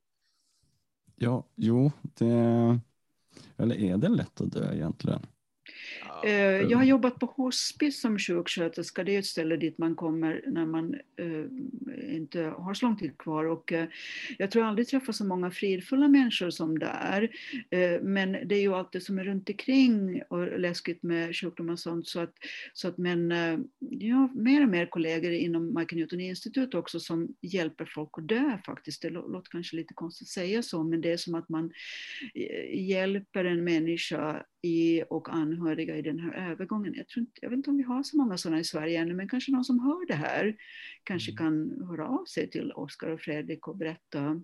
Ja, 1.16 1.46
jo, 1.56 1.92
det... 2.02 2.80
Eller 3.56 3.76
är 3.76 3.96
det 3.96 4.08
lätt 4.08 4.40
att 4.40 4.52
dö 4.52 4.74
egentligen? 4.74 5.26
Eh, 6.24 6.32
jag 6.70 6.78
har 6.78 6.84
jobbat 6.84 7.18
på 7.18 7.26
hospice 7.26 8.00
som 8.00 8.18
sjuksköterska. 8.18 9.04
Det 9.04 9.14
är 9.14 9.18
ett 9.18 9.26
ställe 9.26 9.56
dit 9.56 9.78
man 9.78 9.94
kommer 9.94 10.42
när 10.46 10.66
man 10.66 10.94
uh, 11.20 11.46
inte 12.16 12.40
har 12.42 12.74
så 12.74 12.86
lång 12.86 12.96
tid 12.96 13.18
kvar. 13.18 13.44
Och, 13.44 13.72
uh, 13.72 13.84
jag 14.38 14.50
tror 14.50 14.64
aldrig 14.64 14.88
träffat 14.88 15.16
så 15.16 15.24
många 15.24 15.50
fridfulla 15.50 16.08
människor 16.08 16.50
som 16.50 16.78
där. 16.78 17.30
Men 18.02 18.32
det 18.32 18.54
är 18.54 18.60
ju 18.60 18.74
allt 18.74 18.92
det 18.92 19.00
som 19.00 19.18
är 19.18 19.24
runt 19.24 19.48
omkring 19.48 20.22
och 20.28 20.60
läskigt 20.60 21.02
med 21.02 21.36
sjukdom 21.36 21.68
och 21.68 21.78
sånt. 21.78 22.08
Så 22.08 22.20
att, 22.20 22.34
så 22.72 22.88
att, 22.88 22.98
men 22.98 23.30
jag 23.78 24.16
har 24.16 24.28
mer 24.34 24.62
och 24.62 24.68
mer 24.68 24.86
kollegor 24.86 25.32
inom 25.32 25.66
Michael 25.66 25.98
Newton 25.98 26.20
Institute 26.20 26.78
också 26.78 27.00
som 27.00 27.34
hjälper 27.40 27.84
folk 27.94 28.10
att 28.12 28.28
dö 28.28 28.58
faktiskt. 28.66 29.02
Det 29.02 29.10
låter 29.10 29.50
kanske 29.50 29.76
lite 29.76 29.94
konstigt 29.94 30.26
att 30.26 30.28
säga 30.28 30.62
så, 30.62 30.82
men 30.82 31.00
det 31.00 31.12
är 31.12 31.16
som 31.16 31.34
att 31.34 31.48
man 31.48 31.72
hjälper 32.72 33.44
en 33.44 33.64
människa 33.64 34.44
i, 34.62 35.02
och 35.10 35.28
anhöriga 35.28 35.96
i 35.96 36.02
den 36.12 36.20
här 36.20 36.50
övergången. 36.50 36.94
Jag, 36.96 37.08
tror 37.08 37.20
inte, 37.20 37.38
jag 37.42 37.50
vet 37.50 37.56
inte 37.56 37.70
om 37.70 37.76
vi 37.76 37.82
har 37.82 38.02
så 38.02 38.16
många 38.16 38.38
sådana 38.38 38.60
i 38.60 38.64
Sverige 38.64 39.00
ännu, 39.00 39.14
men 39.14 39.28
kanske 39.28 39.52
någon 39.52 39.64
som 39.64 39.80
hör 39.80 40.06
det 40.06 40.14
här 40.14 40.56
kanske 41.04 41.32
mm. 41.32 41.36
kan 41.36 41.86
höra 41.88 42.08
av 42.08 42.24
sig 42.24 42.50
till 42.50 42.72
Oskar 42.72 43.08
och 43.08 43.20
Fredrik 43.20 43.68
och 43.68 43.76
berätta 43.76 44.40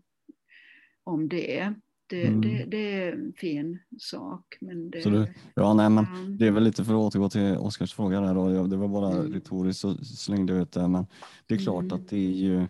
om 1.04 1.28
det. 1.28 1.74
Det, 2.08 2.26
mm. 2.26 2.40
det, 2.40 2.64
det, 2.64 2.92
är 2.92 3.12
en 3.12 3.32
fin 3.36 3.78
sak. 3.98 4.56
Men 4.60 4.90
det, 4.90 5.02
du, 5.02 5.26
ja, 5.54 5.74
nej, 5.74 5.90
men 5.90 6.06
det 6.38 6.46
är 6.46 6.50
väl 6.50 6.64
lite 6.64 6.84
för 6.84 6.92
att 6.92 7.14
återgå 7.14 7.28
till 7.28 7.56
Oskars 7.56 7.94
fråga 7.94 8.20
där 8.20 8.34
då. 8.34 8.66
Det 8.66 8.76
var 8.76 8.88
bara 8.88 9.12
mm. 9.12 9.32
retoriskt 9.32 9.80
så 9.80 9.96
slängde 10.04 10.52
jag 10.52 10.62
ut 10.62 10.72
det. 10.72 10.88
Men 10.88 11.06
det 11.46 11.54
är 11.54 11.58
klart 11.58 11.84
mm. 11.84 11.96
att 11.96 12.08
det 12.08 12.16
är 12.16 12.32
ju 12.32 12.60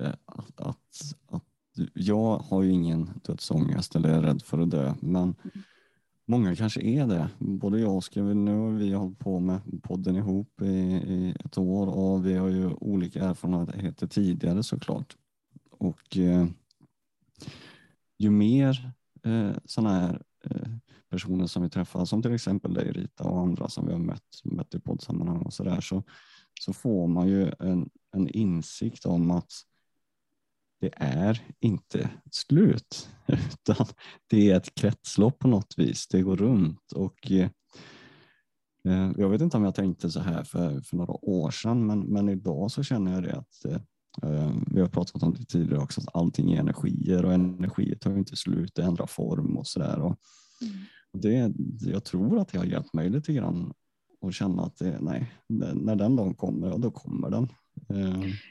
eh, 0.00 0.14
att, 0.24 0.60
att, 0.60 1.14
att 1.28 1.44
jag 1.94 2.38
har 2.38 2.62
ju 2.62 2.70
ingen 2.70 3.10
dödsångest 3.22 3.96
eller 3.96 4.08
är 4.08 4.22
rädd 4.22 4.42
för 4.42 4.58
att 4.58 4.70
dö. 4.70 4.94
Men 5.00 5.22
mm. 5.22 5.34
Många 6.28 6.56
kanske 6.56 6.80
är 6.80 7.06
det. 7.06 7.28
Både 7.38 7.80
jag 7.80 7.90
och 7.90 7.96
Oskar, 7.96 8.22
nu 8.22 8.56
har 8.56 8.70
vi 8.70 8.92
hållit 8.92 9.18
på 9.18 9.40
med 9.40 9.60
podden 9.82 10.16
ihop 10.16 10.62
i, 10.62 10.66
i, 10.66 11.34
ett 11.44 11.58
år 11.58 11.86
och 11.86 12.26
vi 12.26 12.34
har 12.34 12.48
ju 12.48 12.66
olika 12.66 13.24
erfarenheter 13.24 14.06
tidigare 14.06 14.62
såklart. 14.62 15.16
Och 15.70 16.16
eh, 16.16 16.46
ju 18.18 18.30
mer 18.30 18.90
eh, 19.24 19.50
sådana 19.64 20.00
här 20.00 20.22
eh, 20.44 20.68
personer 21.08 21.46
som 21.46 21.62
vi 21.62 21.70
träffar, 21.70 22.04
som 22.04 22.22
till 22.22 22.34
exempel 22.34 22.74
dig 22.74 22.92
Rita 22.92 23.24
och 23.24 23.40
andra 23.40 23.68
som 23.68 23.86
vi 23.86 23.92
har 23.92 24.00
mött, 24.00 24.40
mött 24.44 24.74
i 24.74 24.80
poddsammanhang 24.80 25.42
och 25.42 25.52
sådär, 25.52 25.80
så, 25.80 26.02
så 26.60 26.72
får 26.72 27.06
man 27.06 27.28
ju 27.28 27.52
en, 27.58 27.90
en 28.12 28.28
insikt 28.28 29.06
om 29.06 29.30
att 29.30 29.52
det 30.80 30.90
är 30.96 31.42
inte 31.60 32.10
slut, 32.30 33.08
utan 33.26 33.86
det 34.26 34.50
är 34.50 34.56
ett 34.56 34.74
kretslopp 34.74 35.38
på 35.38 35.48
något 35.48 35.74
vis. 35.76 36.08
Det 36.08 36.22
går 36.22 36.36
runt 36.36 36.92
och 36.92 37.30
eh, 37.30 37.50
eh, 38.84 39.12
jag 39.16 39.28
vet 39.28 39.40
inte 39.40 39.56
om 39.56 39.64
jag 39.64 39.74
tänkte 39.74 40.10
så 40.10 40.20
här 40.20 40.44
för, 40.44 40.80
för 40.80 40.96
några 40.96 41.24
år 41.24 41.50
sedan, 41.50 41.86
men, 41.86 42.00
men 42.00 42.28
idag 42.28 42.70
så 42.70 42.82
känner 42.82 43.12
jag 43.12 43.22
det 43.22 43.36
att 43.36 43.64
eh, 43.64 43.80
vi 44.66 44.80
har 44.80 44.88
pratat 44.88 45.22
om 45.22 45.34
det 45.34 45.44
tidigare 45.44 45.82
också, 45.82 46.00
att 46.00 46.16
allting 46.16 46.52
är 46.52 46.60
energier 46.60 47.24
och 47.24 47.34
energier 47.34 47.96
tar 47.96 48.16
inte 48.16 48.36
slut, 48.36 48.74
det 48.74 48.82
ändrar 48.82 49.06
form 49.06 49.56
och 49.56 49.66
sådär. 49.66 49.96
Mm. 49.96 50.16
Det, 51.12 51.52
jag 51.80 52.04
tror 52.04 52.38
att 52.38 52.48
det 52.48 52.58
har 52.58 52.64
hjälpt 52.64 52.94
mig 52.94 53.10
lite 53.10 53.32
grann 53.32 53.72
att 54.20 54.34
känna 54.34 54.62
att 54.62 54.76
det, 54.76 54.98
nej, 55.00 55.32
när 55.46 55.96
den 55.96 56.16
dagen 56.16 56.34
kommer, 56.34 56.68
ja, 56.68 56.76
då 56.76 56.90
kommer 56.90 57.30
den. 57.30 57.48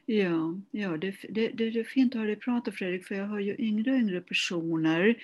Ja, 0.06 0.62
ja 0.72 0.98
det, 0.98 1.16
det, 1.30 1.50
det, 1.50 1.80
är 1.80 1.84
fint 1.84 2.16
att 2.16 2.20
höra 2.20 2.28
dig 2.28 2.36
prata 2.36 2.72
Fredrik, 2.72 3.06
för 3.06 3.16
jag 3.16 3.28
hör 3.28 3.40
ju 3.40 3.56
yngre 3.60 3.92
och 3.92 3.98
yngre 3.98 4.22
personer 4.22 5.16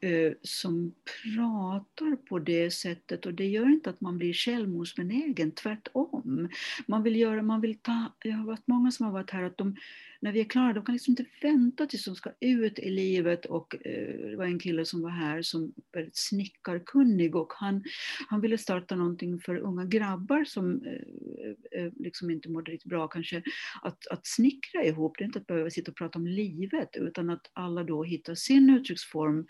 eh, 0.00 0.32
som 0.42 0.94
pratar 1.22 2.16
på 2.16 2.38
det 2.38 2.70
sättet 2.70 3.26
och 3.26 3.34
det 3.34 3.46
gör 3.46 3.66
inte 3.66 3.90
att 3.90 4.00
man 4.00 4.18
blir 4.18 4.32
självmordsbenägen, 4.32 5.50
tvärtom. 5.50 6.48
Man 6.86 7.02
vill 7.02 7.16
göra, 7.16 7.42
man 7.42 7.60
vill 7.60 7.78
ta, 7.78 8.12
jag 8.24 8.36
har 8.36 8.44
varit 8.44 8.66
många 8.66 8.90
som 8.90 9.06
har 9.06 9.12
varit 9.12 9.30
här 9.30 9.42
att 9.42 9.58
de 9.58 9.76
när 10.22 10.32
vi 10.32 10.40
är 10.40 10.44
klara, 10.44 10.72
de 10.72 10.84
kan 10.84 10.92
liksom 10.92 11.12
inte 11.12 11.24
vänta 11.40 11.86
tills 11.86 12.04
de 12.04 12.14
ska 12.14 12.30
ut 12.40 12.78
i 12.78 12.90
livet. 12.90 13.46
Och 13.46 13.74
eh, 13.86 14.30
det 14.30 14.36
var 14.36 14.44
en 14.44 14.58
kille 14.58 14.84
som 14.84 15.02
var 15.02 15.10
här 15.10 15.42
som 15.42 15.60
var 15.62 16.00
väldigt 16.00 16.16
snickarkunnig 16.16 17.36
och 17.36 17.52
han, 17.56 17.84
han 18.28 18.40
ville 18.40 18.58
starta 18.58 18.96
någonting 18.96 19.40
för 19.40 19.56
unga 19.56 19.84
grabbar 19.84 20.44
som 20.44 20.84
eh, 20.84 21.80
eh 21.80 21.92
liksom 21.96 22.30
inte 22.30 22.50
mådde 22.50 22.72
riktigt 22.72 22.90
bra 22.90 23.08
kanske. 23.08 23.42
Att, 23.82 24.06
att 24.06 24.26
snickra 24.26 24.84
ihop, 24.84 25.18
det 25.18 25.24
är 25.24 25.26
inte 25.26 25.38
att 25.38 25.46
behöva 25.46 25.70
sitta 25.70 25.90
och 25.90 25.96
prata 25.96 26.18
om 26.18 26.26
livet 26.26 26.96
utan 26.96 27.30
att 27.30 27.50
alla 27.52 27.84
då 27.84 28.04
hittar 28.04 28.34
sin 28.34 28.70
uttrycksform 28.70 29.46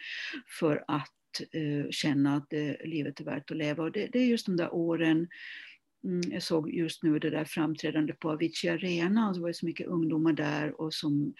för 0.58 0.84
att 0.88 1.40
eh, 1.52 1.90
känna 1.90 2.36
att 2.36 2.52
eh, 2.52 2.72
livet 2.84 3.20
är 3.20 3.24
värt 3.24 3.50
att 3.50 3.56
leva. 3.56 3.82
Och 3.82 3.92
det, 3.92 4.06
det 4.12 4.18
är 4.18 4.26
just 4.26 4.46
de 4.46 4.56
där 4.56 4.74
åren 4.74 5.28
Mm, 6.05 6.32
jag 6.32 6.42
såg 6.42 6.74
just 6.74 7.03
nu 7.03 7.18
det 7.18 7.30
där 7.30 7.44
framträdandet 7.44 8.18
på 8.18 8.30
Avicii 8.30 8.70
Arena, 8.70 9.32
det 9.32 9.40
var 9.40 9.53
så 9.53 9.66
mycket 9.66 9.86
ungdomar 9.86 10.32
där 10.32 10.80
och 10.80 10.94
som 10.94 11.34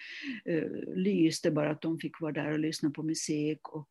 eh, 0.45 0.95
lyste 0.95 1.51
bara 1.51 1.71
att 1.71 1.81
de 1.81 1.99
fick 1.99 2.21
vara 2.21 2.33
där 2.33 2.53
och 2.53 2.59
lyssna 2.59 2.91
på 2.91 3.03
musik 3.03 3.69
och 3.69 3.91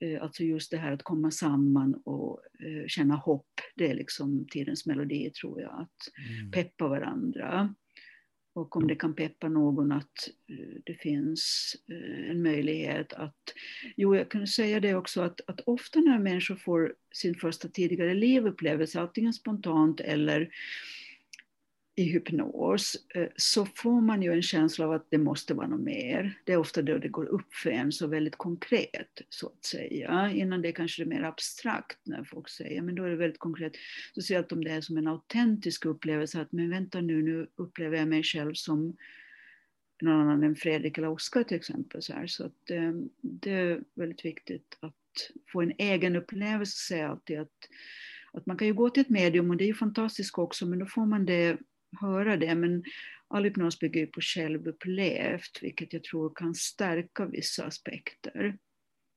eh, 0.00 0.22
alltså 0.22 0.44
just 0.44 0.70
det 0.70 0.76
här 0.76 0.92
att 0.92 1.02
komma 1.02 1.30
samman 1.30 1.94
och 2.04 2.40
eh, 2.66 2.86
känna 2.86 3.16
hopp, 3.16 3.50
det 3.76 3.90
är 3.90 3.94
liksom 3.94 4.46
tidens 4.50 4.86
melodi 4.86 5.30
tror 5.30 5.60
jag, 5.60 5.72
att 5.80 6.38
mm. 6.40 6.50
peppa 6.50 6.88
varandra. 6.88 7.74
Och 8.60 8.76
om 8.76 8.86
det 8.86 8.94
kan 8.94 9.14
peppa 9.14 9.48
någon 9.48 9.92
att 9.92 10.28
eh, 10.48 10.80
det 10.84 10.94
finns 10.94 11.76
eh, 11.88 12.30
en 12.30 12.42
möjlighet 12.42 13.12
att... 13.12 13.54
Jo, 13.96 14.16
jag 14.16 14.30
kan 14.30 14.46
säga 14.46 14.80
det 14.80 14.94
också 14.94 15.20
att, 15.20 15.40
att 15.46 15.60
ofta 15.60 16.00
när 16.00 16.18
människor 16.18 16.56
får 16.56 16.94
sin 17.12 17.34
första 17.34 17.68
tidigare 17.68 18.14
livupplevelse, 18.14 19.00
antingen 19.00 19.32
spontant 19.32 20.00
eller 20.00 20.50
i 22.00 22.04
hypnos 22.04 22.96
eh, 23.14 23.28
så 23.36 23.66
får 23.66 24.00
man 24.00 24.22
ju 24.22 24.32
en 24.32 24.42
känsla 24.42 24.84
av 24.84 24.92
att 24.92 25.06
det 25.10 25.18
måste 25.18 25.54
vara 25.54 25.66
något 25.66 25.80
mer. 25.80 26.38
Det 26.44 26.52
är 26.52 26.56
ofta 26.56 26.82
då 26.82 26.98
det 26.98 27.08
går 27.08 27.26
upp 27.26 27.54
för 27.54 27.70
en 27.70 27.92
så 27.92 28.06
väldigt 28.06 28.36
konkret 28.36 29.22
så 29.28 29.46
att 29.46 29.64
säga. 29.64 30.30
Innan 30.34 30.62
det 30.62 30.72
kanske 30.72 31.02
är 31.02 31.06
mer 31.06 31.22
abstrakt 31.22 31.98
när 32.04 32.24
folk 32.24 32.48
säger, 32.48 32.82
men 32.82 32.94
då 32.94 33.04
är 33.04 33.10
det 33.10 33.16
väldigt 33.16 33.38
konkret. 33.38 33.72
Speciellt 34.12 34.52
om 34.52 34.64
det 34.64 34.70
är 34.70 34.80
som 34.80 34.96
en 34.96 35.08
autentisk 35.08 35.84
upplevelse 35.84 36.40
att 36.40 36.52
men 36.52 36.70
vänta 36.70 37.00
nu, 37.00 37.22
nu 37.22 37.46
upplever 37.56 37.96
jag 37.96 38.08
mig 38.08 38.22
själv 38.22 38.54
som 38.54 38.96
någon 40.02 40.20
annan 40.20 40.42
än 40.42 40.56
Fredrik 40.56 40.98
eller 40.98 41.08
Oskar 41.08 41.42
till 41.42 41.56
exempel. 41.56 42.02
Så, 42.02 42.12
här. 42.12 42.26
så 42.26 42.44
att, 42.44 42.70
eh, 42.70 42.92
det 43.20 43.52
är 43.52 43.80
väldigt 43.94 44.24
viktigt 44.24 44.78
att 44.80 44.94
få 45.52 45.62
en 45.62 45.72
egen 45.78 46.16
upplevelse, 46.16 46.76
säger 46.76 47.02
jag 47.02 47.10
alltid. 47.10 47.40
Att, 47.40 47.68
att 48.32 48.46
man 48.46 48.56
kan 48.56 48.66
ju 48.66 48.74
gå 48.74 48.90
till 48.90 49.00
ett 49.00 49.08
medium 49.08 49.50
och 49.50 49.56
det 49.56 49.64
är 49.64 49.68
ju 49.68 49.74
fantastiskt 49.74 50.38
också, 50.38 50.66
men 50.66 50.78
då 50.78 50.86
får 50.86 51.06
man 51.06 51.26
det 51.26 51.58
höra 52.00 52.36
det, 52.36 52.54
men 52.54 52.84
all 53.28 53.44
hypnos 53.44 53.78
bygger 53.78 54.00
ju 54.00 54.06
på 54.06 54.20
självupplevt, 54.20 55.62
vilket 55.62 55.92
jag 55.92 56.04
tror 56.04 56.32
kan 56.34 56.54
stärka 56.54 57.26
vissa 57.26 57.64
aspekter. 57.64 58.58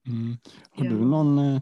Mm. 0.08 0.38
Har 0.70 0.86
ja. 0.86 0.92
du 0.92 1.06
någon, 1.06 1.38
eh, 1.38 1.62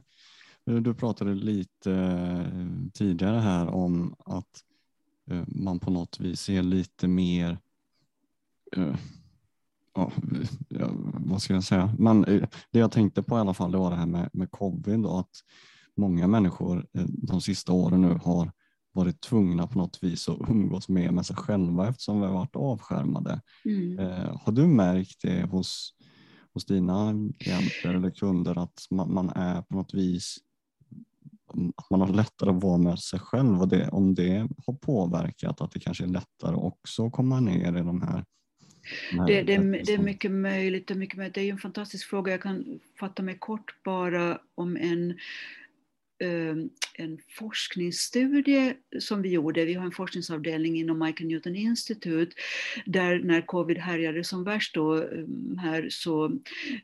du 0.63 0.93
pratade 0.93 1.33
lite 1.33 1.91
eh, 1.91 2.91
tidigare 2.93 3.39
här 3.39 3.67
om 3.67 4.15
att 4.25 4.63
eh, 5.31 5.43
man 5.47 5.79
på 5.79 5.91
något 5.91 6.19
vis 6.19 6.49
är 6.49 6.61
lite 6.61 7.07
mer 7.07 7.57
Ja, 9.93 10.11
vad 11.13 11.41
ska 11.41 11.53
jag 11.53 11.63
säga? 11.63 11.95
Men 11.99 12.21
det 12.71 12.79
jag 12.79 12.91
tänkte 12.91 13.23
på 13.23 13.37
i 13.37 13.39
alla 13.39 13.53
fall 13.53 13.71
det 13.71 13.77
var 13.77 13.89
det 13.89 13.95
här 13.95 14.05
med, 14.05 14.29
med 14.33 14.51
covid 14.51 15.05
och 15.05 15.19
att 15.19 15.43
många 15.97 16.27
människor 16.27 16.85
de 17.27 17.41
sista 17.41 17.73
åren 17.73 18.01
nu 18.01 18.19
har 18.23 18.51
varit 18.91 19.21
tvungna 19.21 19.67
på 19.67 19.77
något 19.77 20.03
vis 20.03 20.29
att 20.29 20.49
umgås 20.49 20.89
mer 20.89 21.11
med 21.11 21.25
sig 21.25 21.35
själva 21.35 21.89
eftersom 21.89 22.21
vi 22.21 22.27
har 22.27 22.33
varit 22.33 22.55
avskärmade. 22.55 23.41
Mm. 23.65 23.99
Eh, 23.99 24.37
har 24.45 24.51
du 24.51 24.67
märkt 24.67 25.21
det 25.21 25.43
hos, 25.43 25.93
hos 26.53 26.65
dina 26.65 27.13
klienter 27.39 27.93
eller 27.93 28.09
kunder 28.09 28.63
att 28.63 28.87
man, 28.89 29.13
man 29.13 29.29
är 29.29 29.61
på 29.61 29.75
något 29.75 29.93
vis 29.93 30.37
att 31.75 31.89
man 31.89 32.01
har 32.01 32.07
lättare 32.07 32.49
att 32.49 32.63
vara 32.63 32.77
med 32.77 32.99
sig 32.99 33.19
själv 33.19 33.61
och 33.61 33.67
det, 33.67 33.89
om 33.89 34.15
det 34.15 34.47
har 34.65 34.73
påverkat 34.73 35.61
att 35.61 35.71
det 35.71 35.79
kanske 35.79 36.03
är 36.03 36.07
lättare 36.07 36.55
också 36.55 37.05
att 37.05 37.11
komma 37.11 37.39
ner 37.39 37.77
i 37.77 37.81
de 37.81 38.01
här 38.01 38.25
det, 39.27 39.41
det, 39.41 39.57
det, 39.85 39.93
är 39.93 39.97
mycket 39.97 40.31
möjligt, 40.31 40.87
det 40.87 40.93
är 40.93 40.97
mycket 40.97 41.17
möjligt. 41.17 41.33
Det 41.35 41.41
är 41.41 41.51
en 41.51 41.57
fantastisk 41.57 42.09
fråga. 42.09 42.31
Jag 42.31 42.41
kan 42.41 42.79
fatta 42.99 43.23
mig 43.23 43.37
kort 43.39 43.83
bara 43.83 44.39
om 44.55 44.77
en 44.77 45.17
Ehm, 46.21 46.69
en 46.93 47.17
forskningsstudie 47.39 48.73
som 48.99 49.21
vi 49.21 49.29
gjorde. 49.29 49.65
Vi 49.65 49.73
har 49.73 49.85
en 49.85 49.91
forskningsavdelning 49.91 50.79
inom 50.79 50.99
Michael 50.99 51.27
Newton 51.27 51.55
Institute 51.55 52.35
där 52.85 53.19
när 53.19 53.41
covid 53.41 53.77
härjade 53.77 54.23
som 54.23 54.43
värst 54.43 54.75
då 54.75 54.95
ehm, 54.95 55.57
här 55.57 55.87
så 55.89 56.25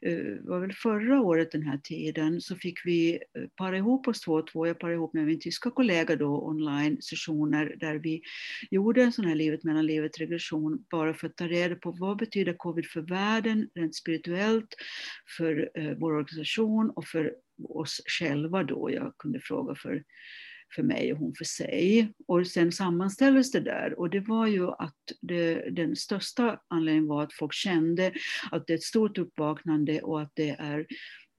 eh, 0.01 0.17
var 0.41 0.59
väl 0.59 0.73
förra 0.73 1.21
året 1.21 1.51
den 1.51 1.61
här 1.61 1.77
tiden 1.77 2.41
så 2.41 2.55
fick 2.55 2.85
vi 2.85 3.13
eh, 3.13 3.43
para 3.55 3.77
ihop 3.77 4.07
oss 4.07 4.21
två 4.21 4.33
och 4.33 4.47
två. 4.47 4.67
Jag 4.67 4.79
parade 4.79 4.95
ihop 4.95 5.13
med 5.13 5.25
min 5.25 5.39
tyska 5.39 5.71
kollega 5.71 6.15
då 6.15 6.47
online 6.47 7.01
sessioner 7.01 7.75
där 7.79 7.95
vi 7.95 8.21
gjorde 8.71 9.03
en 9.03 9.11
sån 9.11 9.25
här 9.25 9.35
livet 9.35 9.63
mellan 9.63 9.85
livet 9.85 10.19
regression 10.19 10.85
bara 10.91 11.13
för 11.13 11.27
att 11.27 11.37
ta 11.37 11.47
reda 11.47 11.75
på 11.75 11.91
vad 11.91 12.17
betyder 12.17 12.53
covid 12.53 12.85
för 12.85 13.01
världen 13.01 13.69
rent 13.75 13.95
spirituellt, 13.95 14.75
för 15.37 15.69
eh, 15.73 15.91
vår 15.97 16.13
organisation 16.13 16.89
och 16.89 17.05
för 17.05 17.33
oss 17.63 18.01
själva 18.19 18.63
då. 18.63 18.91
Jag 18.91 19.13
kunde 19.17 19.39
fråga 19.39 19.75
för, 19.75 20.03
för 20.75 20.83
mig 20.83 21.13
och 21.13 21.19
hon 21.19 21.33
för 21.37 21.45
sig. 21.45 22.13
Och 22.27 22.47
sen 22.47 22.71
sammanställdes 22.71 23.51
det 23.51 23.59
där 23.59 23.99
och 23.99 24.09
det 24.09 24.19
var 24.19 24.47
ju 24.47 24.67
att 24.67 24.95
det, 25.21 25.69
den 25.69 25.95
största 25.95 26.59
anledningen 26.67 27.07
var 27.07 27.23
att 27.23 27.33
folk 27.33 27.53
kände 27.53 28.11
att 28.51 28.67
det 28.67 28.73
är 28.73 28.77
ett 28.77 28.83
stort 28.83 29.17
uppvaknande 29.17 30.01
och 30.01 30.21
att 30.21 30.31
det 30.33 30.49
är 30.49 30.85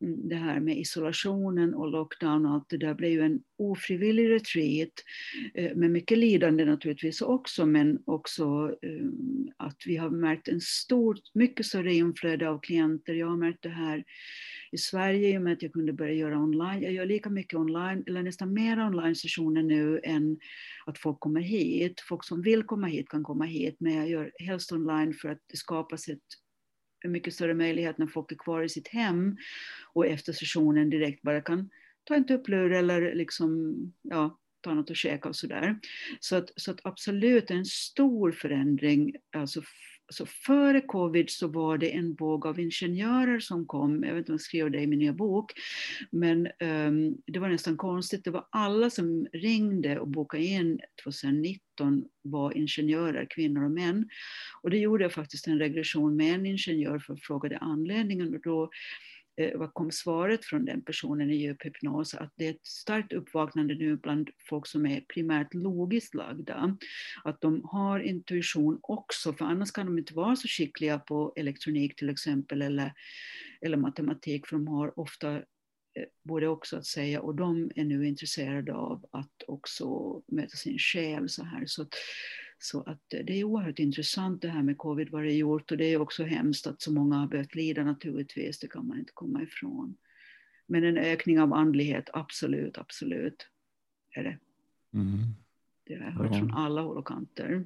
mm, 0.05 0.29
det 0.29 0.37
här 0.37 0.61
med 0.61 0.79
isolationen 0.79 1.75
och 1.75 1.91
lockdown 1.91 2.47
och 2.47 2.53
allt 2.53 2.69
det 2.69 2.77
där 2.77 2.95
blev 2.95 3.11
ju 3.11 3.21
en 3.21 3.41
ofrivillig 3.59 4.31
retreat 4.31 4.93
eh, 5.55 5.77
med 5.77 5.91
mycket 5.91 6.19
lidande 6.19 6.65
naturligtvis 6.65 7.21
också 7.21 7.67
men 7.67 7.99
också 8.07 8.77
eh, 8.83 9.07
att 9.57 9.77
vi 9.87 9.97
har 9.97 10.11
märkt 10.11 10.49
en 10.49 10.61
stort, 10.61 11.21
mycket 11.35 11.67
större 11.67 11.95
inflöde 11.95 12.49
av 12.49 12.61
klienter. 12.61 13.15
Jag 13.15 13.27
har 13.27 13.37
märkt 13.37 13.63
det 13.63 13.69
här 13.69 14.05
i 14.73 14.79
Sverige 14.79 15.29
i 15.29 15.39
och 15.39 15.43
med 15.43 15.53
att 15.53 15.63
jag 15.63 15.73
kunde 15.73 15.93
börja 15.93 16.13
göra 16.13 16.39
online. 16.39 16.83
Jag 16.83 16.93
gör 16.93 17.07
lika 17.07 17.31
mycket 17.31 17.59
online, 17.59 18.05
eller 18.07 18.23
nästan 18.23 18.53
mer 18.53 18.87
online 18.87 19.15
sessioner 19.15 19.63
nu 19.63 20.01
än 20.05 20.39
att 20.87 20.99
folk 20.99 21.21
kommer 21.21 21.41
hit. 21.41 22.01
Folk 22.09 22.25
som 22.25 22.43
vill 22.43 22.63
komma 22.63 22.87
hit 22.87 23.09
kan 23.09 23.23
komma 23.23 23.45
hit, 23.45 23.77
men 23.79 23.95
jag 23.95 24.09
gör 24.09 24.33
helst 24.39 24.73
online 24.73 25.15
för 25.15 25.29
att 25.29 25.41
det 25.47 25.57
skapas 25.57 26.09
ett 26.09 26.23
en 27.05 27.13
mycket 27.13 27.35
större 27.35 27.55
möjlighet 27.55 27.99
när 27.99 28.07
folk 28.07 28.33
är 28.33 28.37
kvar 28.37 28.63
i 28.63 28.69
sitt 28.69 28.89
hem 28.89 29.37
och 29.93 30.07
efter 30.07 30.33
sessionen 30.33 30.91
direkt 30.91 31.23
bara 31.23 31.41
kan 31.41 31.71
ta 32.05 32.15
en 32.15 32.27
tupplur 32.27 32.73
eller 32.73 33.15
liksom, 33.15 33.75
ja, 34.03 34.39
ta 34.61 34.75
något 34.75 34.91
att 34.91 34.97
käka 34.97 35.29
och 35.29 35.37
sådär. 35.37 35.79
Så 36.21 36.37
att, 36.37 36.51
så 36.57 36.71
att 36.71 36.81
absolut 36.85 37.51
en 37.51 37.65
stor 37.65 38.33
förändring, 38.33 39.15
alltså 39.37 39.63
så 40.09 40.27
före 40.27 40.81
covid 40.81 41.31
så 41.31 41.49
var 41.49 41.79
det 41.79 41.91
en 41.91 42.15
våg 42.15 42.47
av 42.47 42.61
ingenjörer 42.61 43.41
som 43.41 43.67
kom, 43.67 44.05
jag 44.05 44.15
vet 44.15 44.19
inte 44.19 44.33
om 44.33 44.35
jag 44.35 44.41
skrev 44.41 44.71
det 44.71 44.81
i 44.81 44.87
min 44.87 44.99
nya 44.99 45.13
bok, 45.13 45.53
men 46.11 46.47
um, 46.47 47.17
det 47.27 47.39
var 47.39 47.49
nästan 47.49 47.77
konstigt, 47.77 48.25
det 48.25 48.31
var 48.31 48.47
alla 48.51 48.91
som 48.91 49.27
ringde 49.33 49.99
och 49.99 50.09
bokade 50.09 50.45
in. 50.45 50.81
2019 51.05 52.05
var 52.23 52.57
ingenjörer, 52.57 53.27
kvinnor 53.31 53.65
och 53.65 53.71
män. 53.71 54.09
Och 54.63 54.71
det 54.71 54.79
gjorde 54.79 55.05
jag 55.05 55.13
faktiskt 55.13 55.47
en 55.47 55.59
regression 55.59 56.17
med 56.17 56.35
en 56.35 56.47
ingenjör 56.47 56.99
för 56.99 57.15
att 57.15 57.23
fråga 57.23 57.59
anledningen 57.59 58.35
och 58.35 58.41
då 58.41 58.71
Eh, 59.39 59.59
vad 59.59 59.75
kom 59.75 59.93
svaret 59.93 60.45
från 60.45 60.65
den 60.65 60.83
personen 60.83 61.31
i 61.31 61.37
djuphypnos? 61.37 62.15
Att 62.15 62.33
det 62.37 62.47
är 62.47 62.51
ett 62.51 62.67
starkt 62.67 63.13
uppvaknande 63.13 63.75
nu 63.75 63.97
bland 63.97 64.31
folk 64.49 64.67
som 64.67 64.87
är 64.87 65.01
primärt 65.01 65.55
logiskt 65.55 66.15
lagda. 66.15 66.77
Att 67.25 67.41
de 67.41 67.65
har 67.65 68.01
intuition 68.01 68.79
också, 68.83 69.33
för 69.33 69.45
annars 69.45 69.71
kan 69.71 69.87
de 69.87 69.99
inte 69.99 70.15
vara 70.15 70.37
så 70.37 70.49
skickliga 70.49 70.99
på 70.99 71.33
elektronik 71.37 71.97
till 71.97 72.11
exempel 72.11 72.63
eller, 72.63 72.93
eller 73.61 73.77
matematik, 73.77 74.47
för 74.47 74.57
de 74.57 74.69
har 74.69 74.99
ofta 74.99 75.37
eh, 75.37 75.43
både 76.25 76.49
också 76.49 76.77
att 76.77 76.87
säga 76.87 77.21
och 77.21 77.35
de 77.35 77.71
är 77.75 77.85
nu 77.85 78.07
intresserade 78.07 78.75
av 78.75 79.07
att 79.13 79.43
också 79.47 79.87
möta 80.27 80.57
sin 80.57 80.79
själ 80.79 81.29
så 81.29 81.45
här. 81.45 81.67
Så 81.67 81.87
så 82.59 82.83
att 82.83 83.03
det 83.09 83.41
är 83.41 83.45
oerhört 83.45 83.79
intressant 83.79 84.43
det 84.43 84.49
här 84.49 84.63
med 84.63 84.79
covid, 84.79 85.11
vad 85.11 85.25
det 85.25 85.33
gjort 85.33 85.71
och 85.71 85.77
det 85.77 85.85
är 85.85 86.01
också 86.01 86.25
hemskt 86.25 86.67
att 86.67 86.83
så 86.83 86.93
många 86.93 87.17
har 87.17 87.27
behövt 87.27 87.55
lida 87.55 87.85
naturligtvis, 87.85 88.59
det 88.59 88.69
kan 88.69 88.87
man 88.87 88.99
inte 88.99 89.13
komma 89.15 89.43
ifrån. 89.43 89.97
Men 90.67 90.85
en 90.85 90.99
ökning 90.99 91.41
av 91.41 91.53
andlighet, 91.53 92.11
absolut, 92.13 92.79
absolut 92.79 93.49
är 94.11 94.25
det. 94.25 94.39
Mm. 94.95 95.19
Det 95.85 95.95
har 95.95 96.05
jag 96.05 96.13
hört 96.13 96.33
ja. 96.33 96.39
från 96.39 96.55
alla 96.55 96.83
håll 96.83 96.97
och 96.97 97.07
kanter. 97.07 97.65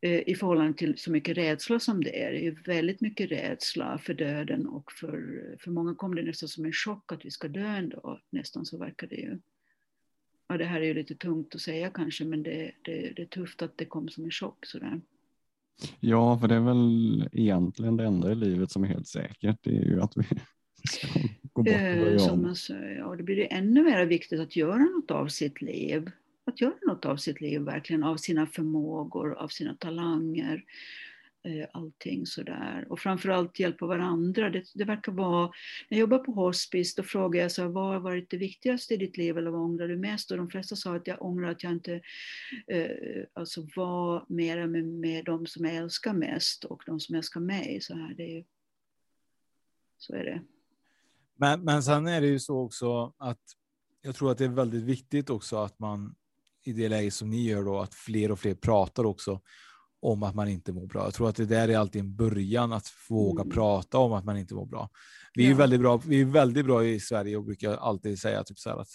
Eh, 0.00 0.28
I 0.28 0.34
förhållande 0.34 0.78
till 0.78 0.98
så 0.98 1.10
mycket 1.10 1.36
rädsla 1.36 1.80
som 1.80 2.04
det 2.04 2.22
är, 2.22 2.32
det 2.32 2.46
är 2.46 2.62
väldigt 2.64 3.00
mycket 3.00 3.30
rädsla 3.30 3.98
för 3.98 4.14
döden 4.14 4.66
och 4.66 4.92
för, 4.92 5.56
för 5.60 5.70
många 5.70 5.94
kom 5.94 6.14
det 6.14 6.22
nästan 6.22 6.48
som 6.48 6.64
en 6.64 6.72
chock 6.72 7.12
att 7.12 7.24
vi 7.24 7.30
ska 7.30 7.48
dö 7.48 7.66
en 7.66 7.88
dag, 7.88 8.20
nästan 8.30 8.66
så 8.66 8.78
verkar 8.78 9.06
det 9.06 9.16
ju 9.16 9.38
ja, 10.48 10.56
det 10.56 10.64
här 10.64 10.80
är 10.80 10.84
ju 10.84 10.94
lite 10.94 11.14
tungt 11.14 11.54
att 11.54 11.60
säga 11.60 11.90
kanske, 11.90 12.24
men 12.24 12.42
det, 12.42 12.72
det, 12.82 13.12
det 13.16 13.22
är 13.22 13.26
tufft 13.26 13.62
att 13.62 13.78
det 13.78 13.84
kom 13.84 14.08
som 14.08 14.24
en 14.24 14.30
chock 14.30 14.66
sådär. 14.66 15.00
Ja, 16.00 16.38
för 16.38 16.48
det 16.48 16.54
är 16.54 16.60
väl 16.60 17.28
egentligen 17.32 17.96
det 17.96 18.04
enda 18.04 18.32
i 18.32 18.34
livet 18.34 18.70
som 18.70 18.84
är 18.84 18.88
helt 18.88 19.08
säkert, 19.08 19.58
det 19.62 19.76
är 19.76 19.84
ju 19.84 20.00
att 20.00 20.16
vi 20.16 20.22
ska 20.88 21.08
gå 21.52 21.62
bort 21.62 21.74
och 21.74 21.80
börja 21.80 22.14
eh, 22.14 22.32
om. 22.32 22.54
Ja, 22.98 23.16
det 23.16 23.22
blir 23.22 23.36
det 23.36 23.44
ännu 23.44 23.82
mer 23.82 24.06
viktigt 24.06 24.40
att 24.40 24.56
göra 24.56 24.78
något 24.78 25.10
av 25.10 25.28
sitt 25.28 25.62
liv. 25.62 26.10
Att 26.44 26.60
göra 26.60 26.74
något 26.86 27.04
av 27.04 27.16
sitt 27.16 27.40
liv, 27.40 27.60
verkligen, 27.60 28.04
av 28.04 28.16
sina 28.16 28.46
förmågor, 28.46 29.34
av 29.34 29.48
sina 29.48 29.74
talanger. 29.74 30.64
Eh, 31.46 31.66
allting 31.72 32.26
sådär. 32.26 32.86
Och 32.90 33.00
framförallt 33.00 33.58
hjälpa 33.58 33.86
varandra. 33.86 34.50
Det, 34.50 34.64
det 34.74 34.84
verkar 34.84 35.12
vara, 35.12 35.46
när 35.88 35.98
jag 35.98 35.98
jobbar 35.98 36.18
på 36.18 36.32
hospice, 36.32 36.94
då 36.94 37.02
frågar 37.02 37.42
jag 37.42 37.52
så 37.52 37.68
vad 37.68 37.92
har 37.92 38.00
varit 38.00 38.30
det 38.30 38.36
viktigaste 38.36 38.94
i 38.94 38.96
ditt 38.96 39.16
liv 39.16 39.38
eller 39.38 39.50
vad 39.50 39.60
ångrar 39.60 39.88
du 39.88 39.96
mest? 39.96 40.30
Och 40.30 40.36
de 40.36 40.50
flesta 40.50 40.76
sa 40.76 40.96
att 40.96 41.06
jag 41.06 41.22
ångrar 41.22 41.50
att 41.50 41.62
jag 41.62 41.72
inte 41.72 42.00
eh, 42.66 43.24
alltså 43.32 43.66
var 43.76 44.24
mera 44.28 44.66
med, 44.66 44.84
med 44.84 45.24
de 45.24 45.46
som 45.46 45.64
jag 45.64 45.74
älskar 45.74 46.12
mest 46.12 46.64
och 46.64 46.82
de 46.86 47.00
som 47.00 47.14
älskar 47.14 47.40
mig. 47.40 47.80
Så, 47.80 47.94
här, 47.94 48.14
det 48.14 48.38
är, 48.38 48.44
så 49.98 50.14
är 50.14 50.24
det. 50.24 50.42
Men, 51.36 51.64
men 51.64 51.82
sen 51.82 52.06
är 52.06 52.20
det 52.20 52.26
ju 52.26 52.38
så 52.38 52.60
också 52.60 53.14
att 53.18 53.42
jag 54.02 54.14
tror 54.14 54.30
att 54.30 54.38
det 54.38 54.44
är 54.44 54.48
väldigt 54.48 54.84
viktigt 54.84 55.30
också 55.30 55.56
att 55.56 55.78
man 55.78 56.14
i 56.62 56.72
det 56.72 56.88
läge 56.88 57.10
som 57.10 57.30
ni 57.30 57.48
gör 57.48 57.64
då, 57.64 57.78
att 57.78 57.94
fler 57.94 58.30
och 58.30 58.38
fler 58.38 58.54
pratar 58.54 59.04
också 59.04 59.40
om 60.02 60.22
att 60.22 60.34
man 60.34 60.48
inte 60.48 60.72
mår 60.72 60.86
bra. 60.86 61.04
Jag 61.04 61.14
tror 61.14 61.28
att 61.28 61.36
det 61.36 61.46
där 61.46 61.68
är 61.68 61.78
alltid 61.78 62.00
en 62.00 62.16
början 62.16 62.72
att 62.72 62.86
våga 63.08 63.42
mm. 63.42 63.54
prata 63.54 63.98
om 63.98 64.12
att 64.12 64.24
man 64.24 64.36
inte 64.36 64.54
mår 64.54 64.66
bra. 64.66 64.88
Vi 65.34 65.46
är 65.46 65.50
ja. 65.50 65.56
väldigt 65.56 65.80
bra. 65.80 66.00
Vi 66.06 66.20
är 66.20 66.24
väldigt 66.24 66.66
bra 66.66 66.84
i 66.84 67.00
Sverige 67.00 67.36
och 67.36 67.44
brukar 67.44 67.76
alltid 67.76 68.18
säga 68.18 68.44
typ 68.44 68.58
så 68.58 68.70
här 68.70 68.76
att 68.76 68.88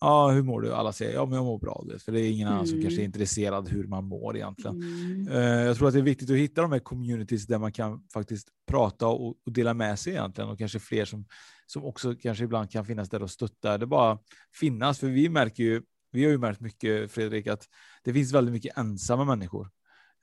ja, 0.00 0.30
hur 0.30 0.42
mår 0.42 0.60
du? 0.60 0.72
Alla 0.72 0.92
säger 0.92 1.14
ja, 1.14 1.26
men 1.26 1.34
jag 1.34 1.44
mår 1.44 1.58
bra. 1.58 1.84
För 2.04 2.12
det 2.12 2.20
är 2.20 2.30
ingen 2.30 2.46
mm. 2.46 2.54
annan 2.54 2.66
som 2.66 2.82
kanske 2.82 3.00
är 3.00 3.04
mm. 3.04 3.06
intresserad 3.06 3.68
hur 3.68 3.86
man 3.86 4.04
mår 4.04 4.36
egentligen. 4.36 4.82
Mm. 4.82 5.28
Uh, 5.28 5.66
jag 5.66 5.76
tror 5.76 5.88
att 5.88 5.94
det 5.94 6.00
är 6.00 6.04
viktigt 6.04 6.30
att 6.30 6.36
hitta 6.36 6.62
de 6.62 6.72
här 6.72 6.78
communities 6.78 7.46
där 7.46 7.58
man 7.58 7.72
kan 7.72 8.02
faktiskt 8.12 8.48
prata 8.68 9.06
och, 9.06 9.28
och, 9.28 9.52
dela 9.52 9.74
med 9.74 9.98
sig 9.98 10.12
egentligen 10.12 10.50
och 10.50 10.58
kanske 10.58 10.78
fler 10.78 11.04
som 11.04 11.24
som 11.66 11.84
också 11.84 12.14
kanske 12.14 12.44
ibland 12.44 12.70
kan 12.70 12.84
finnas 12.84 13.08
där 13.08 13.22
och 13.22 13.30
stötta. 13.30 13.78
Det 13.78 13.86
bara 13.86 14.18
finnas, 14.54 14.98
för 14.98 15.06
vi 15.06 15.28
märker 15.28 15.62
ju. 15.62 15.82
Vi 16.12 16.24
har 16.24 16.30
ju 16.30 16.38
märkt 16.38 16.60
mycket 16.60 17.10
Fredrik 17.10 17.46
att 17.46 17.68
det 18.04 18.12
finns 18.12 18.32
väldigt 18.32 18.52
mycket 18.52 18.78
ensamma 18.78 19.24
människor 19.24 19.70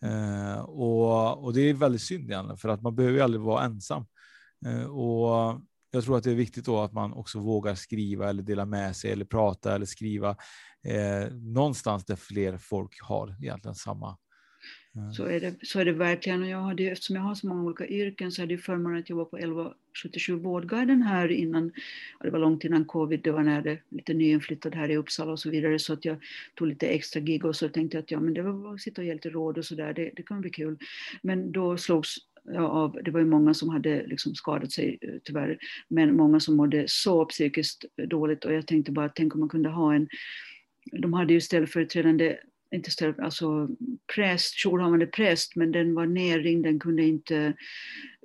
Eh, 0.05 0.59
och, 0.59 1.43
och, 1.43 1.53
det 1.53 1.61
är 1.61 1.73
väldigt 1.73 2.01
synd 2.01 2.31
egentligen, 2.31 2.57
för 2.57 2.69
att 2.69 2.81
man 2.81 2.95
behöver 2.95 3.17
ju 3.17 3.23
aldrig 3.23 3.41
vara 3.41 3.63
ensam. 3.63 4.05
Eh, 4.65 4.83
och 4.83 5.61
jag 5.91 6.03
tror 6.03 6.17
att 6.17 6.23
det 6.23 6.31
är 6.31 6.35
viktigt 6.35 6.65
då 6.65 6.81
att 6.81 6.93
man 6.93 7.13
också 7.13 7.39
vågar 7.39 7.75
skriva 7.75 8.29
eller 8.29 8.43
dela 8.43 8.65
med 8.65 8.95
sig 8.95 9.11
eller 9.11 9.25
prata 9.25 9.75
eller 9.75 9.85
skriva 9.85 10.29
eh, 10.83 11.33
någonstans 11.33 12.05
där 12.05 12.15
fler 12.15 12.57
folk 12.57 13.01
har 13.01 13.37
egentligen 13.41 13.75
samma 13.75 14.17
så 15.13 15.25
är, 15.25 15.39
det, 15.39 15.55
så 15.61 15.79
är 15.79 15.85
det 15.85 15.91
verkligen. 15.91 16.41
Och 16.41 16.49
jag 16.49 16.61
hade, 16.61 16.83
eftersom 16.83 17.15
jag 17.15 17.23
har 17.23 17.35
så 17.35 17.47
många 17.47 17.63
olika 17.63 17.87
yrken 17.87 18.31
så 18.31 18.41
hade 18.41 18.53
jag 18.53 18.61
förmånen 18.61 18.99
att 18.99 19.09
jobba 19.09 19.25
på 19.25 19.37
1177 19.37 20.35
Vårdguiden 20.35 21.01
här 21.01 21.31
innan, 21.31 21.71
det 22.23 22.29
var 22.29 22.39
långt 22.39 22.63
innan 22.63 22.85
covid, 22.85 23.19
det 23.23 23.31
var 23.31 23.43
när 23.43 23.65
jag 23.65 23.79
lite 23.89 24.13
nyinflyttad 24.13 24.75
här 24.75 24.91
i 24.91 24.97
Uppsala 24.97 25.31
och 25.31 25.39
så 25.39 25.49
vidare, 25.49 25.79
så 25.79 25.93
att 25.93 26.05
jag 26.05 26.17
tog 26.55 26.67
lite 26.67 26.87
extra 26.87 27.19
gig 27.19 27.45
och 27.45 27.55
så 27.55 27.69
tänkte 27.69 27.97
jag 27.97 28.03
att 28.03 28.11
ja, 28.11 28.19
men 28.19 28.33
det 28.33 28.41
var 28.41 28.73
att 28.73 28.81
sitta 28.81 29.01
och 29.01 29.05
ge 29.05 29.13
lite 29.13 29.29
råd 29.29 29.57
och 29.57 29.65
så 29.65 29.75
där, 29.75 29.93
det, 29.93 30.11
det 30.15 30.23
kan 30.23 30.41
bli 30.41 30.49
kul. 30.49 30.77
Men 31.21 31.51
då 31.51 31.77
slogs 31.77 32.15
jag 32.43 32.63
av, 32.63 32.99
det 33.03 33.11
var 33.11 33.19
ju 33.19 33.25
många 33.25 33.53
som 33.53 33.69
hade 33.69 34.07
liksom 34.07 34.35
skadat 34.35 34.71
sig 34.71 34.97
eh, 35.01 35.13
tyvärr, 35.23 35.57
men 35.87 36.15
många 36.15 36.39
som 36.39 36.55
mådde 36.55 36.83
så 36.87 37.25
psykiskt 37.25 37.85
dåligt 38.07 38.45
och 38.45 38.53
jag 38.53 38.67
tänkte 38.67 38.91
bara, 38.91 39.09
tänk 39.09 39.33
om 39.33 39.39
man 39.39 39.49
kunde 39.49 39.69
ha 39.69 39.93
en 39.93 40.07
de 40.91 41.13
hade 41.13 41.33
ju 41.33 41.41
ställföreträdande 41.41 42.37
inte 42.71 42.91
ställ, 42.91 43.13
alltså 43.17 43.67
präst, 44.15 44.65
jourhavande 44.65 45.07
präst, 45.07 45.55
men 45.55 45.71
den 45.71 45.95
var 45.95 46.05
nerringd, 46.05 46.63
den 46.63 46.79
kunde 46.79 47.03
inte... 47.03 47.53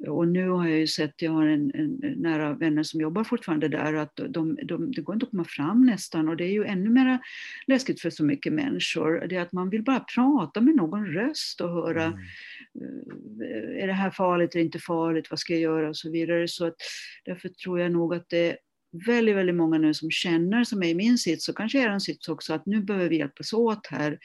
Och 0.07 0.29
nu 0.29 0.49
har 0.49 0.69
jag 0.69 0.79
ju 0.79 0.87
sett, 0.87 1.23
jag 1.23 1.33
har 1.33 1.47
en, 1.47 1.73
en 1.75 2.15
nära 2.17 2.55
vänner 2.55 2.83
som 2.83 3.01
jobbar 3.01 3.25
fortfarande 3.25 3.69
där, 3.69 3.95
att 3.95 4.21
de, 4.29 4.59
de, 4.65 4.91
det 4.91 5.03
går 5.03 5.15
inte 5.15 5.25
att 5.27 5.31
komma 5.31 5.45
fram 5.45 5.87
nästan 5.87 6.29
och 6.29 6.37
det 6.37 6.45
är 6.45 6.53
ju 6.53 6.65
ännu 6.65 6.91
mer 6.91 7.19
läskigt 7.67 8.01
för 8.01 8.11
så 8.11 8.25
mycket 8.25 8.53
människor. 8.53 9.27
Det 9.29 9.37
är 9.37 9.41
att 9.41 9.53
man 9.53 9.71
vill 9.71 9.83
bara 9.83 10.01
prata 10.01 10.61
med 10.61 10.75
någon 10.75 11.07
röst 11.07 11.61
och 11.61 11.71
höra, 11.71 12.05
mm. 12.05 12.19
är 13.79 13.87
det 13.87 13.93
här 13.93 14.11
farligt 14.11 14.55
eller 14.55 14.65
inte 14.65 14.79
farligt, 14.79 15.31
vad 15.31 15.39
ska 15.39 15.53
jag 15.53 15.63
göra 15.63 15.89
och 15.89 15.97
så 15.97 16.11
vidare. 16.11 16.49
Så 16.49 16.67
att, 16.67 16.77
därför 17.25 17.49
tror 17.49 17.81
jag 17.81 17.93
nog 17.93 18.15
att 18.15 18.29
det 18.29 18.57
väldigt, 19.07 19.37
väldigt 19.37 19.57
många 19.57 19.79
nu 19.79 19.95
som 19.95 20.11
känner, 20.11 20.65
som 20.65 20.83
är 20.83 20.89
i 20.89 20.95
min 20.95 21.19
sits 21.19 21.49
och 21.49 21.57
kanske 21.57 21.83
är 21.83 21.89
en 21.89 22.01
sits 22.01 22.29
också, 22.29 22.55
att 22.55 22.67
nu 22.67 22.83
behöver 22.83 23.09
vi 23.09 23.19
hjälpas 23.19 23.53
åt 23.53 23.87
här 23.87 24.19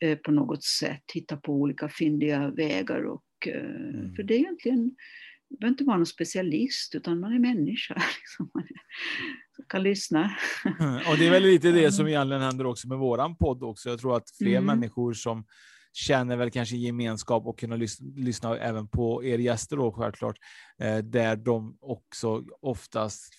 eh, 0.00 0.18
på 0.18 0.30
något 0.30 0.64
sätt, 0.64 1.02
hitta 1.14 1.36
på 1.36 1.52
olika 1.52 1.88
fyndiga 1.88 2.50
vägar. 2.50 3.04
Och, 3.04 3.24
eh, 3.46 3.60
mm. 3.60 4.14
För 4.14 4.22
det 4.22 4.34
är 4.34 4.38
egentligen, 4.38 4.78
man 4.78 5.58
behöver 5.60 5.72
inte 5.72 5.84
vara 5.84 5.96
någon 5.96 6.06
specialist, 6.06 6.94
utan 6.94 7.20
man 7.20 7.32
är 7.32 7.38
människa. 7.38 7.94
Liksom. 8.20 8.50
Man 8.54 9.66
kan 9.68 9.82
lyssna. 9.82 10.36
Mm, 10.80 10.94
och 10.94 11.18
det 11.18 11.26
är 11.26 11.30
väl 11.30 11.42
lite 11.42 11.72
det 11.72 11.92
som 11.92 12.08
egentligen 12.08 12.42
händer 12.42 12.66
också 12.66 12.88
med 12.88 12.98
våran 12.98 13.36
podd 13.36 13.62
också. 13.62 13.88
Jag 13.88 14.00
tror 14.00 14.16
att 14.16 14.30
fler 14.38 14.56
mm. 14.56 14.64
människor 14.64 15.12
som 15.12 15.44
känner 15.92 16.36
väl 16.36 16.50
kanske 16.50 16.76
gemenskap 16.76 17.46
och 17.46 17.58
kunna 17.58 17.76
lyssna, 17.76 18.06
lyssna 18.16 18.58
även 18.58 18.88
på 18.88 19.24
er 19.24 19.38
gäster 19.38 19.76
då 19.76 19.92
självklart, 19.92 20.36
eh, 20.80 20.98
där 20.98 21.36
de 21.36 21.78
också 21.80 22.44
oftast 22.60 23.34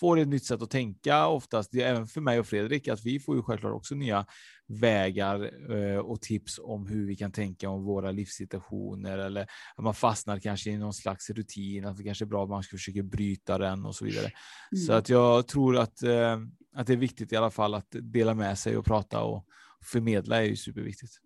får 0.00 0.18
ett 0.18 0.28
nytt 0.28 0.44
sätt 0.44 0.62
att 0.62 0.70
tänka 0.70 1.26
oftast, 1.26 1.70
det 1.72 1.82
är 1.82 1.90
även 1.90 2.06
för 2.06 2.20
mig 2.20 2.38
och 2.38 2.46
Fredrik, 2.46 2.88
att 2.88 3.04
vi 3.04 3.20
får 3.20 3.36
ju 3.36 3.42
självklart 3.42 3.74
också 3.74 3.94
nya 3.94 4.26
vägar 4.68 5.50
eh, 5.72 5.98
och 5.98 6.20
tips 6.20 6.60
om 6.62 6.86
hur 6.86 7.06
vi 7.06 7.16
kan 7.16 7.32
tänka 7.32 7.70
om 7.70 7.84
våra 7.84 8.10
livssituationer 8.10 9.18
eller 9.18 9.42
att 9.76 9.84
man 9.84 9.94
fastnar 9.94 10.38
kanske 10.38 10.70
i 10.70 10.78
någon 10.78 10.94
slags 10.94 11.30
rutin, 11.30 11.84
att 11.84 11.96
det 11.96 12.04
kanske 12.04 12.24
är 12.24 12.26
bra 12.26 12.42
att 12.42 12.50
man 12.50 12.62
ska 12.62 12.76
försöka 12.76 13.02
bryta 13.02 13.58
den 13.58 13.84
och 13.84 13.94
så 13.94 14.04
vidare. 14.04 14.30
Mm. 14.72 14.84
Så 14.86 14.92
att 14.92 15.08
jag 15.08 15.48
tror 15.48 15.76
att, 15.76 16.02
eh, 16.02 16.38
att 16.74 16.86
det 16.86 16.92
är 16.92 16.96
viktigt 16.96 17.32
i 17.32 17.36
alla 17.36 17.50
fall 17.50 17.74
att 17.74 17.88
dela 17.90 18.34
med 18.34 18.58
sig 18.58 18.76
och 18.76 18.84
prata 18.84 19.22
och 19.22 19.46
förmedla 19.84 20.36
är 20.36 20.46
ju 20.46 20.56
superviktigt. 20.56 21.20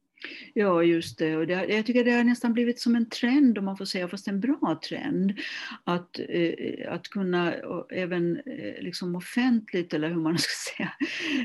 Ja, 0.54 0.82
just 0.82 1.18
det. 1.18 1.36
Och 1.36 1.46
det, 1.46 1.52
jag 1.52 1.86
tycker 1.86 2.04
det 2.04 2.10
har 2.10 2.24
nästan 2.24 2.52
blivit 2.52 2.80
som 2.80 2.96
en 2.96 3.08
trend, 3.08 3.58
om 3.58 3.64
man 3.64 3.76
får 3.76 3.84
säga, 3.84 4.08
fast 4.08 4.28
en 4.28 4.40
bra 4.40 4.80
trend, 4.88 5.38
att, 5.84 6.20
eh, 6.28 6.92
att 6.92 7.08
kunna 7.08 7.54
även 7.90 8.36
eh, 8.36 8.82
liksom 8.82 9.16
offentligt, 9.16 9.94
eller 9.94 10.08
hur 10.08 10.16
man 10.16 10.38
ska 10.38 10.76
säga, 10.76 10.92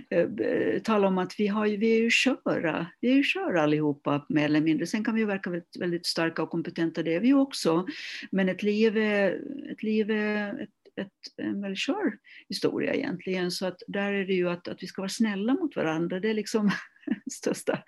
eh, 0.09 0.81
tala 0.81 1.07
om 1.07 1.17
att 1.17 1.39
vi, 1.39 1.47
har, 1.47 1.67
vi 1.67 1.97
är 1.97 2.01
ju 2.01 2.09
sköra. 2.09 2.87
Vi 3.01 3.11
är 3.11 3.15
ju 3.15 3.23
köra 3.23 3.61
allihopa, 3.61 4.25
mer 4.29 4.45
eller 4.45 4.61
mindre. 4.61 4.87
Sen 4.87 5.03
kan 5.03 5.15
vi 5.15 5.23
verka 5.23 5.49
väldigt, 5.49 5.77
väldigt 5.79 6.05
starka 6.05 6.43
och 6.43 6.49
kompetenta, 6.49 7.03
det 7.03 7.13
är 7.13 7.19
vi 7.19 7.33
också. 7.33 7.85
Men 8.31 8.49
ett 8.49 8.63
liv 8.63 8.97
är, 8.97 9.41
ett 9.71 9.83
liv 9.83 10.11
är 10.11 10.61
ett 10.61 10.69
ett, 10.97 11.11
en 11.37 11.61
väldigt 11.61 11.79
skör 11.79 12.17
historia 12.49 12.93
egentligen. 12.93 13.51
Så 13.51 13.65
att 13.65 13.81
där 13.87 14.13
är 14.13 14.25
det 14.25 14.33
ju 14.33 14.49
att, 14.49 14.67
att 14.67 14.83
vi 14.83 14.87
ska 14.87 15.01
vara 15.01 15.09
snälla 15.09 15.53
mot 15.53 15.75
varandra. 15.75 16.19
Det 16.19 16.29
är 16.29 16.33
liksom 16.33 16.71
största, 17.31 17.79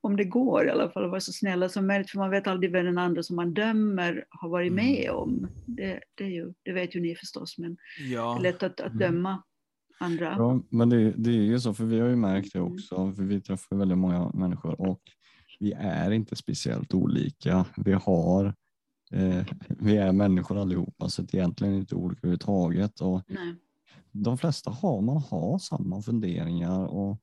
om 0.00 0.16
det 0.16 0.24
går 0.24 0.66
i 0.66 0.70
alla 0.70 0.90
fall, 0.90 1.04
att 1.04 1.10
vara 1.10 1.20
så 1.20 1.32
snälla 1.32 1.68
som 1.68 1.86
möjligt. 1.86 2.10
För 2.10 2.18
man 2.18 2.30
vet 2.30 2.46
aldrig 2.46 2.72
vad 2.72 2.84
den 2.84 2.98
andra 2.98 3.22
som 3.22 3.36
man 3.36 3.54
dömer 3.54 4.24
har 4.28 4.48
varit 4.48 4.72
med 4.72 5.04
mm. 5.04 5.16
om. 5.16 5.48
Det, 5.66 6.00
det, 6.14 6.24
är 6.24 6.28
ju, 6.28 6.52
det 6.62 6.72
vet 6.72 6.94
ju 6.96 7.00
ni 7.00 7.16
förstås, 7.16 7.58
men 7.58 7.76
ja. 7.98 8.38
det 8.40 8.48
är 8.48 8.52
lätt 8.52 8.62
att, 8.62 8.80
att 8.80 8.92
mm. 8.92 8.98
döma 8.98 9.42
andra. 10.00 10.34
Ja, 10.38 10.62
men 10.68 10.88
det, 10.88 11.10
det 11.16 11.30
är 11.30 11.42
ju 11.42 11.60
så, 11.60 11.74
för 11.74 11.84
vi 11.84 12.00
har 12.00 12.08
ju 12.08 12.16
märkt 12.16 12.52
det 12.52 12.58
mm. 12.58 12.72
också, 12.72 13.12
för 13.12 13.22
vi 13.22 13.40
träffar 13.40 13.76
väldigt 13.76 13.98
många 13.98 14.30
människor 14.34 14.80
och 14.80 15.00
vi 15.60 15.72
är 15.72 16.10
inte 16.10 16.36
speciellt 16.36 16.94
olika. 16.94 17.64
Vi 17.76 17.92
har 17.92 18.54
eh, 19.12 19.44
vi 19.68 19.96
är 19.96 20.12
människor 20.12 20.58
allihopa 20.58 21.08
så 21.08 21.22
det 21.22 21.34
är 21.34 21.38
egentligen 21.38 21.74
inte 21.74 21.94
olika 21.94 22.18
överhuvudtaget. 22.18 23.00
Och 23.00 23.22
Nej. 23.26 23.54
De 24.12 24.38
flesta 24.38 24.70
har 24.70 25.00
man 25.00 25.16
har 25.16 25.58
samma 25.58 26.02
funderingar 26.02 26.86
och, 26.86 27.20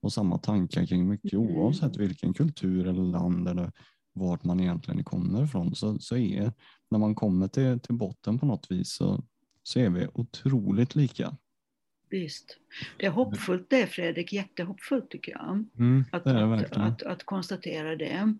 och 0.00 0.12
samma 0.12 0.38
tankar 0.38 0.86
kring 0.86 1.08
mycket 1.08 1.32
mm. 1.32 1.56
oavsett 1.56 1.96
vilken 1.96 2.34
kultur 2.34 2.86
eller 2.86 3.02
land 3.02 3.48
eller 3.48 3.72
vart 4.12 4.44
man 4.44 4.60
egentligen 4.60 5.04
kommer 5.04 5.44
ifrån. 5.44 5.74
Så, 5.74 5.98
så 5.98 6.16
är, 6.16 6.52
när 6.90 6.98
man 6.98 7.14
kommer 7.14 7.48
till, 7.48 7.80
till 7.80 7.94
botten 7.94 8.38
på 8.38 8.46
något 8.46 8.70
vis 8.70 8.92
så, 8.92 9.24
så 9.62 9.78
är 9.80 9.90
vi 9.90 10.08
otroligt 10.14 10.94
lika. 10.94 11.36
Visst. 12.10 12.58
Det 12.96 13.06
är 13.06 13.10
hoppfullt 13.10 13.70
det 13.70 13.86
Fredrik, 13.86 14.32
jättehoppfullt 14.32 15.10
tycker 15.10 15.32
jag. 15.32 15.64
Mm, 15.78 16.04
att, 16.12 16.26
att, 16.26 16.72
att, 16.72 17.02
att, 17.02 17.24
konstatera 17.24 17.96
det. 17.96 18.34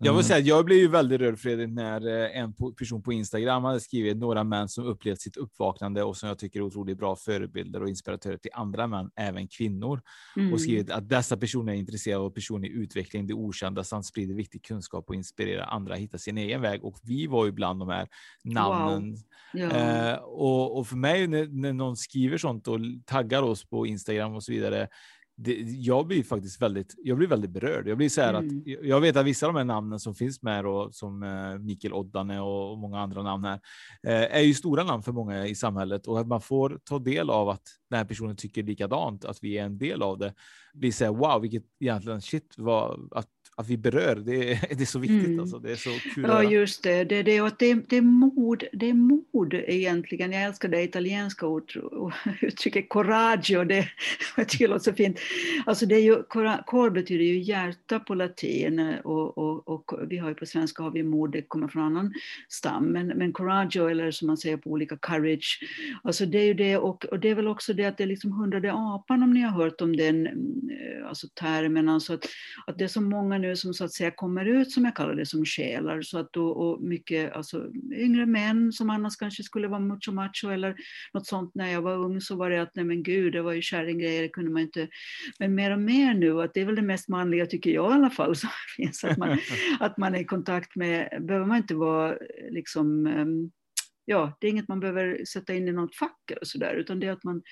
Jag 0.00 0.14
vill 0.14 0.24
säga 0.24 0.38
att 0.38 0.46
jag 0.46 0.64
blev 0.64 0.78
ju 0.78 0.88
väldigt 0.88 1.20
rörd 1.20 1.38
Fredrik 1.38 1.68
när 1.68 2.06
eh, 2.06 2.40
en 2.40 2.52
person 2.78 3.02
på 3.02 3.12
Instagram 3.12 3.64
hade 3.64 3.80
skrivit 3.80 4.16
några 4.16 4.44
män 4.44 4.68
som 4.68 4.84
upplevt 4.84 5.20
sitt 5.20 5.36
uppvaknande 5.36 6.02
och 6.02 6.16
som 6.16 6.28
jag 6.28 6.38
tycker 6.38 6.60
är 6.60 6.64
otroligt 6.64 6.98
bra 6.98 7.16
förebilder 7.16 7.82
och 7.82 7.88
inspiratörer 7.88 8.36
till 8.36 8.50
andra 8.54 8.86
män, 8.86 9.10
även 9.16 9.48
kvinnor. 9.48 10.00
Mm. 10.36 10.52
Och 10.52 10.60
skrivit 10.60 10.90
att 10.90 11.08
dessa 11.08 11.36
personer 11.36 11.72
är 11.72 11.76
intresserade 11.76 12.24
av 12.24 12.30
personlig 12.30 12.70
utveckling, 12.70 13.26
det 13.26 13.34
okända 13.34 13.84
samt 13.84 14.06
sprider 14.06 14.34
viktig 14.34 14.64
kunskap 14.64 15.04
och 15.08 15.14
inspirerar 15.14 15.66
andra 15.66 15.94
att 15.94 16.00
hitta 16.00 16.18
sin 16.18 16.38
egen 16.38 16.60
väg. 16.60 16.84
Och 16.84 16.96
vi 17.02 17.26
var 17.26 17.46
ju 17.46 17.52
bland 17.52 17.80
de 17.80 17.88
här 17.88 18.08
namnen. 18.44 19.10
Wow. 19.10 19.18
Ja. 19.52 19.70
Eh, 19.70 20.18
och, 20.18 20.78
och, 20.78 20.86
för 20.86 20.96
mig 20.96 21.26
när, 21.26 21.46
när 21.46 21.72
någon 21.72 21.96
skriver 21.96 22.38
sånt 22.38 22.68
och 22.68 22.78
taggar 23.06 23.42
oss 23.42 23.64
på 23.64 23.86
Instagram 23.86 24.34
och 24.34 24.42
så 24.42 24.52
vidare, 24.52 24.88
det, 25.40 25.54
jag 25.62 26.06
blir 26.06 26.22
faktiskt 26.22 26.62
väldigt, 26.62 26.94
jag 26.98 27.16
blir 27.16 27.28
väldigt 27.28 27.50
berörd. 27.50 27.88
Jag 27.88 27.96
blir 27.96 28.08
så 28.08 28.20
mm. 28.20 28.46
att 28.46 28.66
jag 28.82 29.00
vet 29.00 29.16
att 29.16 29.26
vissa 29.26 29.46
av 29.46 29.52
de 29.52 29.58
här 29.58 29.64
namnen 29.64 30.00
som 30.00 30.14
finns 30.14 30.42
med 30.42 30.64
då, 30.64 30.88
som 30.92 31.22
eh, 31.22 31.58
Mikael 31.58 31.92
Oddane 31.92 32.40
och 32.40 32.78
många 32.78 33.00
andra 33.00 33.22
namn 33.22 33.44
här, 33.44 33.60
eh, 34.02 34.36
är 34.36 34.40
ju 34.40 34.54
stora 34.54 34.84
namn 34.84 35.02
för 35.02 35.12
många 35.12 35.46
i 35.46 35.54
samhället 35.54 36.06
och 36.06 36.20
att 36.20 36.26
man 36.26 36.40
får 36.40 36.80
ta 36.84 36.98
del 36.98 37.30
av 37.30 37.48
att 37.48 37.62
den 37.90 37.98
här 37.98 38.04
personen 38.04 38.36
tycker 38.36 38.62
likadant, 38.62 39.24
att 39.24 39.38
vi 39.42 39.58
är 39.58 39.64
en 39.64 39.78
del 39.78 40.02
av 40.02 40.18
det, 40.18 40.34
blir 40.74 40.92
så 40.92 41.04
här 41.04 41.12
wow, 41.12 41.40
vilket 41.40 41.64
egentligen 41.80 42.22
shit 42.22 42.54
var 42.58 42.98
att 43.10 43.28
att 43.58 43.68
vi 43.68 43.76
berör, 43.76 44.16
det 44.16 44.52
är, 44.52 44.58
det 44.76 44.82
är 44.82 44.86
så 44.86 44.98
viktigt. 44.98 45.26
Mm. 45.26 45.40
Alltså. 45.40 45.58
Det 45.58 45.72
är 45.72 45.76
så 45.76 45.90
kul. 46.14 46.24
Ja, 46.28 46.42
just 46.42 46.82
det. 46.82 47.04
Det, 47.04 47.22
det, 47.22 47.40
det, 47.58 47.74
det, 47.74 47.96
är 47.96 48.02
mod, 48.02 48.64
det 48.72 48.90
är 48.90 48.94
mod 48.94 49.54
egentligen. 49.54 50.32
Jag 50.32 50.42
älskar 50.42 50.68
det 50.68 50.82
italienska 50.82 51.46
uttrycket 52.40 52.88
coraggio. 52.88 53.64
Det, 53.64 53.88
jag 54.36 54.48
tycker 54.48 54.64
det 54.64 54.70
låter 54.70 54.90
så 54.90 54.96
fint. 54.96 55.18
Alltså 55.66 55.86
det 55.86 55.94
är 55.94 56.00
ju, 56.00 56.22
cor 56.66 56.90
betyder 56.90 57.24
ju 57.24 57.38
hjärta 57.38 58.00
på 58.00 58.14
latin 58.14 58.94
och, 59.04 59.38
och, 59.38 59.68
och, 59.68 59.92
vi 60.08 60.18
har 60.18 60.28
ju 60.28 60.34
på 60.34 60.46
svenska 60.46 60.82
har 60.82 60.90
vi 60.90 61.02
mod, 61.02 61.30
det 61.30 61.42
kommer 61.42 61.68
från 61.68 61.82
annan 61.82 62.14
stam. 62.48 62.84
Men, 62.84 63.06
men 63.06 63.32
coraggio, 63.32 63.88
eller 63.88 64.10
som 64.10 64.26
man 64.26 64.36
säger 64.36 64.56
på 64.56 64.70
olika 64.70 64.96
courage, 64.96 65.60
alltså 66.02 66.26
det 66.26 66.38
är 66.38 66.46
ju 66.46 66.54
det 66.54 66.76
och, 66.76 67.04
och 67.04 67.20
det 67.20 67.28
är 67.28 67.34
väl 67.34 67.48
också 67.48 67.72
det 67.72 67.84
att 67.84 67.98
det 67.98 68.02
är 68.02 68.08
liksom 68.08 68.32
hundrade 68.32 68.72
apan 68.72 69.22
om 69.22 69.32
ni 69.32 69.40
har 69.40 69.50
hört 69.50 69.80
om 69.80 69.96
den 69.96 70.26
eh, 70.26 71.08
alltså 71.08 71.26
termen, 71.34 71.88
alltså 71.88 72.14
att, 72.14 72.24
att 72.66 72.78
det 72.78 72.84
är 72.84 72.88
så 72.88 73.00
många 73.00 73.38
nu 73.38 73.47
nu 73.48 73.56
som 73.56 73.74
så 73.74 73.84
att 73.84 73.92
säga 73.92 74.10
kommer 74.10 74.44
ut, 74.44 74.72
som 74.72 74.84
jag 74.84 74.96
kallar 74.96 75.14
det, 75.14 75.26
som 75.26 75.44
själar. 75.44 76.02
Så 76.02 76.18
att 76.18 76.32
då, 76.32 76.48
och 76.48 76.82
mycket 76.82 77.32
alltså, 77.32 77.70
yngre 77.92 78.26
män 78.26 78.72
som 78.72 78.90
annars 78.90 79.16
kanske 79.16 79.42
skulle 79.42 79.68
vara 79.68 79.80
mucho 79.80 80.12
macho 80.12 80.50
eller 80.50 80.76
något 81.14 81.26
sånt. 81.26 81.54
När 81.54 81.72
jag 81.72 81.82
var 81.82 81.96
ung 81.96 82.20
så 82.20 82.36
var 82.36 82.50
det 82.50 82.62
att, 82.62 82.74
nej 82.74 82.84
men 82.84 83.02
gud, 83.02 83.32
det 83.32 83.42
var 83.42 83.52
ju 83.52 83.62
kärringgrejer, 83.62 84.22
det 84.22 84.28
kunde 84.28 84.50
man 84.50 84.62
inte. 84.62 84.88
Men 85.38 85.54
mer 85.54 85.70
och 85.70 85.80
mer 85.80 86.14
nu, 86.14 86.42
att 86.42 86.54
det 86.54 86.60
är 86.60 86.64
väl 86.64 86.76
det 86.76 86.82
mest 86.82 87.08
manliga, 87.08 87.46
tycker 87.46 87.70
jag 87.70 87.90
i 87.90 87.94
alla 87.94 88.10
fall, 88.10 88.36
som 88.36 88.50
finns. 88.76 89.04
Att 89.04 89.18
man, 89.18 89.38
att 89.80 89.98
man 89.98 90.14
är 90.14 90.18
i 90.18 90.24
kontakt 90.24 90.76
med, 90.76 91.08
behöver 91.20 91.46
man 91.46 91.56
inte 91.56 91.74
vara 91.74 92.18
liksom 92.50 93.06
um, 93.06 93.50
ja, 94.04 94.36
det 94.40 94.46
är 94.46 94.50
inget 94.50 94.68
man 94.68 94.80
behöver 94.80 95.24
sätta 95.24 95.54
in 95.54 95.68
i 95.68 95.72
något 95.72 95.94
fack 95.96 96.32
och 96.40 96.46
sådär, 96.46 96.74
utan 96.74 97.00
det 97.00 97.06
är 97.06 97.12
att 97.12 97.24
man 97.24 97.42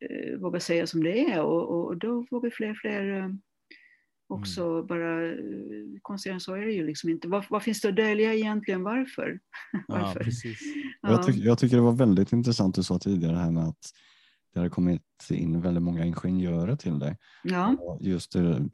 eh, 0.00 0.38
vågar 0.38 0.60
säga 0.60 0.86
som 0.86 1.04
det 1.04 1.18
är 1.18 1.42
och, 1.42 1.68
och, 1.68 1.86
och 1.86 1.96
då 1.96 2.26
vågar 2.30 2.50
fler 2.50 2.70
och 2.70 2.76
fler 2.76 3.18
eh, 3.18 3.28
också 4.28 4.64
mm. 4.64 4.86
bara, 4.86 5.28
eh, 5.28 5.38
konstigare 6.02 6.34
än 6.34 6.40
så 6.40 6.54
är 6.54 6.66
det 6.66 6.72
ju 6.72 6.86
liksom 6.86 7.10
inte. 7.10 7.28
Vad, 7.28 7.44
vad 7.50 7.62
finns 7.62 7.80
det 7.80 7.88
att 7.88 7.96
dölja 7.96 8.34
egentligen? 8.34 8.82
Varför? 8.82 9.40
Varför? 9.88 10.20
Ja, 10.20 10.24
precis. 10.24 10.60
Ja. 11.02 11.10
Jag, 11.10 11.26
tyck, 11.26 11.36
jag, 11.36 11.58
tycker 11.58 11.76
det 11.76 11.82
var 11.82 11.92
väldigt 11.92 12.32
intressant 12.32 12.74
du 12.74 12.82
sa 12.82 12.98
tidigare 12.98 13.36
här 13.36 13.50
med 13.50 13.64
att 13.64 13.92
det 14.54 14.60
har 14.60 14.68
kommit 14.68 15.02
in 15.30 15.60
väldigt 15.60 15.82
många 15.82 16.04
ingenjörer 16.04 16.76
till 16.76 16.98
dig. 16.98 17.16
Ja. 17.42 17.98
just 18.00 18.32
det, 18.32 18.68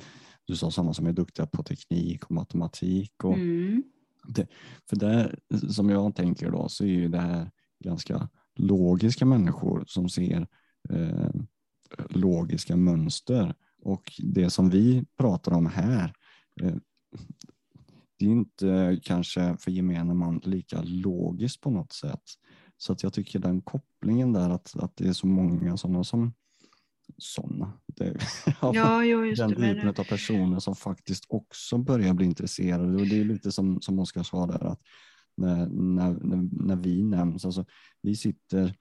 du 0.45 0.57
sa 0.57 0.71
sådana 0.71 0.95
som 0.95 1.07
är 1.07 1.13
duktiga 1.13 1.47
på 1.47 1.63
teknik 1.63 2.25
och 2.25 2.31
matematik. 2.31 3.25
Och 3.25 3.35
mm. 3.35 3.83
det, 4.29 4.47
för 4.89 4.97
det 4.97 5.37
som 5.73 5.91
jag 5.91 6.15
tänker 6.15 6.51
då 6.51 6.69
så 6.69 6.85
är 6.85 6.89
ju 6.89 7.09
det 7.09 7.21
här 7.21 7.51
ganska 7.85 8.29
logiska 8.57 9.25
människor 9.25 9.85
som 9.87 10.09
ser 10.09 10.47
eh, 10.91 11.31
logiska 12.09 12.77
mönster 12.77 13.55
och 13.83 14.13
det 14.19 14.51
som 14.51 14.71
vi 14.71 15.05
pratar 15.19 15.53
om 15.53 15.67
här, 15.67 16.13
eh, 16.63 16.75
det 18.19 18.27
är 18.27 18.31
inte 18.31 19.01
kanske 19.03 19.57
för 19.57 19.71
gemene 19.71 20.15
man 20.15 20.41
lika 20.45 20.83
logiskt 20.83 21.61
på 21.61 21.71
något 21.71 21.93
sätt. 21.93 22.23
Så 22.77 22.93
att 22.93 23.03
jag 23.03 23.13
tycker 23.13 23.39
den 23.39 23.63
kopplingen 23.63 24.33
där 24.33 24.51
att, 24.51 24.77
att 24.77 24.97
det 24.97 25.09
är 25.09 25.13
så 25.13 25.27
många 25.27 25.77
sådana 25.77 26.05
som 26.05 26.35
sådana. 27.19 27.73
ja, 28.61 28.75
ja, 28.75 29.05
just 29.05 29.43
den 29.43 29.51
det, 29.51 29.75
typen 29.75 29.89
av 29.89 30.05
personer 30.05 30.59
som 30.59 30.77
faktiskt 30.77 31.25
också 31.29 31.79
börjar 31.79 32.15
bli 32.15 32.27
intresserade. 32.27 32.97
Och 32.97 33.07
det 33.07 33.21
är 33.21 33.25
lite 33.25 33.53
som, 33.53 33.81
som 33.81 33.99
Oskar 33.99 34.23
sa 34.23 34.47
där, 34.47 34.65
att 34.65 34.81
när, 35.37 35.67
när, 35.67 36.11
när, 36.11 36.65
när 36.65 36.77
vi 36.77 37.03
nämns, 37.03 37.45
alltså 37.45 37.65
vi 38.03 38.17
sitter, 38.17 38.75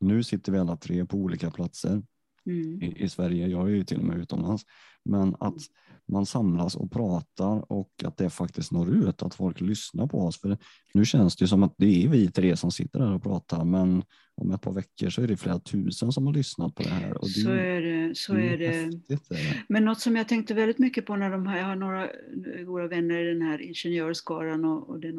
nu 0.00 0.22
sitter 0.22 0.52
vi 0.52 0.58
alla 0.58 0.76
tre 0.76 1.06
på 1.06 1.16
olika 1.16 1.50
platser 1.50 2.02
Mm. 2.46 2.82
i, 2.82 3.02
i 3.04 3.08
Sverige, 3.08 3.46
jag 3.46 3.68
är 3.68 3.74
ju 3.74 3.84
till 3.84 3.98
och 3.98 4.04
med 4.04 4.18
utomlands, 4.18 4.62
men 5.04 5.36
att 5.40 5.56
man 6.08 6.26
samlas 6.26 6.76
och 6.76 6.92
pratar 6.92 7.72
och 7.72 7.90
att 8.04 8.16
det 8.16 8.30
faktiskt 8.30 8.72
når 8.72 8.94
ut, 8.94 9.22
att 9.22 9.34
folk 9.34 9.60
lyssnar 9.60 10.06
på 10.06 10.18
oss. 10.18 10.40
För 10.40 10.58
nu 10.94 11.04
känns 11.04 11.36
det 11.36 11.42
ju 11.42 11.48
som 11.48 11.62
att 11.62 11.74
det 11.78 12.04
är 12.04 12.08
vi 12.08 12.30
tre 12.30 12.56
som 12.56 12.70
sitter 12.70 12.98
där 12.98 13.14
och 13.14 13.22
pratar, 13.22 13.64
men 13.64 14.02
om 14.34 14.52
ett 14.52 14.60
par 14.62 14.72
veckor 14.72 15.10
så 15.10 15.22
är 15.22 15.26
det 15.26 15.36
flera 15.36 15.58
tusen 15.58 16.12
som 16.12 16.26
har 16.26 16.34
lyssnat 16.34 16.74
på 16.74 16.82
det 16.82 16.88
här. 16.88 17.14
Och 17.14 17.26
det, 17.26 17.40
Så 17.40 17.50
är 17.50 17.80
det. 17.82 18.16
Så 18.16 18.32
det 18.32 18.48
är 18.48 18.58
det. 18.58 18.66
häftigt, 18.66 19.30
är 19.30 19.34
det. 19.34 19.62
Men 19.68 19.84
något 19.84 20.00
som 20.00 20.16
jag 20.16 20.28
tänkte 20.28 20.54
väldigt 20.54 20.78
mycket 20.78 21.06
på 21.06 21.16
när 21.16 21.30
de 21.30 21.46
här, 21.46 21.58
jag 21.58 21.64
har 21.66 21.76
några 21.76 22.08
goda 22.66 22.86
vänner 22.88 23.24
i 23.24 23.32
den 23.32 23.42
här 23.42 23.62
ingenjörsskaran 23.62 24.64
och, 24.64 24.90
och 24.90 25.00
det 25.00 25.08
eh, 25.08 25.14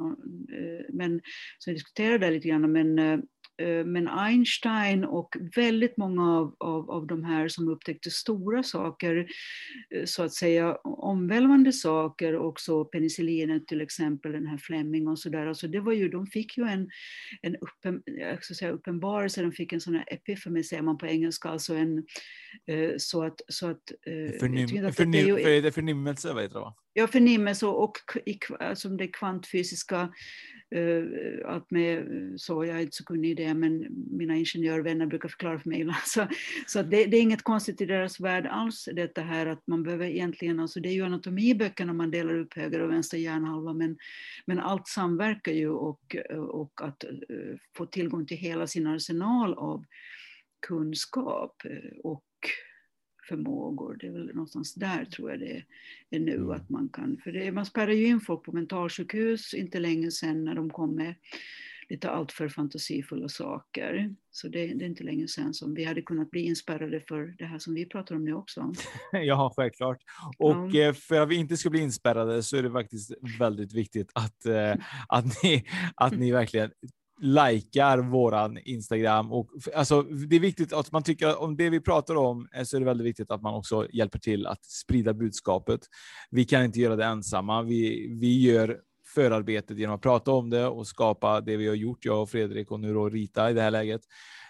men 0.93 1.21
som 1.59 1.73
diskuterar 1.73 2.19
det 2.19 2.31
lite 2.31 2.47
grann, 2.47 2.71
men 2.71 2.99
eh, 2.99 3.19
men 3.85 4.07
Einstein 4.07 5.05
och 5.05 5.35
väldigt 5.55 5.97
många 5.97 6.37
av, 6.37 6.55
av, 6.59 6.91
av 6.91 7.07
de 7.07 7.23
här 7.23 7.47
som 7.47 7.67
upptäckte 7.67 8.11
stora 8.11 8.63
saker, 8.63 9.27
eh, 9.95 10.05
så 10.05 10.23
att 10.23 10.33
säga 10.33 10.75
omvälvande 10.83 11.73
saker, 11.73 12.37
också 12.37 12.85
penicillinet 12.85 13.67
till 13.67 13.81
exempel, 13.81 14.31
den 14.31 14.47
här 14.47 14.57
Fleming 14.57 15.07
och 15.07 15.19
sådär, 15.19 15.47
alltså 15.47 15.67
det 15.67 15.79
var 15.79 15.93
ju, 15.93 16.09
de 16.09 16.27
fick 16.27 16.57
ju 16.57 16.63
en, 16.63 16.89
en 17.41 17.55
uppen, 17.55 18.01
jag 18.05 18.43
ska 18.43 18.53
säga 18.53 18.71
uppenbarelse, 18.71 19.41
de 19.41 19.51
fick 19.51 19.73
en 19.73 19.81
sån 19.81 19.95
här 19.95 20.05
epiphany 20.07 20.63
säger 20.63 20.83
man 20.83 20.97
på 20.97 21.07
engelska, 21.07 21.49
alltså 21.49 21.73
en, 21.75 21.97
eh, 22.67 22.91
så 22.97 23.23
att, 23.23 23.41
så 23.47 23.67
att 23.67 23.91
eh, 24.05 24.39
Förnim, 24.39 24.85
att 24.85 24.97
det 24.97 25.03
är 25.19 25.63
ju- 25.63 25.71
förnimmelse, 25.71 26.33
vad 26.33 26.43
heter 26.43 26.53
det 26.55 26.59
va? 26.59 26.75
Ja, 26.99 27.07
förnimmelse 27.07 27.65
och, 27.65 27.83
och 27.83 27.97
i, 28.25 28.39
som 28.47 28.55
alltså, 28.59 28.89
det 28.89 29.07
kvantfysiska, 29.07 30.13
uh, 30.75 31.05
allt 31.45 31.71
med, 31.71 32.07
så 32.37 32.65
jag 32.65 32.77
är 32.77 32.81
inte 32.81 32.95
så 32.95 33.03
kunnig 33.03 33.31
i 33.31 33.33
det, 33.33 33.53
men 33.53 33.87
mina 34.11 34.35
ingenjörvänner 34.35 35.05
brukar 35.05 35.29
förklara 35.29 35.59
för 35.59 35.69
mig 35.69 35.79
ibland. 35.81 36.01
Så, 36.05 36.27
så 36.67 36.79
att 36.79 36.91
det, 36.91 37.05
det 37.05 37.17
är 37.17 37.21
inget 37.21 37.43
konstigt 37.43 37.81
i 37.81 37.85
deras 37.85 38.19
värld 38.19 38.45
alls, 38.45 38.89
detta 38.93 39.21
här 39.21 39.45
att 39.45 39.67
man 39.67 39.83
behöver 39.83 40.05
egentligen, 40.05 40.59
alltså 40.59 40.79
det 40.79 40.89
är 40.89 40.93
ju 40.93 41.05
anatomiböckerna 41.05 41.93
man 41.93 42.11
delar 42.11 42.39
upp 42.39 42.53
höger 42.53 42.79
och 42.79 42.91
vänster 42.91 43.17
hjärnhalva, 43.17 43.73
men, 43.73 43.97
men 44.45 44.59
allt 44.59 44.87
samverkar 44.87 45.51
ju 45.51 45.69
och, 45.69 46.15
och 46.49 46.81
att 46.81 47.03
uh, 47.03 47.55
få 47.77 47.85
tillgång 47.85 48.25
till 48.25 48.37
hela 48.37 48.67
sin 48.67 48.87
arsenal 48.87 49.53
av 49.53 49.83
kunskap 50.67 51.55
eh, 51.65 51.97
och 52.03 52.23
förmågor. 53.29 53.97
Det 53.99 54.07
är 54.07 54.11
väl 54.11 54.27
någonstans 54.27 54.73
där 54.73 55.05
tror 55.05 55.31
jag 55.31 55.39
det 55.39 55.63
är 56.09 56.19
nu 56.19 56.53
att 56.53 56.69
man 56.69 56.89
kan, 56.89 57.17
för 57.23 57.31
det, 57.31 57.51
man 57.51 57.65
spärrar 57.65 57.91
ju 57.91 58.07
in 58.07 58.21
folk 58.21 58.43
på 58.43 58.51
mentalsjukhus 58.51 59.53
inte 59.53 59.79
länge 59.79 60.11
sedan 60.11 60.45
när 60.45 60.55
de 60.55 60.69
kom 60.69 60.95
med 60.95 61.15
lite 61.89 62.09
alltför 62.09 62.49
fantasifulla 62.49 63.29
saker. 63.29 64.15
Så 64.31 64.47
det, 64.47 64.67
det 64.67 64.85
är 64.85 64.89
inte 64.89 65.03
länge 65.03 65.27
sedan 65.27 65.53
som 65.53 65.73
vi 65.73 65.83
hade 65.83 66.01
kunnat 66.01 66.31
bli 66.31 66.41
inspärrade 66.41 67.01
för 67.01 67.35
det 67.37 67.45
här 67.45 67.59
som 67.59 67.73
vi 67.73 67.85
pratar 67.85 68.15
om 68.15 68.25
nu 68.25 68.33
också. 68.33 68.73
Ja, 69.11 69.53
självklart. 69.55 69.97
Och 70.37 70.69
Ja. 70.71 70.79
eh, 70.81 70.93
för 70.93 71.19
att 71.21 71.29
vi 71.29 71.35
inte 71.35 71.57
ska 71.57 71.69
bli 71.69 71.79
inspärrade 71.79 72.43
så 72.43 72.57
är 72.57 72.63
det 72.63 72.71
faktiskt 72.71 73.11
väldigt 73.39 73.73
viktigt 73.73 74.11
att, 74.13 74.45
eh, 74.45 74.73
att, 75.07 75.43
ni, 75.43 75.65
att 75.95 76.17
ni 76.17 76.31
verkligen 76.31 76.71
likar 77.19 77.97
våran 77.97 78.57
Instagram. 78.57 79.31
Och, 79.31 79.49
alltså, 79.75 80.01
det 80.01 80.35
är 80.35 80.39
viktigt 80.39 80.73
att 80.73 80.91
man 80.91 81.03
tycker 81.03 81.41
om 81.41 81.57
det 81.57 81.69
vi 81.69 81.79
pratar 81.79 82.15
om 82.15 82.47
eh, 82.53 82.63
så 82.63 82.75
är 82.75 82.79
det 82.79 82.85
väldigt 82.85 83.07
viktigt 83.07 83.31
att 83.31 83.41
man 83.41 83.53
också 83.53 83.87
hjälper 83.91 84.19
till 84.19 84.47
att 84.47 84.65
sprida 84.65 85.13
budskapet. 85.13 85.81
Vi 86.31 86.45
kan 86.45 86.63
inte 86.63 86.79
göra 86.79 86.95
det 86.95 87.05
ensamma. 87.05 87.61
Vi, 87.61 88.07
vi 88.19 88.41
gör 88.41 88.79
förarbetet 89.15 89.77
genom 89.77 89.95
att 89.95 90.01
prata 90.01 90.31
om 90.31 90.49
det 90.49 90.67
och 90.67 90.87
skapa 90.87 91.41
det 91.41 91.57
vi 91.57 91.67
har 91.67 91.75
gjort, 91.75 92.05
jag 92.05 92.21
och 92.21 92.29
Fredrik 92.29 92.71
och 92.71 92.79
nu 92.79 92.93
då 92.93 93.09
Rita 93.09 93.49
i 93.49 93.53
det 93.53 93.61
här 93.61 93.71
läget. 93.71 94.01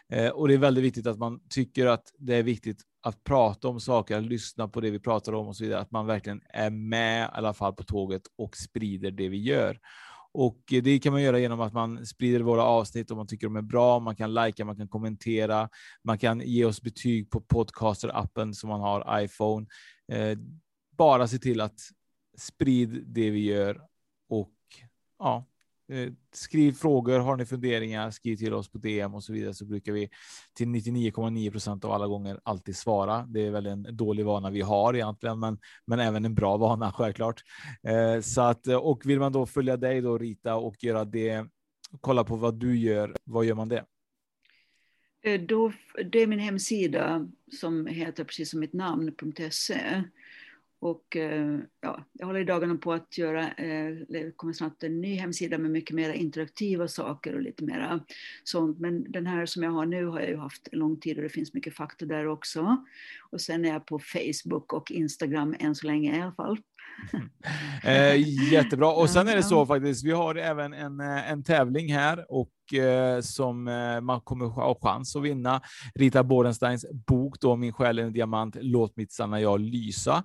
Eh, 0.09 0.29
och 0.29 0.47
det 0.47 0.53
är 0.53 0.57
väldigt 0.57 0.83
viktigt 0.83 1.07
att 1.07 1.17
man 1.17 1.39
tycker 1.49 1.85
att 1.85 2.13
det 2.17 2.35
är 2.35 2.43
viktigt 2.43 2.81
att 3.03 3.23
prata 3.23 3.67
om 3.67 3.79
saker, 3.79 4.17
att 4.17 4.23
lyssna 4.23 4.67
på 4.67 4.81
det 4.81 4.91
vi 4.91 4.99
pratar 4.99 5.33
om 5.33 5.47
och 5.47 5.55
så 5.55 5.63
vidare, 5.63 5.81
att 5.81 5.91
man 5.91 6.05
verkligen 6.05 6.41
är 6.49 6.69
med 6.69 7.23
i 7.23 7.29
alla 7.33 7.53
fall 7.53 7.73
på 7.73 7.83
tåget 7.83 8.21
och 8.37 8.57
sprider 8.57 9.11
det 9.11 9.29
vi 9.29 9.37
gör. 9.37 9.79
Och 10.39 10.59
det 10.67 10.99
kan 10.99 11.13
man 11.13 11.21
göra 11.21 11.39
genom 11.39 11.61
att 11.61 11.73
man 11.73 12.05
sprider 12.05 12.39
våra 12.39 12.63
avsnitt 12.63 13.11
om 13.11 13.17
man 13.17 13.27
tycker 13.27 13.47
de 13.47 13.55
är 13.55 13.61
bra. 13.61 13.99
Man 13.99 14.15
kan 14.15 14.33
likea, 14.33 14.65
man 14.65 14.75
kan 14.75 14.87
kommentera, 14.87 15.69
man 16.03 16.17
kan 16.17 16.39
ge 16.39 16.65
oss 16.65 16.81
betyg 16.81 17.29
på 17.29 17.41
podcaster-appen 17.41 18.53
som 18.53 18.69
man 18.69 18.81
har 18.81 19.21
iPhone. 19.23 19.67
Eh, 20.11 20.37
bara 20.97 21.27
se 21.27 21.37
till 21.37 21.61
att 21.61 21.79
sprid 22.37 23.03
det 23.07 23.29
vi 23.29 23.39
gör 23.39 23.81
och 24.29 24.53
ja, 25.19 25.45
Eh, 25.91 26.11
skriv 26.33 26.71
frågor. 26.71 27.19
Har 27.19 27.37
ni 27.37 27.45
funderingar, 27.45 28.11
skriv 28.11 28.35
till 28.35 28.53
oss 28.53 28.71
på 28.71 28.77
DM 28.77 29.13
och 29.13 29.23
så 29.23 29.33
vidare 29.33 29.53
så 29.53 29.65
brukar 29.65 29.91
vi 29.91 30.09
till 30.53 30.67
99,9 30.67 31.51
procent 31.51 31.85
av 31.85 31.91
alla 31.91 32.07
gånger 32.07 32.39
alltid 32.43 32.75
svara. 32.75 33.25
Det 33.29 33.45
är 33.45 33.51
väl 33.51 33.65
en 33.65 33.87
dålig 33.97 34.25
vana 34.25 34.49
vi 34.49 34.61
har 34.61 34.93
egentligen, 34.93 35.39
men, 35.39 35.59
men 35.85 35.99
även 35.99 36.25
en 36.25 36.35
bra 36.35 36.57
vana 36.57 36.91
självklart. 36.95 37.43
Eh, 37.83 38.21
så 38.21 38.41
att, 38.41 38.67
och 38.67 39.05
vill 39.05 39.19
man 39.19 39.31
då 39.31 39.45
följa 39.45 39.77
dig 39.77 40.01
då 40.01 40.17
Rita 40.17 40.55
och 40.55 40.83
göra 40.83 41.05
det, 41.05 41.45
kolla 42.01 42.23
på 42.23 42.35
vad 42.35 42.59
du 42.59 42.77
gör, 42.77 43.15
vad 43.23 43.45
gör 43.45 43.55
man 43.55 43.69
det? 43.69 43.85
Eh, 45.23 45.41
då, 45.41 45.73
det 46.11 46.19
är 46.19 46.27
min 46.27 46.39
hemsida 46.39 47.27
som 47.59 47.87
heter 47.87 48.23
precis 48.23 48.49
som 48.49 48.59
mitt 48.59 48.73
namn, 48.73 49.15
.se. 49.51 50.03
Och 50.79 51.15
eh, 51.15 51.59
ja, 51.81 52.05
jag 52.13 52.27
håller 52.27 52.39
i 52.39 52.43
dagarna 52.43 52.75
på 52.75 52.93
att 52.93 53.17
göra, 53.17 53.51
eh, 53.51 53.95
det 54.09 54.37
kommer 54.37 54.53
snart 54.53 54.83
en 54.83 55.01
ny 55.01 55.15
hemsida 55.15 55.57
med 55.57 55.71
mycket 55.71 55.95
mer 55.95 56.13
interaktiva 56.13 56.87
saker 56.87 57.35
och 57.35 57.41
lite 57.41 57.63
mera 57.63 57.99
sånt. 58.43 58.79
Men 58.79 59.11
den 59.11 59.27
här 59.27 59.45
som 59.45 59.63
jag 59.63 59.71
har 59.71 59.85
nu 59.85 60.05
har 60.05 60.19
jag 60.19 60.29
ju 60.29 60.37
haft 60.37 60.67
en 60.71 60.79
lång 60.79 60.99
tid 60.99 61.17
och 61.17 61.23
det 61.23 61.29
finns 61.29 61.53
mycket 61.53 61.75
fakta 61.75 62.05
där 62.05 62.27
också. 62.27 62.85
Och 63.31 63.41
sen 63.41 63.65
är 63.65 63.69
jag 63.69 63.85
på 63.85 63.99
Facebook 63.99 64.73
och 64.73 64.91
Instagram 64.91 65.55
än 65.59 65.75
så 65.75 65.87
länge 65.87 66.17
i 66.17 66.21
alla 66.21 66.33
fall. 66.33 66.57
Eh, 67.83 68.15
jättebra. 68.51 68.91
Och 68.91 69.09
sen 69.09 69.27
är 69.27 69.35
det 69.35 69.43
så 69.43 69.65
faktiskt, 69.65 70.05
vi 70.05 70.11
har 70.11 70.35
även 70.35 70.73
en, 70.73 70.99
eh, 70.99 71.31
en 71.31 71.43
tävling 71.43 71.93
här 71.93 72.25
och 72.29 72.73
eh, 72.73 73.21
som 73.21 73.67
eh, 73.67 74.01
man 74.01 74.21
kommer 74.21 74.45
ha 74.45 74.79
chans 74.81 75.15
att 75.15 75.23
vinna. 75.23 75.61
Rita 75.95 76.23
Borensteins 76.23 76.85
bok 77.07 77.39
då, 77.39 77.55
Min 77.55 77.73
själ 77.73 77.99
är 77.99 78.03
en 78.03 78.13
diamant, 78.13 78.57
låt 78.61 78.97
mitt 78.97 79.11
sanna 79.11 79.41
jag 79.41 79.59
lysa. 79.59 80.23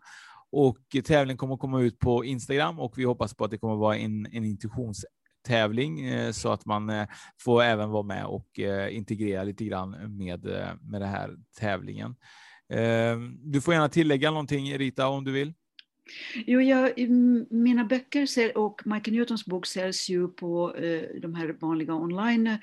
Och 0.53 0.79
tävlingen 1.05 1.37
kommer 1.37 1.55
att 1.55 1.61
komma 1.61 1.81
ut 1.81 1.99
på 1.99 2.25
Instagram 2.25 2.79
och 2.79 2.99
vi 2.99 3.05
hoppas 3.05 3.35
på 3.35 3.45
att 3.45 3.51
det 3.51 3.59
kommer 3.59 3.75
att 3.75 3.81
vara 3.81 3.97
en, 3.97 4.27
en 4.33 4.45
intuitionstävling 4.45 5.23
tävling 5.43 6.01
så 6.33 6.53
att 6.53 6.67
man 6.67 6.91
eh, 6.91 7.07
får 7.41 7.63
även 7.63 7.91
vara 7.91 8.03
med 8.03 8.25
och 8.27 8.61
eh, 8.61 8.97
integrera 8.97 9.45
lite 9.45 9.65
grann 9.65 9.91
med, 10.17 10.45
med 10.81 11.01
den 11.01 11.09
här 11.09 11.37
tävlingen. 11.61 12.15
Du 13.43 13.61
får 13.61 13.75
gärna 13.75 13.89
tillägga 13.89 14.31
någonting 14.31 14.79
Rita 14.79 15.09
om 15.09 15.25
du 15.25 15.33
vill. 15.33 15.53
Jo, 16.47 16.61
jag, 16.61 16.99
mm, 16.99 17.47
mina 17.51 17.85
böcker 17.85 18.29
och 18.57 18.83
Michael 18.85 19.17
Newtons 19.17 19.45
bok 19.45 19.67
säljs 19.67 20.09
ju 20.09 20.29
på 20.29 20.75
de 21.23 21.35
här 21.35 21.57
vanliga 21.61 21.95
online, 21.95 22.59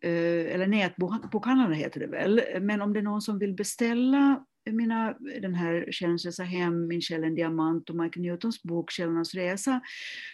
eller 0.00 0.66
nätbokhandlarna 0.66 1.74
heter 1.74 2.00
det 2.00 2.06
väl. 2.06 2.42
Men 2.60 2.82
om 2.82 2.92
det 2.92 3.00
är 3.00 3.02
någon 3.02 3.22
som 3.22 3.38
vill 3.38 3.54
beställa 3.54 4.44
mina, 4.64 5.16
den 5.42 5.54
här 5.54 5.88
Källens 5.90 6.24
resa 6.24 6.42
hem, 6.42 6.86
Min 6.86 7.00
källa 7.00 7.26
en 7.26 7.34
diamant 7.34 7.90
och 7.90 7.96
Michael 7.96 8.26
Newtons 8.26 8.62
bok 8.62 8.90
Källornas 8.90 9.34
resa 9.34 9.80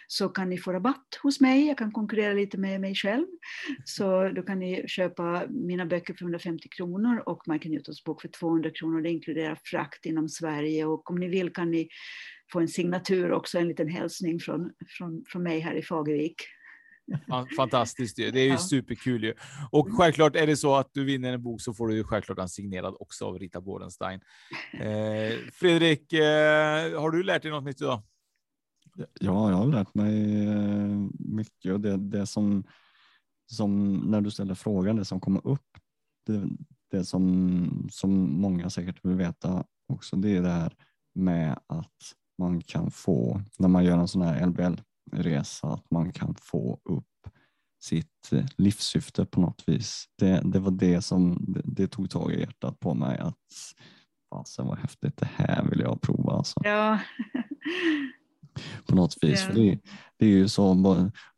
så 0.07 0.29
kan 0.29 0.49
ni 0.49 0.57
få 0.57 0.73
rabatt 0.73 1.19
hos 1.23 1.41
mig. 1.41 1.67
Jag 1.67 1.77
kan 1.77 1.91
konkurrera 1.91 2.33
lite 2.33 2.57
med 2.57 2.81
mig 2.81 2.95
själv. 2.95 3.25
Så 3.85 4.29
då 4.29 4.41
kan 4.41 4.59
ni 4.59 4.87
köpa 4.87 5.43
mina 5.49 5.85
böcker 5.85 6.13
för 6.13 6.23
150 6.23 6.69
kronor 6.69 7.23
och 7.25 7.43
Michael 7.47 7.71
Newtons 7.71 8.03
bok 8.03 8.21
för 8.21 8.27
200 8.27 8.69
kronor. 8.69 9.01
Det 9.01 9.09
inkluderar 9.09 9.59
frakt 9.63 10.05
inom 10.05 10.29
Sverige 10.29 10.85
och 10.85 11.11
om 11.11 11.19
ni 11.19 11.27
vill 11.27 11.53
kan 11.53 11.71
ni 11.71 11.89
få 12.51 12.59
en 12.59 12.67
signatur 12.67 13.31
också, 13.31 13.57
en 13.59 13.67
liten 13.67 13.89
hälsning 13.89 14.39
från, 14.39 14.71
från, 14.87 15.23
från 15.27 15.43
mig 15.43 15.59
här 15.59 15.75
i 15.75 15.81
Fagervik. 15.81 16.35
Fan- 17.27 17.47
Fantastiskt 17.57 18.19
ju. 18.19 18.31
Det 18.31 18.39
är 18.39 18.45
ju 18.45 18.51
Ja. 18.51 18.57
superkul 18.57 19.23
ju. 19.23 19.33
Och 19.71 19.87
självklart 19.91 20.35
är 20.35 20.47
det 20.47 20.57
så 20.57 20.75
att 20.75 20.89
du 20.93 21.03
vinner 21.03 21.33
en 21.33 21.43
bok 21.43 21.61
så 21.61 21.73
får 21.73 21.87
du 21.87 21.95
ju 21.95 22.03
självklart 22.03 22.37
den 22.37 22.49
signerad 22.49 22.95
också 22.99 23.25
av 23.25 23.39
Rita 23.39 23.61
Borenstein. 23.61 24.21
Eh, 24.73 25.31
Fredrik, 25.53 26.13
eh, 26.13 26.99
har 27.01 27.11
du 27.11 27.23
lärt 27.23 27.41
dig 27.41 27.51
något 27.51 27.63
nytt 27.63 27.81
idag? 27.81 28.01
Ja, 29.19 29.49
jag 29.49 29.57
har 29.57 29.67
lärt 29.67 29.93
mig 29.95 30.45
eh, 30.47 31.07
mycket 31.19 31.73
och 31.73 31.79
det, 31.79 31.97
det 31.97 32.25
som, 32.25 32.63
som 33.51 33.93
när 33.97 34.21
du 34.21 34.31
ställer 34.31 34.55
frågan, 34.55 34.95
det 34.95 35.05
som 35.05 35.19
kommer 35.19 35.47
upp, 35.47 35.67
det, 36.25 36.47
det 36.91 37.05
som, 37.05 37.87
som 37.91 38.41
många 38.41 38.69
säkert 38.69 39.05
vill 39.05 39.15
veta 39.15 39.63
också, 39.93 40.15
det 40.15 40.37
är 40.37 40.41
det 40.41 40.49
här 40.49 40.73
med 41.15 41.59
att 41.67 42.13
man 42.37 42.61
kan 42.61 42.91
få, 42.91 43.41
när 43.59 43.67
man 43.67 43.85
gör 43.85 43.97
en 43.97 44.07
sån 44.07 44.21
här 44.21 44.41
resa, 45.11 45.67
att 45.67 45.91
man 45.91 46.11
kan 46.11 46.35
få 46.35 46.79
upp 46.83 47.05
sitt 47.81 48.31
eh, 48.31 48.45
livssyfte 48.57 49.25
på 49.25 49.41
något 49.41 49.63
vis. 49.67 50.05
Det, 50.17 50.41
det 50.45 50.59
var 50.59 50.71
det 50.71 51.01
som 51.01 51.45
det, 51.47 51.61
det 51.63 51.87
tog 51.87 52.09
tag 52.09 52.33
i 52.33 52.39
hjärtat 52.39 52.79
på 52.79 52.93
mig 52.93 53.17
att 53.17 53.35
fasen 54.29 54.67
vad 54.67 54.77
häftigt, 54.77 55.17
det 55.17 55.29
här 55.35 55.65
vill 55.69 55.79
jag 55.79 56.01
prova 56.01 56.31
alltså. 56.31 56.61
Ja. 56.63 56.99
På 58.87 58.95
något 58.95 59.17
vis. 59.21 59.41
För 59.43 59.53
det, 59.53 59.79
det 60.17 60.25
är 60.25 60.29
ju 60.29 60.47
så, 60.47 60.73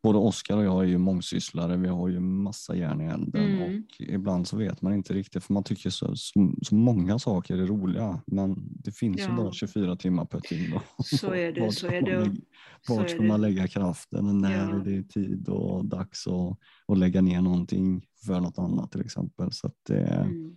både 0.04 0.18
Oskar 0.18 0.58
och 0.58 0.64
jag 0.64 0.84
är 0.84 0.88
ju 0.88 0.98
mångsysslare, 0.98 1.78
vi 1.78 1.88
har 1.88 2.08
ju 2.10 2.20
massa 2.20 2.76
järn 2.76 3.02
i 3.02 3.06
elden 3.06 3.44
Mm. 3.46 3.62
och 3.62 4.02
ibland 4.02 4.48
så 4.48 4.58
vet 4.58 4.82
man 4.82 4.94
inte 4.94 5.14
riktigt 5.14 5.44
för 5.44 5.54
man 5.54 5.64
tycker 5.64 5.90
så, 5.90 6.16
så, 6.16 6.54
så 6.62 6.76
många 6.76 7.20
saker 7.20 7.58
är 7.58 7.66
roliga 7.66 8.22
men 8.28 8.56
det 8.84 8.92
finns 8.92 9.20
ju 9.20 9.24
Ja. 9.24 9.36
bara 9.36 9.52
24 9.52 9.96
timmar 9.96 10.26
per 10.26 10.42
dygn. 10.50 10.80
Så 11.04 11.34
är 11.34 11.52
det, 11.52 11.62
vart 11.62 11.74
så 11.74 11.80
ska 11.88 11.96
är 11.96 12.02
man 12.02 12.10
det. 12.12 12.20
lägga- 12.26 12.42
Vart 12.88 13.10
ska 13.10 13.22
man 13.24 13.42
lägga 13.42 13.68
kraften? 13.68 14.38
När 14.42 14.52
Ja. 14.52 14.76
är 14.76 14.84
det 14.84 15.04
tid 15.10 15.50
och 15.50 15.86
dags 15.86 16.28
att, 16.28 16.58
att 16.88 16.98
lägga 16.98 17.22
ner 17.22 17.42
någonting 17.42 18.06
för 18.26 18.40
något 18.40 18.58
annat 18.60 18.92
till 18.92 19.02
exempel. 19.02 19.52
Så 19.52 19.68
att 19.68 19.76
det, 19.88 19.98
Mm. 20.08 20.56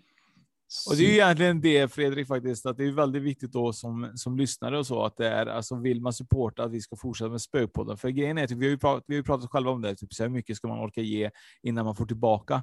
Och 0.89 0.97
det 0.97 1.05
är 1.05 1.09
ju 1.09 1.15
egentligen 1.15 1.61
det 1.61 1.93
Fredrik 1.93 2.29
faktiskt, 2.29 2.67
att 2.67 2.77
det 2.77 2.85
är 2.85 2.93
väldigt 2.93 3.23
viktigt 3.23 3.53
då 3.53 3.73
som, 3.73 4.13
som 4.15 4.37
lyssnare 4.37 4.79
och 4.79 4.87
så 4.87 5.05
att 5.05 5.17
det 5.17 5.29
är 5.29 5.47
alltså 5.47 5.77
vill 5.77 6.01
man 6.01 6.13
supporta 6.13 6.65
att 6.65 6.73
vi 6.73 6.81
ska 6.81 6.97
fortsätta 6.97 7.31
med 7.31 7.41
spökpodden. 7.41 7.97
För 7.97 8.09
grejen 8.09 8.39
är 8.39 8.45
att 8.45 8.51
vi 8.51 8.65
har 8.65 8.71
ju 8.71 8.79
pratat, 8.79 9.05
vi 9.07 9.15
har 9.15 9.19
ju 9.19 9.25
pratat 9.25 9.51
själva 9.51 9.71
om 9.71 9.83
det, 9.83 9.97
typ 9.97 10.15
så 10.15 10.23
här 10.23 10.31
mycket 10.31 10.57
ska 10.57 10.69
man 10.69 10.79
orka 10.79 11.01
ge 11.01 11.31
innan 11.63 11.85
man 11.85 11.97
får 11.97 12.07
tillbaka. 12.07 12.63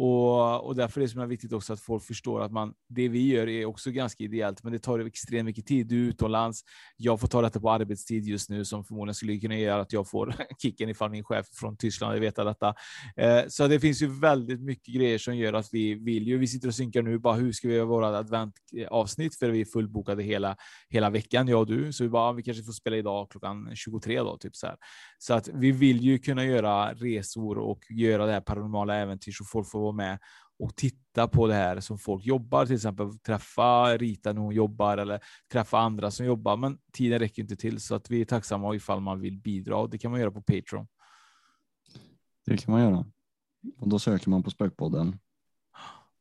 Och, 0.00 0.66
och 0.66 0.76
därför 0.76 1.00
är 1.00 1.02
det 1.02 1.08
som 1.08 1.20
är 1.20 1.26
viktigt 1.26 1.52
också 1.52 1.72
att 1.72 1.80
folk 1.80 2.04
förstår 2.04 2.42
att 2.42 2.52
man, 2.52 2.74
det 2.88 3.08
vi 3.08 3.26
gör 3.26 3.48
är 3.48 3.64
också 3.64 3.90
ganska 3.90 4.24
ideellt, 4.24 4.62
men 4.62 4.72
det 4.72 4.78
tar 4.78 4.98
extremt 4.98 5.44
mycket 5.44 5.66
tid. 5.66 5.86
Du 5.86 6.04
är 6.04 6.08
utomlands, 6.08 6.60
jag 6.96 7.20
får 7.20 7.28
ta 7.28 7.42
detta 7.42 7.60
på 7.60 7.70
arbetstid 7.70 8.24
just 8.24 8.50
nu 8.50 8.64
som 8.64 8.84
förmodligen 8.84 9.14
skulle 9.14 9.38
kunna 9.38 9.56
göra 9.56 9.80
att 9.80 9.92
jag 9.92 10.10
får 10.10 10.34
kicken 10.62 10.88
ifall 10.88 11.10
min 11.10 11.24
chef 11.24 11.46
från 11.52 11.76
Tyskland 11.76 12.12
vill 12.12 12.20
veta 12.20 12.44
detta. 12.44 12.74
Eh, 13.16 13.40
så 13.48 13.66
det 13.66 13.80
finns 13.80 14.02
ju 14.02 14.20
väldigt 14.20 14.60
mycket 14.60 14.94
grejer 14.94 15.18
som 15.18 15.36
gör 15.36 15.52
att 15.52 15.68
vi 15.72 15.94
vill 15.94 16.26
ju. 16.28 16.38
Vi 16.38 16.46
sitter 16.46 16.68
och 16.68 16.74
synkar 16.74 17.02
nu 17.02 17.18
bara 17.18 17.34
hur 17.34 17.52
ska 17.52 17.68
vi 17.68 17.74
göra 17.74 17.84
våra 17.84 18.18
adventavsnitt 18.18 19.38
för 19.38 19.50
vi 19.50 19.60
är 19.60 19.64
fullbokade 19.64 20.22
hela 20.22 20.56
hela 20.88 21.10
veckan 21.10 21.48
jag 21.48 21.60
och 21.60 21.66
du. 21.66 21.92
Så 21.92 22.04
vi 22.04 22.10
bara 22.10 22.32
vi 22.32 22.42
kanske 22.42 22.64
får 22.64 22.72
spela 22.72 22.96
idag 22.96 23.30
klockan 23.30 23.70
23 23.74 24.20
då 24.20 24.36
typ 24.36 24.56
så 24.56 24.66
här. 24.66 24.76
Så 25.18 25.34
att 25.34 25.48
vi 25.54 25.72
vill 25.72 26.00
ju 26.00 26.18
kunna 26.18 26.44
göra 26.44 26.94
resor 26.94 27.58
och 27.58 27.80
göra 27.90 28.26
det 28.26 28.32
här 28.32 28.40
paranormala 28.40 28.96
äventyr 28.96 29.32
så 29.32 29.44
folk 29.44 29.70
får 29.70 29.87
vara 29.92 29.96
med 29.96 30.18
och 30.58 30.76
titta 30.76 31.28
på 31.28 31.46
det 31.46 31.54
här 31.54 31.80
som 31.80 31.98
folk 31.98 32.26
jobbar, 32.26 32.66
till 32.66 32.74
exempel 32.74 33.18
träffa 33.18 33.96
Rita 33.96 34.32
när 34.32 34.40
hon 34.40 34.54
jobbar 34.54 34.98
eller 34.98 35.20
träffa 35.52 35.78
andra 35.78 36.10
som 36.10 36.26
jobbar. 36.26 36.56
Men 36.56 36.78
tiden 36.92 37.18
räcker 37.18 37.42
inte 37.42 37.56
till 37.56 37.80
så 37.80 37.94
att 37.94 38.10
vi 38.10 38.20
är 38.20 38.24
tacksamma 38.24 38.74
ifall 38.74 39.00
man 39.00 39.20
vill 39.20 39.38
bidra. 39.38 39.86
Det 39.86 39.98
kan 39.98 40.10
man 40.10 40.20
göra 40.20 40.30
på 40.30 40.42
Patreon. 40.42 40.86
det 42.46 42.56
kan 42.56 42.72
man 42.72 42.82
göra. 42.82 43.06
Och 43.78 43.88
då 43.88 43.98
söker 43.98 44.30
man 44.30 44.42
på 44.42 44.50
Spökpodden. 44.50 45.18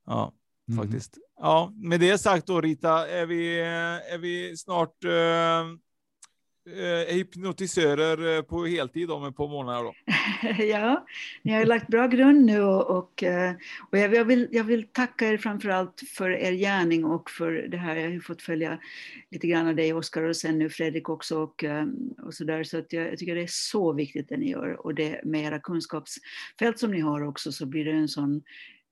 Ja, 0.05 0.33
Mm. 0.69 0.83
faktiskt. 0.83 1.17
Ja, 1.39 1.71
med 1.75 1.99
det 1.99 2.17
sagt 2.17 2.47
då 2.47 2.61
Rita, 2.61 3.07
är 3.07 3.25
vi, 3.25 3.59
är 3.59 4.17
vi 4.17 4.57
snart 4.57 5.03
eh, 5.03 5.11
eh, 5.11 5.65
hypnotisörer 7.09 8.37
eh, 8.37 8.41
på 8.41 8.65
heltid 8.65 9.11
om 9.11 9.25
ett 9.25 9.35
par 9.35 9.47
månader 9.47 9.83
då? 9.83 9.93
Ja, 10.63 11.05
ni 11.41 11.51
har 11.51 11.65
lagt 11.65 11.87
bra 11.87 12.07
grund 12.07 12.45
nu 12.45 12.61
och, 12.61 12.97
och, 12.97 13.23
eh, 13.23 13.55
och 13.91 13.97
jag, 13.97 14.25
vill, 14.25 14.47
jag 14.51 14.63
vill 14.63 14.87
tacka 14.87 15.27
er 15.27 15.37
framförallt 15.37 16.01
för 16.17 16.29
er 16.29 16.51
gärning 16.51 17.05
och 17.05 17.29
för 17.29 17.51
det 17.51 17.77
här. 17.77 17.95
Jag 17.95 18.03
har 18.03 18.11
ju 18.11 18.21
fått 18.21 18.41
följa 18.41 18.79
lite 19.31 19.47
grann 19.47 19.67
av 19.67 19.75
dig 19.75 19.93
Oskar 19.93 20.23
och 20.23 20.35
sen 20.35 20.59
nu 20.59 20.69
Fredrik 20.69 21.09
också 21.09 21.39
och, 21.39 21.63
eh, 21.63 21.85
och 22.23 22.33
så 22.33 22.43
där. 22.43 22.63
Så 22.63 22.77
att 22.77 22.93
jag, 22.93 23.07
jag 23.11 23.17
tycker 23.17 23.35
det 23.35 23.43
är 23.43 23.49
så 23.49 23.93
viktigt 23.93 24.29
det 24.29 24.37
ni 24.37 24.49
gör 24.49 24.85
och 24.85 24.95
det 24.95 25.21
med 25.23 25.43
era 25.43 25.59
kunskapsfält 25.59 26.79
som 26.79 26.91
ni 26.91 26.99
har 26.99 27.21
också 27.21 27.51
så 27.51 27.65
blir 27.65 27.85
det 27.85 27.91
en 27.91 28.07
sån 28.07 28.41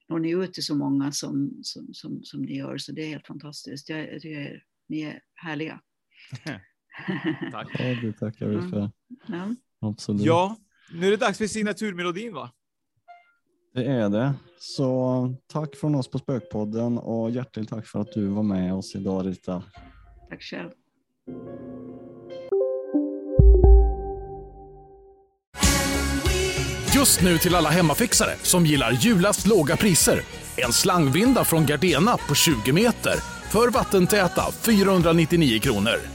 når 0.09 0.19
ni 0.19 0.29
ut 0.29 0.53
till 0.53 0.63
så 0.63 0.75
många 0.75 1.11
som, 1.11 1.59
som, 1.63 1.93
som, 1.93 2.23
som 2.23 2.41
ni 2.41 2.57
gör 2.57 2.77
så 2.77 2.91
det 2.91 3.01
är 3.01 3.07
helt 3.07 3.27
fantastiskt. 3.27 3.89
Jag, 3.89 4.13
jag 4.13 4.21
tycker 4.21 4.63
ni 4.89 5.01
är 5.01 5.19
härliga. 5.35 5.79
Tack. 7.51 7.67
Ja, 7.79 7.85
det 8.01 8.13
tackar 8.13 8.47
vi 8.47 8.55
Mm. 8.55 8.69
för. 8.71 8.91
Ja. 9.27 9.55
Absolut. 9.81 10.21
Ja, 10.21 10.55
nu 10.93 11.07
är 11.07 11.11
det 11.11 11.17
dags 11.17 11.37
för 11.37 11.47
signaturmelodin 11.47 12.33
va? 12.33 12.51
Det 13.73 13.85
är 13.85 14.09
det. 14.09 14.33
Så 14.59 15.33
tack 15.47 15.75
från 15.75 15.95
oss 15.95 16.07
på 16.07 16.19
Spökpodden 16.19 16.97
och 16.97 17.31
hjärtligt 17.31 17.69
tack 17.69 17.87
för 17.87 17.99
att 17.99 18.13
du 18.13 18.27
var 18.27 18.43
med 18.43 18.73
oss 18.73 18.95
idag 18.95 19.25
Rita. 19.27 19.63
Tack 20.29 20.41
själv. 20.41 20.69
Just 26.95 27.21
nu 27.21 27.37
till 27.37 27.55
alla 27.55 27.69
hemmafixare 27.69 28.35
som 28.41 28.65
gillar 28.65 28.91
julast 28.91 29.47
låga 29.47 29.77
priser. 29.77 30.21
En 30.57 30.73
slangvinda 30.73 31.43
från 31.45 31.65
Gardena 31.65 32.17
på 32.17 32.35
20 32.35 32.71
meter 32.73 33.13
för 33.51 33.69
vattentäta 33.69 34.51
499 34.51 35.59
kronor. 35.59 36.14